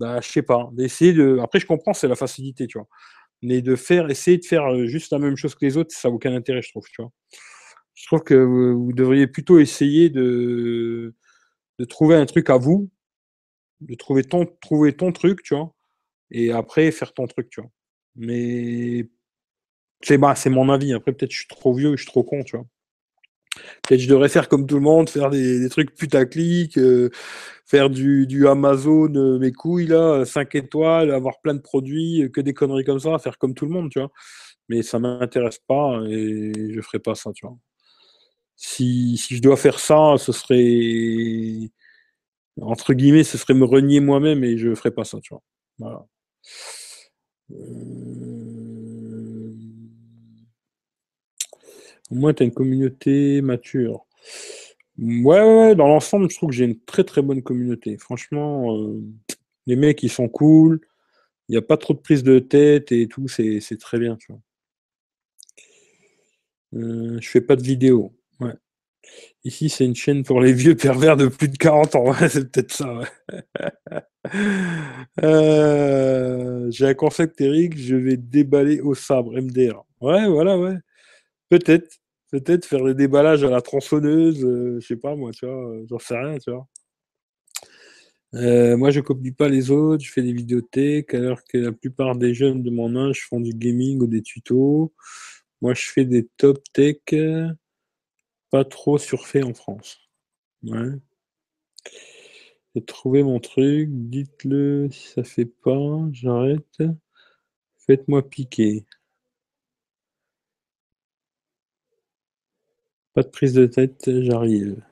bah, 0.03 0.21
je 0.23 0.29
sais 0.31 0.43
pas, 0.43 0.71
d'essayer 0.73 1.13
de. 1.13 1.39
Après, 1.43 1.61
je 1.61 1.67
comprends, 1.67 1.95
c'est 1.95 2.09
la 2.09 2.17
facilité, 2.17 2.67
tu 2.67 2.79
vois. 2.79 2.89
Mais 3.43 3.63
de 3.63 3.77
faire, 3.77 4.11
essayer 4.11 4.39
de 4.39 4.45
faire 4.47 4.87
juste 4.87 5.13
la 5.13 5.19
même 5.21 5.37
chose 5.37 5.55
que 5.57 5.65
les 5.67 5.77
autres, 5.79 5.95
ça 5.95 6.09
n'a 6.09 6.15
aucun 6.15 6.35
intérêt, 6.35 6.63
je 6.63 6.71
trouve, 6.71 6.87
tu 6.93 7.03
vois. 7.03 7.13
Je 7.95 8.07
trouve 8.07 8.23
que 8.25 8.35
vous 8.35 8.93
devriez 8.93 9.27
plutôt 9.29 9.59
essayer 9.61 10.11
de, 10.11 11.15
de 11.79 11.85
trouver 11.87 12.17
un 12.17 12.27
truc 12.27 12.51
à 12.51 12.59
vous, 12.59 12.91
de 13.81 13.95
trouver 13.97 14.25
ton, 14.25 14.47
trouver 14.63 14.95
ton 14.97 15.13
truc, 15.13 15.43
tu 15.43 15.55
vois 15.55 15.75
et 16.33 16.53
après 16.53 16.91
faire 16.93 17.15
ton 17.15 17.27
truc, 17.27 17.51
tu 17.51 17.61
vois. 17.61 17.71
Mais 18.17 19.09
c'est 20.03 20.19
bah, 20.19 20.35
mon 20.47 20.71
avis. 20.71 20.93
Après, 20.95 21.13
peut-être 21.13 21.33
je 21.33 21.39
suis 21.41 21.49
trop 21.49 21.75
vieux, 21.75 21.97
je 21.97 22.03
suis 22.03 22.11
trop 22.13 22.25
con, 22.25 22.45
tu 22.45 22.57
vois. 22.57 22.67
Peut-être 23.83 24.01
je 24.01 24.09
devrais 24.09 24.29
faire 24.29 24.49
comme 24.49 24.67
tout 24.67 24.77
le 24.77 24.81
monde, 24.83 25.09
faire 25.11 25.31
des, 25.31 25.69
trucs 25.69 25.95
putaclic, 25.95 26.79
euh, 26.79 27.11
faire 27.67 27.91
du, 27.91 28.27
du 28.27 28.49
Amazon, 28.49 29.15
euh, 29.15 29.39
mes 29.39 29.53
couilles 29.53 29.87
là, 29.87 30.25
5 30.25 30.55
étoiles, 30.55 31.11
avoir 31.11 31.41
plein 31.41 31.55
de 31.55 31.61
produits, 31.61 32.31
que 32.33 32.41
des 32.41 32.55
conneries 32.55 32.85
comme 32.85 33.01
ça, 33.01 33.19
faire 33.19 33.39
comme 33.39 33.55
tout 33.55 33.67
le 33.67 33.73
monde, 33.73 33.91
tu 33.91 33.99
vois. 34.01 34.11
mais 34.69 34.83
ça 34.83 34.99
m'intéresse 34.99 35.61
pas 35.67 36.01
et 36.09 36.53
je 36.75 36.81
ferai 36.83 36.99
pas 37.01 37.15
ça, 37.15 37.33
tu 37.35 37.47
vois. 37.47 37.57
Si, 38.57 39.17
si, 39.19 39.37
je 39.37 39.43
dois 39.43 39.57
faire 39.57 39.79
ça, 39.81 40.15
ce 40.19 40.33
serait 40.33 41.71
entre 42.61 42.93
guillemets, 42.95 43.25
ce 43.25 43.39
serait 43.39 43.55
me 43.55 43.65
renier 43.65 44.01
moi-même 44.01 44.45
et 44.45 44.59
je 44.59 44.75
ferai 44.75 44.91
pas 44.91 45.05
ça, 45.05 45.19
tu 45.21 45.35
vois. 45.35 45.43
Voilà. 45.79 46.07
Euh, 47.53 48.42
au 52.13 52.15
moins, 52.15 52.35
tu 52.35 52.43
as 52.43 52.47
une 52.47 52.53
communauté 52.53 53.41
mature. 53.41 54.07
Ouais, 54.99 55.41
ouais, 55.43 55.75
dans 55.75 55.89
l'ensemble, 55.89 56.31
je 56.31 56.37
trouve 56.37 56.51
que 56.51 56.55
j'ai 56.57 56.67
une 56.67 56.79
très 56.79 57.05
très 57.05 57.23
bonne 57.23 57.43
communauté. 57.43 57.97
Franchement, 57.97 58.77
euh, 58.77 59.03
les 59.67 59.77
mecs, 59.77 60.03
ils 60.03 60.11
sont 60.11 60.29
cool. 60.29 60.81
Il 61.49 61.53
n'y 61.53 61.59
a 61.59 61.63
pas 61.63 61.79
trop 61.79 61.95
de 61.95 62.01
prise 62.01 62.23
de 62.23 62.39
tête 62.39 62.93
et 62.93 63.09
tout, 63.09 63.29
c'est 63.29 63.61
très 63.81 63.99
bien, 63.99 64.17
tu 64.17 64.33
vois. 64.33 64.41
Euh, 66.75 67.19
je 67.21 67.29
fais 67.29 67.41
pas 67.41 67.57
de 67.57 67.63
vidéo. 67.63 68.15
Ouais. 68.41 68.55
Ici, 69.45 69.69
c'est 69.71 69.85
une 69.85 69.97
chaîne 69.97 70.25
pour 70.25 70.41
les 70.41 70.53
vieux 70.53 70.77
pervers 70.77 71.17
de 71.17 71.29
plus 71.29 71.49
de 71.49 71.57
40 71.57 71.97
ans. 71.97 72.13
c'est 72.29 72.51
peut-être 72.51 72.73
ça. 72.73 73.01
Euh, 75.23 76.71
j'ai 76.71 76.87
un 76.87 76.95
concept, 76.95 77.41
Eric. 77.41 77.77
Je 77.77 77.97
vais 77.97 78.17
déballer 78.17 78.81
au 78.81 78.95
sabre, 78.95 79.33
MDR. 79.33 79.85
Ouais, 80.01 80.27
voilà, 80.29 80.57
ouais. 80.59 80.77
Peut-être. 81.51 82.02
Peut-être 82.33 82.65
faire 82.65 82.83
des 82.85 82.95
déballages 82.95 83.45
à 83.45 83.51
la 83.51 83.61
tronçonneuse. 83.61 84.45
Euh, 84.45 84.81
je 84.81 84.87
sais 84.87 84.97
pas, 84.97 85.15
moi, 85.15 85.31
tu 85.33 85.47
vois. 85.47 85.77
J'en 85.89 85.99
sais 85.99 86.19
rien, 86.19 86.39
tu 86.39 86.51
vois. 86.51 86.67
Euh, 88.35 88.77
moi, 88.77 88.91
je 88.91 89.01
copie 89.01 89.33
pas 89.33 89.49
les 89.49 89.71
autres. 89.71 90.03
Je 90.03 90.11
fais 90.11 90.23
des 90.23 90.33
vidéothèques, 90.33 91.15
alors 91.15 91.45
que 91.45 91.59
la 91.59 91.73
plupart 91.73 92.17
des 92.17 92.35
jeunes 92.35 92.63
de 92.63 92.71
mon 92.71 92.97
âge 92.97 93.27
font 93.29 93.39
du 93.39 93.53
gaming 93.53 94.01
ou 94.01 94.07
des 94.07 94.23
tutos. 94.23 94.93
Moi, 95.61 95.75
je 95.75 95.91
fais 95.91 96.07
des 96.07 96.27
top 96.39 96.59
tech 96.73 96.97
pas 98.51 98.65
trop 98.65 98.99
surfait 98.99 99.43
en 99.43 99.55
France. 99.55 99.99
Ouais. 100.63 100.91
J'ai 102.75 102.85
trouvé 102.85 103.23
mon 103.23 103.41
truc, 103.41 103.89
dites-le 103.91 104.89
si 104.91 105.09
ça 105.09 105.25
fait 105.25 105.47
pas, 105.47 106.09
j'arrête. 106.13 106.83
Faites-moi 107.87 108.29
piquer. 108.29 108.87
Pas 113.15 113.23
de 113.23 113.29
prise 113.29 113.53
de 113.53 113.67
tête, 113.67 114.11
j'arrive. 114.23 114.83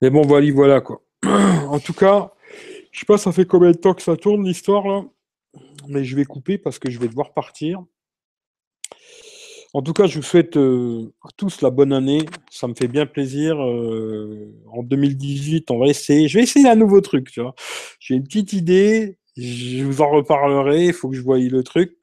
Mais 0.00 0.10
bon, 0.10 0.22
voilà, 0.22 0.52
voilà 0.52 0.80
quoi. 0.80 1.02
en 1.24 1.78
tout 1.78 1.92
cas, 1.92 2.32
je 2.90 3.00
sais 3.00 3.06
pas 3.06 3.18
ça 3.18 3.30
fait 3.32 3.46
combien 3.46 3.70
de 3.70 3.76
temps 3.76 3.94
que 3.94 4.02
ça 4.02 4.16
tourne 4.16 4.44
l'histoire 4.44 4.86
là, 4.86 5.04
mais 5.88 6.04
je 6.04 6.16
vais 6.16 6.24
couper 6.24 6.58
parce 6.58 6.78
que 6.78 6.90
je 6.90 6.98
vais 6.98 7.08
devoir 7.08 7.32
partir. 7.32 7.84
En 9.74 9.80
tout 9.80 9.94
cas, 9.94 10.06
je 10.06 10.16
vous 10.16 10.22
souhaite 10.22 10.56
euh, 10.58 11.14
à 11.24 11.28
tous 11.36 11.62
la 11.62 11.70
bonne 11.70 11.94
année. 11.94 12.26
Ça 12.50 12.68
me 12.68 12.74
fait 12.74 12.88
bien 12.88 13.06
plaisir. 13.06 13.62
Euh, 13.62 14.52
en 14.70 14.82
2018, 14.82 15.70
on 15.70 15.78
va 15.78 15.86
essayer. 15.86 16.28
Je 16.28 16.38
vais 16.38 16.44
essayer 16.44 16.68
un 16.68 16.74
nouveau 16.76 17.00
truc, 17.00 17.30
tu 17.30 17.40
vois. 17.40 17.54
J'ai 17.98 18.14
une 18.16 18.24
petite 18.24 18.52
idée. 18.52 19.16
Je 19.36 19.82
vous 19.84 20.02
en 20.02 20.10
reparlerai. 20.10 20.86
Il 20.86 20.92
faut 20.92 21.08
que 21.08 21.16
je 21.16 21.22
voie 21.22 21.38
le 21.38 21.62
truc. 21.62 21.96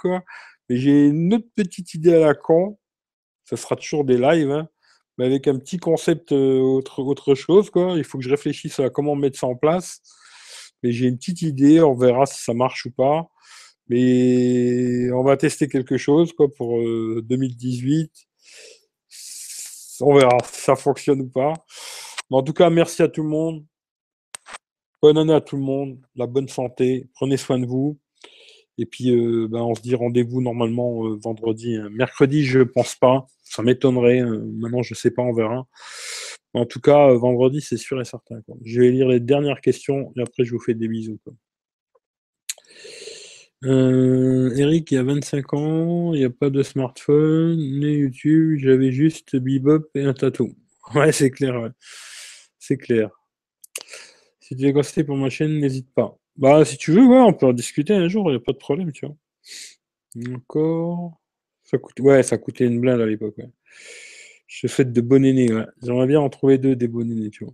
Mais 0.70 0.78
j'ai 0.78 1.08
une 1.08 1.34
autre 1.34 1.48
petite 1.56 1.94
idée 1.94 2.14
à 2.14 2.20
la 2.20 2.34
con. 2.36 2.78
Ça 3.46 3.58
sera 3.58 3.76
toujours 3.76 4.06
des 4.06 4.18
lives, 4.18 4.52
hein. 4.52 4.70
mais 5.18 5.26
avec 5.26 5.48
un 5.48 5.58
petit 5.58 5.78
concept 5.78 6.32
euh, 6.32 6.60
autre, 6.60 7.00
autre 7.00 7.34
chose, 7.36 7.70
quoi. 7.72 7.96
Il 7.98 8.04
faut 8.04 8.20
que 8.20 8.24
je 8.24 8.30
réfléchisse 8.30 8.80
à 8.80 8.90
comment 8.90 9.16
mettre 9.16 9.40
ça 9.40 9.48
en 9.48 9.56
place. 9.56 10.02
Mais 10.84 10.92
j'ai 10.92 11.08
une 11.08 11.18
petite 11.18 11.42
idée. 11.42 11.82
On 11.82 11.96
verra 11.96 12.26
si 12.26 12.44
ça 12.44 12.54
marche 12.54 12.86
ou 12.86 12.92
pas. 12.92 13.28
Mais 13.88 15.12
on 15.12 15.24
va 15.24 15.36
tester 15.36 15.68
quelque 15.68 15.98
chose 15.98 16.32
quoi, 16.34 16.48
pour 16.54 16.80
2018. 16.80 18.12
Euh, 20.02 20.06
on 20.06 20.16
verra 20.16 20.38
si 20.46 20.62
ça 20.62 20.76
fonctionne 20.76 21.22
ou 21.22 21.30
pas. 21.30 21.54
en 22.32 22.44
tout 22.44 22.54
cas, 22.54 22.70
merci 22.70 23.02
à 23.02 23.08
tout 23.08 23.24
le 23.24 23.30
monde. 23.30 23.66
Bonne 25.02 25.18
année 25.18 25.34
à 25.34 25.42
tout 25.42 25.56
le 25.56 25.64
monde. 25.64 26.00
La 26.16 26.28
bonne 26.28 26.48
santé. 26.50 27.10
Prenez 27.16 27.38
soin 27.38 27.60
de 27.60 27.66
vous. 27.66 27.98
Et 28.80 28.86
puis, 28.86 29.12
euh, 29.12 29.48
ben, 29.50 29.60
on 29.60 29.76
se 29.76 29.82
dit 29.82 29.94
rendez-vous 29.94 30.42
normalement 30.42 31.06
euh, 31.06 31.20
vendredi. 31.22 31.76
Hein. 31.76 31.90
Mercredi, 31.92 32.46
je 32.46 32.62
pense 32.62 32.96
pas. 32.96 33.28
Ça 33.44 33.62
m'étonnerait. 33.62 34.22
maintenant, 34.22 34.84
je 34.84 34.94
sais 34.94 35.12
pas, 35.12 35.22
on 35.22 35.34
verra. 35.34 35.68
En 36.54 36.66
tout 36.66 36.80
cas, 36.80 37.14
vendredi, 37.14 37.62
c'est 37.62 37.78
sûr 37.78 38.00
et 38.02 38.06
certain. 38.06 38.42
Je 38.64 38.82
vais 38.82 38.92
lire 38.92 39.08
les 39.08 39.20
dernières 39.20 39.62
questions 39.62 40.14
et 40.16 40.22
après, 40.22 40.46
je 40.46 40.52
vous 40.52 40.60
fais 40.60 40.74
des 40.74 40.88
bisous. 40.88 41.20
Euh, 43.66 44.56
Eric, 44.56 44.90
il 44.92 44.96
y 44.96 44.98
a 44.98 45.04
25 45.04 45.54
ans, 45.54 46.14
il 46.14 46.20
n'y 46.20 46.26
a 46.26 46.30
pas 46.30 46.50
de 46.50 46.64
smartphone, 46.64 47.58
ni 47.58 47.92
YouTube, 47.92 48.58
j'avais 48.60 48.92
juste 48.92 49.36
Bebop 49.36 49.90
et 49.96 50.04
un 50.04 50.14
tatou. 50.14 50.54
Ouais, 50.96 51.12
c'est 51.12 51.30
clair, 51.30 51.70
C'est 52.58 52.78
clair. 52.78 53.19
Si 54.50 54.56
tu 54.56 54.66
veux 54.66 54.74
conseiller 54.74 55.04
pour 55.06 55.16
ma 55.16 55.30
chaîne, 55.30 55.60
n'hésite 55.60 55.94
pas. 55.94 56.18
Bah, 56.36 56.66
si 56.66 56.76
tu 56.78 56.92
veux, 56.92 57.06
ouais, 57.06 57.20
on 57.20 57.34
peut 57.34 57.46
en 57.46 57.54
discuter 57.54 57.94
un 57.94 58.08
jour, 58.08 58.32
il 58.32 58.34
n'y 58.34 58.38
a 58.38 58.44
pas 58.44 58.52
de 58.54 58.58
problème, 58.58 58.92
tu 58.92 59.06
vois. 59.06 59.16
Encore. 60.36 61.20
Ça 61.64 61.78
coûte... 61.78 62.00
Ouais, 62.00 62.24
ça 62.24 62.38
coûtait 62.40 62.66
une 62.66 62.80
blinde 62.82 63.00
à 63.02 63.06
l'époque, 63.06 63.38
ouais. 63.38 63.50
Je 64.48 64.68
fais 64.68 64.86
de 64.86 65.02
bons 65.02 65.24
aînés, 65.24 65.54
ouais. 65.54 65.66
J'aimerais 65.84 66.08
bien 66.08 66.20
en 66.20 66.30
trouver 66.30 66.58
deux 66.58 66.76
des 66.76 66.88
bons 66.88 67.02
aînés, 67.12 67.30
tu 67.30 67.46
vois. 67.46 67.54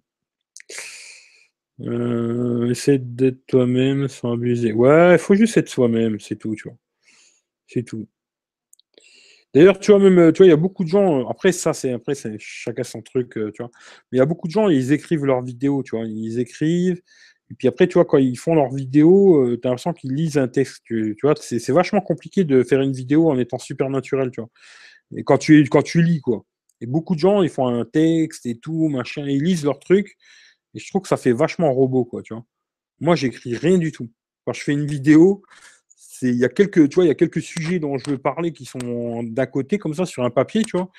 Euh, 1.81 2.73
d'être 2.99 3.45
toi-même 3.47 4.07
sans 4.07 4.33
abuser. 4.33 4.71
Ouais, 4.71 5.15
il 5.15 5.19
faut 5.19 5.35
juste 5.35 5.57
être 5.57 5.67
soi-même, 5.69 6.19
c'est 6.19 6.37
tout, 6.37 6.55
tu 6.55 6.69
vois. 6.69 6.77
C'est 7.67 7.83
tout. 7.83 8.07
D'ailleurs, 9.56 9.80
tu 9.80 9.91
vois, 9.91 10.01
même, 10.01 10.34
tu 10.34 10.39
vois, 10.39 10.47
il 10.47 10.49
y 10.49 10.53
a 10.53 10.58
beaucoup 10.58 10.84
de 10.84 10.89
gens, 10.89 11.22
euh, 11.22 11.30
après, 11.30 11.53
ça, 11.53 11.74
c'est, 11.74 11.93
après, 11.93 12.14
c'est 12.14 12.36
chacun 12.39 12.84
son 12.84 13.01
truc, 13.01 13.38
euh, 13.38 13.53
tu 13.53 13.64
vois. 13.64 13.72
Mais 14.12 14.18
il 14.18 14.20
y 14.20 14.22
a 14.22 14.26
beaucoup 14.26 14.47
de 14.47 14.51
gens, 14.51 14.68
ils 14.68 14.91
écrivent 14.91 15.24
leurs 15.24 15.41
vidéos, 15.41 15.82
tu 15.82 15.95
vois. 15.95 16.06
Ils 16.06 16.39
écrivent, 16.39 17.01
et 17.49 17.53
puis 17.56 17.70
après, 17.70 17.88
tu 17.88 17.93
vois, 17.93 18.03
quand 18.03 18.18
ils 18.18 18.38
font 18.38 18.53
leurs 18.53 18.74
vidéos, 18.74 19.56
tu 19.58 19.66
as 19.66 19.70
l'impression 19.70 19.93
qu'ils 19.93 20.14
lisent 20.14 20.38
un 20.38 20.49
texte, 20.49 20.84
tu, 20.84 21.16
vois. 21.24 21.36
C'est, 21.39 21.60
c'est 21.60 21.72
vachement 21.72 22.01
compliqué 22.01 22.43
de 22.43 22.64
faire 22.64 22.82
une 22.82 22.91
vidéo 22.91 23.30
en 23.30 23.39
étant 23.39 23.58
super 23.58 23.89
naturel, 23.89 24.30
tu 24.32 24.41
vois. 24.41 24.49
Et 25.16 25.24
quand 25.24 25.38
tu, 25.38 25.64
quand 25.70 25.84
tu 25.84 26.01
lis, 26.01 26.20
quoi. 26.20 26.45
Et 26.82 26.86
beaucoup 26.86 27.16
de 27.16 27.22
gens, 27.22 27.41
ils 27.41 27.49
font 27.49 27.68
un 27.68 27.86
texte 27.86 28.45
et 28.47 28.58
tout, 28.58 28.89
machin, 28.89 29.26
ils 29.26 29.41
lisent 29.41 29.64
leur 29.64 29.80
truc, 29.80 30.18
et 30.74 30.80
je 30.80 30.89
trouve 30.89 31.03
que 31.03 31.08
ça 31.08 31.18
fait 31.18 31.32
vachement 31.32 31.74
robot, 31.74 32.03
quoi, 32.03 32.22
tu 32.24 32.34
vois. 32.34 32.43
Moi, 32.99 33.16
j'écris 33.16 33.56
rien 33.56 33.78
du 33.78 33.93
tout. 33.93 34.10
Quand 34.45 34.53
je 34.53 34.62
fais 34.62 34.74
une 34.74 34.86
vidéo, 34.86 35.43
il 36.22 36.36
y 36.36 36.45
a 36.45 36.49
quelques, 36.49 36.89
tu 36.89 36.95
vois, 36.95 37.05
il 37.05 37.07
y 37.07 37.11
a 37.11 37.16
quelques 37.16 37.41
sujets 37.41 37.80
dont 37.80 37.97
je 37.97 38.09
veux 38.09 38.18
parler 38.18 38.51
qui 38.53 38.66
sont 38.66 39.24
d'un 39.24 39.45
côté 39.45 39.78
comme 39.78 39.93
ça 39.93 40.05
sur 40.05 40.24
un 40.24 40.30
papier, 40.30 40.63
tu 40.63 40.78
vois. 40.78 40.89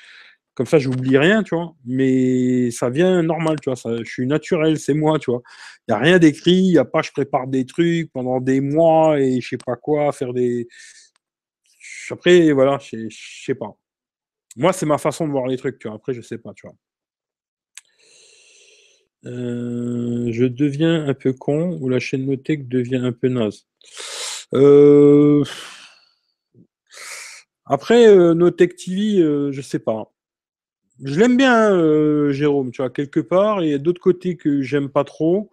Comme 0.55 0.67
ça, 0.67 0.79
j'oublie 0.79 1.19
rien, 1.19 1.43
tu 1.43 1.55
vois. 1.55 1.75
Mais 1.85 2.71
ça 2.71 2.91
vient 2.91 3.23
normal, 3.23 3.57
tu 3.61 3.71
vois. 3.71 3.99
Je 4.03 4.11
suis 4.11 4.27
naturel, 4.27 4.79
c'est 4.79 4.95
moi, 4.95 5.19
tu 5.19 5.31
vois. 5.31 5.43
Il 5.87 5.93
n'y 5.93 5.95
a 5.97 5.99
rien 5.99 6.19
d'écrit, 6.19 6.55
il 6.55 6.71
n'y 6.73 6.79
a 6.79 6.85
pas, 6.85 7.03
je 7.03 7.13
prépare 7.13 7.47
des 7.47 7.67
trucs 7.67 8.11
pendant 8.13 8.41
des 8.41 8.61
mois 8.61 9.21
et 9.21 9.41
je 9.41 9.49
sais 9.49 9.59
pas 9.59 9.77
quoi, 9.77 10.13
faire 10.13 10.33
des. 10.33 10.67
Après, 12.11 12.53
voilà, 12.53 12.79
je 12.81 13.09
sais 13.11 13.55
pas. 13.55 13.77
Moi, 14.57 14.73
c'est 14.73 14.87
ma 14.87 14.99
façon 14.99 15.27
de 15.27 15.33
voir 15.33 15.47
les 15.47 15.57
trucs, 15.59 15.79
tu 15.79 15.89
vois. 15.89 15.97
Après, 15.97 16.15
je 16.15 16.23
sais 16.23 16.39
pas, 16.39 16.53
tu 16.55 16.67
vois. 16.67 16.77
Euh, 19.27 20.29
je 20.31 20.45
deviens 20.45 21.07
un 21.07 21.15
peu 21.15 21.33
con 21.33 21.79
ou 21.81 21.89
la 21.89 21.99
chaîne 21.99 22.27
Notech 22.27 22.69
devient 22.69 22.97
un 23.03 23.13
peu 23.13 23.29
naze? 23.29 23.67
Euh, 24.55 25.45
après, 27.65 28.07
euh, 28.09 28.51
TV, 28.51 29.19
je 29.53 29.61
sais 29.61 29.79
pas. 29.79 30.13
Je 31.05 31.19
l'aime 31.21 31.37
bien, 31.37 32.33
Jérôme, 32.33 32.71
tu 32.71 32.83
vois, 32.83 32.91
quelque 32.91 33.21
part, 33.21 33.63
et 33.63 33.67
il 33.67 33.71
y 33.73 33.75
a 33.75 33.79
d'autres 33.79 34.01
côtés 34.01 34.37
que 34.37 34.63
j'aime 34.63 34.89
pas 34.89 35.05
trop. 35.05 35.51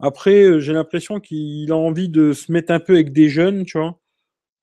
Après, 0.00 0.60
j'ai 0.60 0.72
l'impression 0.72 1.20
qu'il 1.20 1.70
a 1.72 1.76
envie 1.76 2.08
de 2.08 2.32
se 2.32 2.52
mettre 2.52 2.72
un 2.72 2.80
peu 2.80 2.94
avec 2.94 3.12
des 3.12 3.28
jeunes, 3.28 3.64
tu 3.64 3.78
vois 3.78 3.98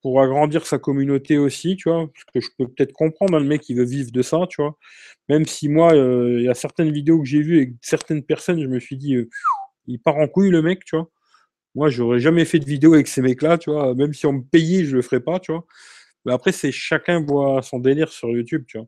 pour 0.03 0.21
agrandir 0.21 0.67
sa 0.67 0.77
communauté 0.77 1.37
aussi, 1.37 1.77
tu 1.77 1.89
vois, 1.89 2.07
parce 2.07 2.25
que 2.33 2.41
je 2.41 2.49
peux 2.57 2.67
peut-être 2.67 2.91
comprendre, 2.91 3.37
hein, 3.37 3.39
le 3.39 3.45
mec 3.47 3.61
qui 3.61 3.73
veut 3.73 3.85
vivre 3.85 4.11
de 4.11 4.21
ça, 4.21 4.39
tu 4.49 4.61
vois. 4.61 4.77
Même 5.29 5.45
si 5.45 5.69
moi, 5.69 5.93
euh, 5.93 6.39
il 6.39 6.43
y 6.43 6.49
a 6.49 6.53
certaines 6.53 6.91
vidéos 6.91 7.19
que 7.19 7.25
j'ai 7.25 7.41
vues 7.41 7.57
avec 7.57 7.73
certaines 7.81 8.21
personnes, 8.21 8.61
je 8.61 8.67
me 8.67 8.79
suis 8.81 8.97
dit, 8.97 9.15
euh, 9.15 9.29
il 9.87 9.99
part 9.99 10.17
en 10.17 10.27
couille 10.27 10.51
le 10.51 10.61
mec, 10.61 10.83
tu 10.85 10.97
vois. 10.97 11.09
Moi, 11.75 11.89
j'aurais 11.89 12.19
jamais 12.19 12.45
fait 12.45 12.59
de 12.59 12.65
vidéo 12.65 12.93
avec 12.93 13.07
ces 13.07 13.21
mecs-là, 13.21 13.57
tu 13.57 13.71
vois. 13.71 13.95
Même 13.95 14.13
si 14.13 14.25
on 14.25 14.33
me 14.33 14.43
payait, 14.43 14.85
je 14.85 14.95
le 14.95 15.01
ferais 15.01 15.21
pas, 15.21 15.39
tu 15.39 15.51
vois. 15.51 15.65
Mais 16.25 16.33
après, 16.33 16.51
c'est 16.51 16.71
chacun 16.71 17.21
voit 17.23 17.61
son 17.63 17.79
délire 17.79 18.09
sur 18.11 18.29
YouTube, 18.29 18.65
tu 18.67 18.77
vois. 18.77 18.87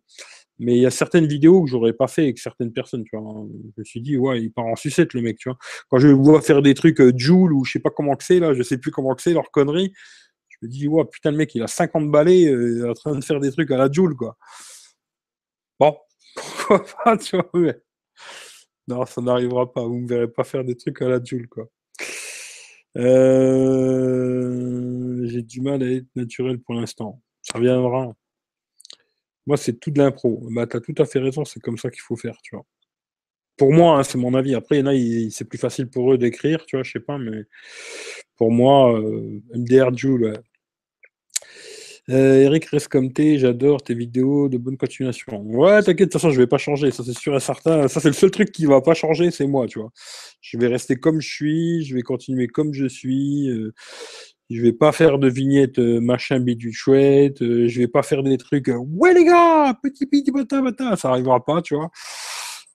Mais 0.60 0.76
il 0.78 0.82
y 0.82 0.86
a 0.86 0.92
certaines 0.92 1.28
vidéos 1.28 1.64
que 1.64 1.70
j'aurais 1.70 1.94
pas 1.94 2.08
fait 2.08 2.24
avec 2.24 2.40
certaines 2.40 2.72
personnes, 2.72 3.04
tu 3.04 3.18
vois. 3.18 3.46
Je 3.76 3.82
me 3.82 3.84
suis 3.84 4.02
dit, 4.02 4.18
ouais, 4.18 4.42
il 4.42 4.52
part 4.52 4.66
en 4.66 4.76
sucette, 4.76 5.14
le 5.14 5.22
mec, 5.22 5.38
tu 5.38 5.50
vois. 5.50 5.58
Quand 5.90 6.00
je 6.00 6.08
vois 6.10 6.42
faire 6.42 6.62
des 6.62 6.74
trucs 6.76 7.02
euh, 7.02 7.12
Joule 7.16 7.54
ou 7.54 7.66
je 7.66 7.74
sais 7.74 7.80
pas 7.80 7.90
comment 7.90 8.16
que 8.16 8.24
c'est, 8.24 8.40
là, 8.40 8.54
je 8.54 8.64
sais 8.64 8.78
plus 8.78 8.92
comment 8.92 9.16
que 9.16 9.22
c'est, 9.22 9.34
leur 9.34 9.52
connerie, 9.52 9.94
je 10.50 10.58
me 10.64 10.70
dis, 10.72 10.88
ouais, 10.88 11.06
putain, 11.06 11.32
le 11.32 11.38
mec, 11.38 11.54
il 11.56 11.64
a 11.64 11.68
50 11.68 12.12
balais, 12.12 12.48
euh, 12.48 12.78
il 12.80 12.86
est 12.86 12.90
en 12.90 12.94
train 12.94 13.16
de 13.16 13.24
faire 13.24 13.40
des 13.42 13.52
trucs 13.52 13.72
à 13.72 13.78
la 13.78 13.92
Joule, 13.92 14.16
quoi. 14.16 14.38
Bon, 15.80 15.98
pourquoi 16.36 16.86
pas, 17.04 17.18
tu 17.18 17.38
vois, 17.38 17.74
Non, 18.88 19.06
ça 19.06 19.22
n'arrivera 19.22 19.72
pas. 19.72 19.84
Vous 19.84 20.00
me 20.00 20.08
verrez 20.08 20.28
pas 20.28 20.44
faire 20.44 20.64
des 20.64 20.76
trucs 20.76 21.02
à 21.02 21.10
la 21.10 21.24
Joule, 21.24 21.48
quoi. 21.48 21.70
Euh, 22.98 24.86
j'ai 25.28 25.42
du 25.42 25.62
mal 25.62 25.84
à 25.84 25.92
être 25.92 26.08
naturel 26.16 26.60
pour 26.60 26.76
l'instant. 26.76 27.22
Ça 27.42 27.58
reviendra. 27.58 28.14
Moi, 29.46 29.58
c'est 29.58 29.74
tout 29.80 29.92
de 29.92 30.00
l'impro. 30.00 30.48
Bah, 30.52 30.66
tu 30.68 30.78
as 30.78 30.80
tout 30.80 30.96
à 30.98 31.06
fait 31.06 31.20
raison, 31.20 31.46
c'est 31.46 31.60
comme 31.60 31.78
ça 31.78 31.90
qu'il 31.92 32.02
faut 32.02 32.16
faire, 32.16 32.38
tu 32.42 32.56
vois. 32.56 32.66
Pour 33.58 33.72
moi, 33.72 34.00
hein, 34.00 34.04
c'est 34.04 34.18
mon 34.18 34.34
avis. 34.34 34.56
Après, 34.56 34.78
il 34.78 34.80
y 34.80 34.84
en 34.84 34.88
a, 34.88 35.30
c'est 35.32 35.46
plus 35.46 35.58
facile 35.58 35.88
pour 35.90 36.14
eux 36.14 36.18
d'écrire, 36.18 36.66
tu 36.66 36.76
vois, 36.76 36.84
je 36.84 36.92
sais 36.92 37.00
pas, 37.00 37.18
mais 37.18 37.44
pour 38.38 38.52
moi, 38.52 39.00
euh, 39.00 39.42
MDR 39.54 39.96
Joule, 39.96 40.34
euh, 42.10 42.42
Eric 42.42 42.66
reste 42.66 42.88
comme 42.88 43.12
t'es, 43.12 43.40
j'adore 43.40 43.82
tes 43.82 43.96
vidéos 43.96 44.48
de 44.48 44.58
bonne 44.58 44.78
continuation. 44.78 45.42
Ouais, 45.42 45.82
t'inquiète, 45.82 45.98
de 45.98 46.04
toute 46.06 46.14
façon, 46.14 46.30
je 46.30 46.40
vais 46.40 46.48
pas 46.48 46.60
changer, 46.60 46.92
ça 46.92 47.04
c'est 47.04 47.18
sûr 47.18 47.36
et 47.36 47.40
certain. 47.40 47.88
Ça, 47.88 48.00
c'est 48.00 48.10
le 48.10 48.14
seul 48.14 48.30
truc 48.30 48.52
qui 48.52 48.66
va 48.66 48.82
pas 48.82 48.94
changer, 48.94 49.32
c'est 49.32 49.48
moi, 49.48 49.66
tu 49.68 49.80
vois. 49.80 49.92
Je 50.42 50.58
vais 50.58 50.68
rester 50.68 50.98
comme 50.98 51.20
je 51.20 51.28
suis, 51.28 51.84
je 51.84 51.96
vais 51.96 52.04
continuer 52.04 52.48
comme 52.48 52.74
je 52.74 52.86
suis. 52.86 53.50
Euh, 53.50 53.74
je 54.52 54.62
vais 54.62 54.74
pas 54.74 54.92
faire 54.92 55.18
de 55.18 55.28
vignettes 55.28 55.80
euh, 55.80 56.00
machin 56.00 56.40
bidule 56.40 56.72
chouette. 56.72 57.38
je 57.42 57.80
vais 57.80 57.88
pas 57.88 58.04
faire 58.04 58.22
des 58.22 58.38
trucs 58.38 58.70
ouais 58.70 59.14
les 59.16 59.26
gars, 59.26 59.76
petit 59.82 60.06
petit 60.06 60.32
bata 60.32 60.62
bata, 60.62 60.96
ça 60.98 61.10
arrivera 61.10 61.44
pas, 61.44 61.62
tu 61.64 61.76
vois. 61.76 61.90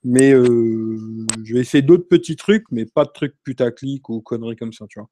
Mais 0.03 0.33
je 0.33 1.55
vais 1.55 1.61
essayer 1.61 1.83
d'autres 1.83 2.09
petits 2.09 2.37
trucs, 2.37 2.65
mais 2.73 2.87
pas 2.87 3.05
de 3.05 3.11
trucs 3.15 3.35
putaclic 3.45 4.09
ou 4.09 4.21
conneries 4.23 4.57
comme 4.57 4.73
ça, 4.73 4.87
tu 4.89 4.99
vois. 4.99 5.09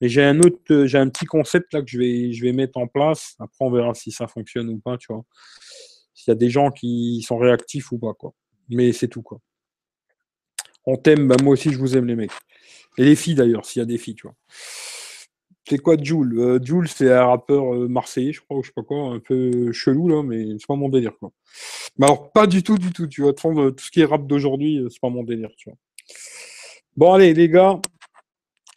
Mais 0.00 0.08
j'ai 0.08 0.22
un 0.22 0.40
autre, 0.40 0.58
euh, 0.70 0.86
j'ai 0.86 0.98
un 0.98 1.08
petit 1.08 1.24
concept 1.24 1.72
là 1.72 1.82
que 1.82 1.88
je 1.88 1.98
vais, 1.98 2.32
je 2.32 2.44
vais 2.44 2.52
mettre 2.52 2.78
en 2.78 2.86
place. 2.86 3.34
Après, 3.38 3.64
on 3.64 3.70
verra 3.70 3.94
si 3.94 4.12
ça 4.12 4.26
fonctionne 4.26 4.68
ou 4.68 4.78
pas, 4.78 4.98
tu 4.98 5.06
vois. 5.10 5.24
S'il 6.14 6.30
y 6.30 6.32
a 6.32 6.36
des 6.36 6.50
gens 6.50 6.70
qui 6.70 7.22
sont 7.26 7.38
réactifs 7.38 7.92
ou 7.92 7.98
pas, 7.98 8.14
quoi. 8.14 8.34
Mais 8.68 8.92
c'est 8.92 9.08
tout, 9.08 9.22
quoi. 9.22 9.40
On 10.86 10.96
t'aime, 10.96 11.26
bah 11.26 11.36
moi 11.42 11.54
aussi 11.54 11.72
je 11.72 11.78
vous 11.78 11.96
aime 11.96 12.06
les 12.06 12.14
mecs. 12.14 12.30
Et 12.96 13.04
les 13.04 13.16
filles 13.16 13.34
d'ailleurs, 13.34 13.66
s'il 13.66 13.80
y 13.80 13.82
a 13.82 13.86
des 13.86 13.98
filles, 13.98 14.14
tu 14.14 14.26
vois. 14.26 14.36
C'est 15.68 15.78
quoi 15.78 15.96
Joule? 16.00 16.38
Euh, 16.38 16.86
c'est 16.86 17.12
un 17.12 17.26
rappeur 17.26 17.74
euh, 17.74 17.88
marseillais, 17.88 18.32
je 18.32 18.40
crois, 18.40 18.58
ou 18.58 18.62
je 18.62 18.68
sais 18.68 18.72
pas 18.74 18.84
quoi, 18.84 19.14
un 19.14 19.18
peu 19.18 19.72
chelou 19.72 20.08
là, 20.08 20.22
mais 20.22 20.44
c'est 20.60 20.66
pas 20.66 20.76
mon 20.76 20.88
délire, 20.88 21.18
quoi. 21.18 21.32
Mais 21.98 22.06
alors, 22.06 22.30
pas 22.30 22.46
du 22.46 22.62
tout, 22.62 22.78
du 22.78 22.92
tout, 22.92 23.08
tu 23.08 23.22
vois. 23.22 23.32
Tout 23.32 23.74
ce 23.78 23.90
qui 23.90 24.00
est 24.00 24.04
rap 24.04 24.26
d'aujourd'hui, 24.28 24.86
c'est 24.90 25.00
pas 25.00 25.08
mon 25.08 25.24
délire, 25.24 25.50
tu 25.56 25.70
vois. 25.70 25.78
Bon, 26.96 27.12
allez, 27.14 27.34
les 27.34 27.48
gars, 27.48 27.80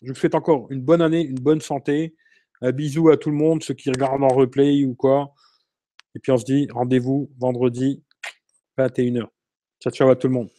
je 0.02 0.08
vous 0.08 0.16
souhaite 0.16 0.36
encore 0.36 0.68
une 0.72 0.82
bonne 0.82 1.02
année, 1.02 1.22
une 1.22 1.40
bonne 1.40 1.62
santé. 1.62 2.16
Un 2.62 2.72
bisou 2.72 3.10
à 3.10 3.18
tout 3.18 3.30
le 3.30 3.38
monde, 3.38 3.64
ceux 3.64 3.74
qui 3.74 3.90
regardent 3.90 4.24
en 4.24 4.28
replay 4.28 4.84
ou 4.84 4.94
quoi. 4.94 5.34
Et 6.16 6.20
puis 6.20 6.32
on 6.32 6.38
se 6.38 6.46
dit 6.46 6.68
rendez-vous 6.72 7.32
vendredi 7.38 8.04
21h. 8.78 9.28
Ciao, 9.82 9.94
ciao 9.94 10.10
à 10.10 10.16
tout 10.16 10.28
le 10.28 10.34
monde. 10.34 10.59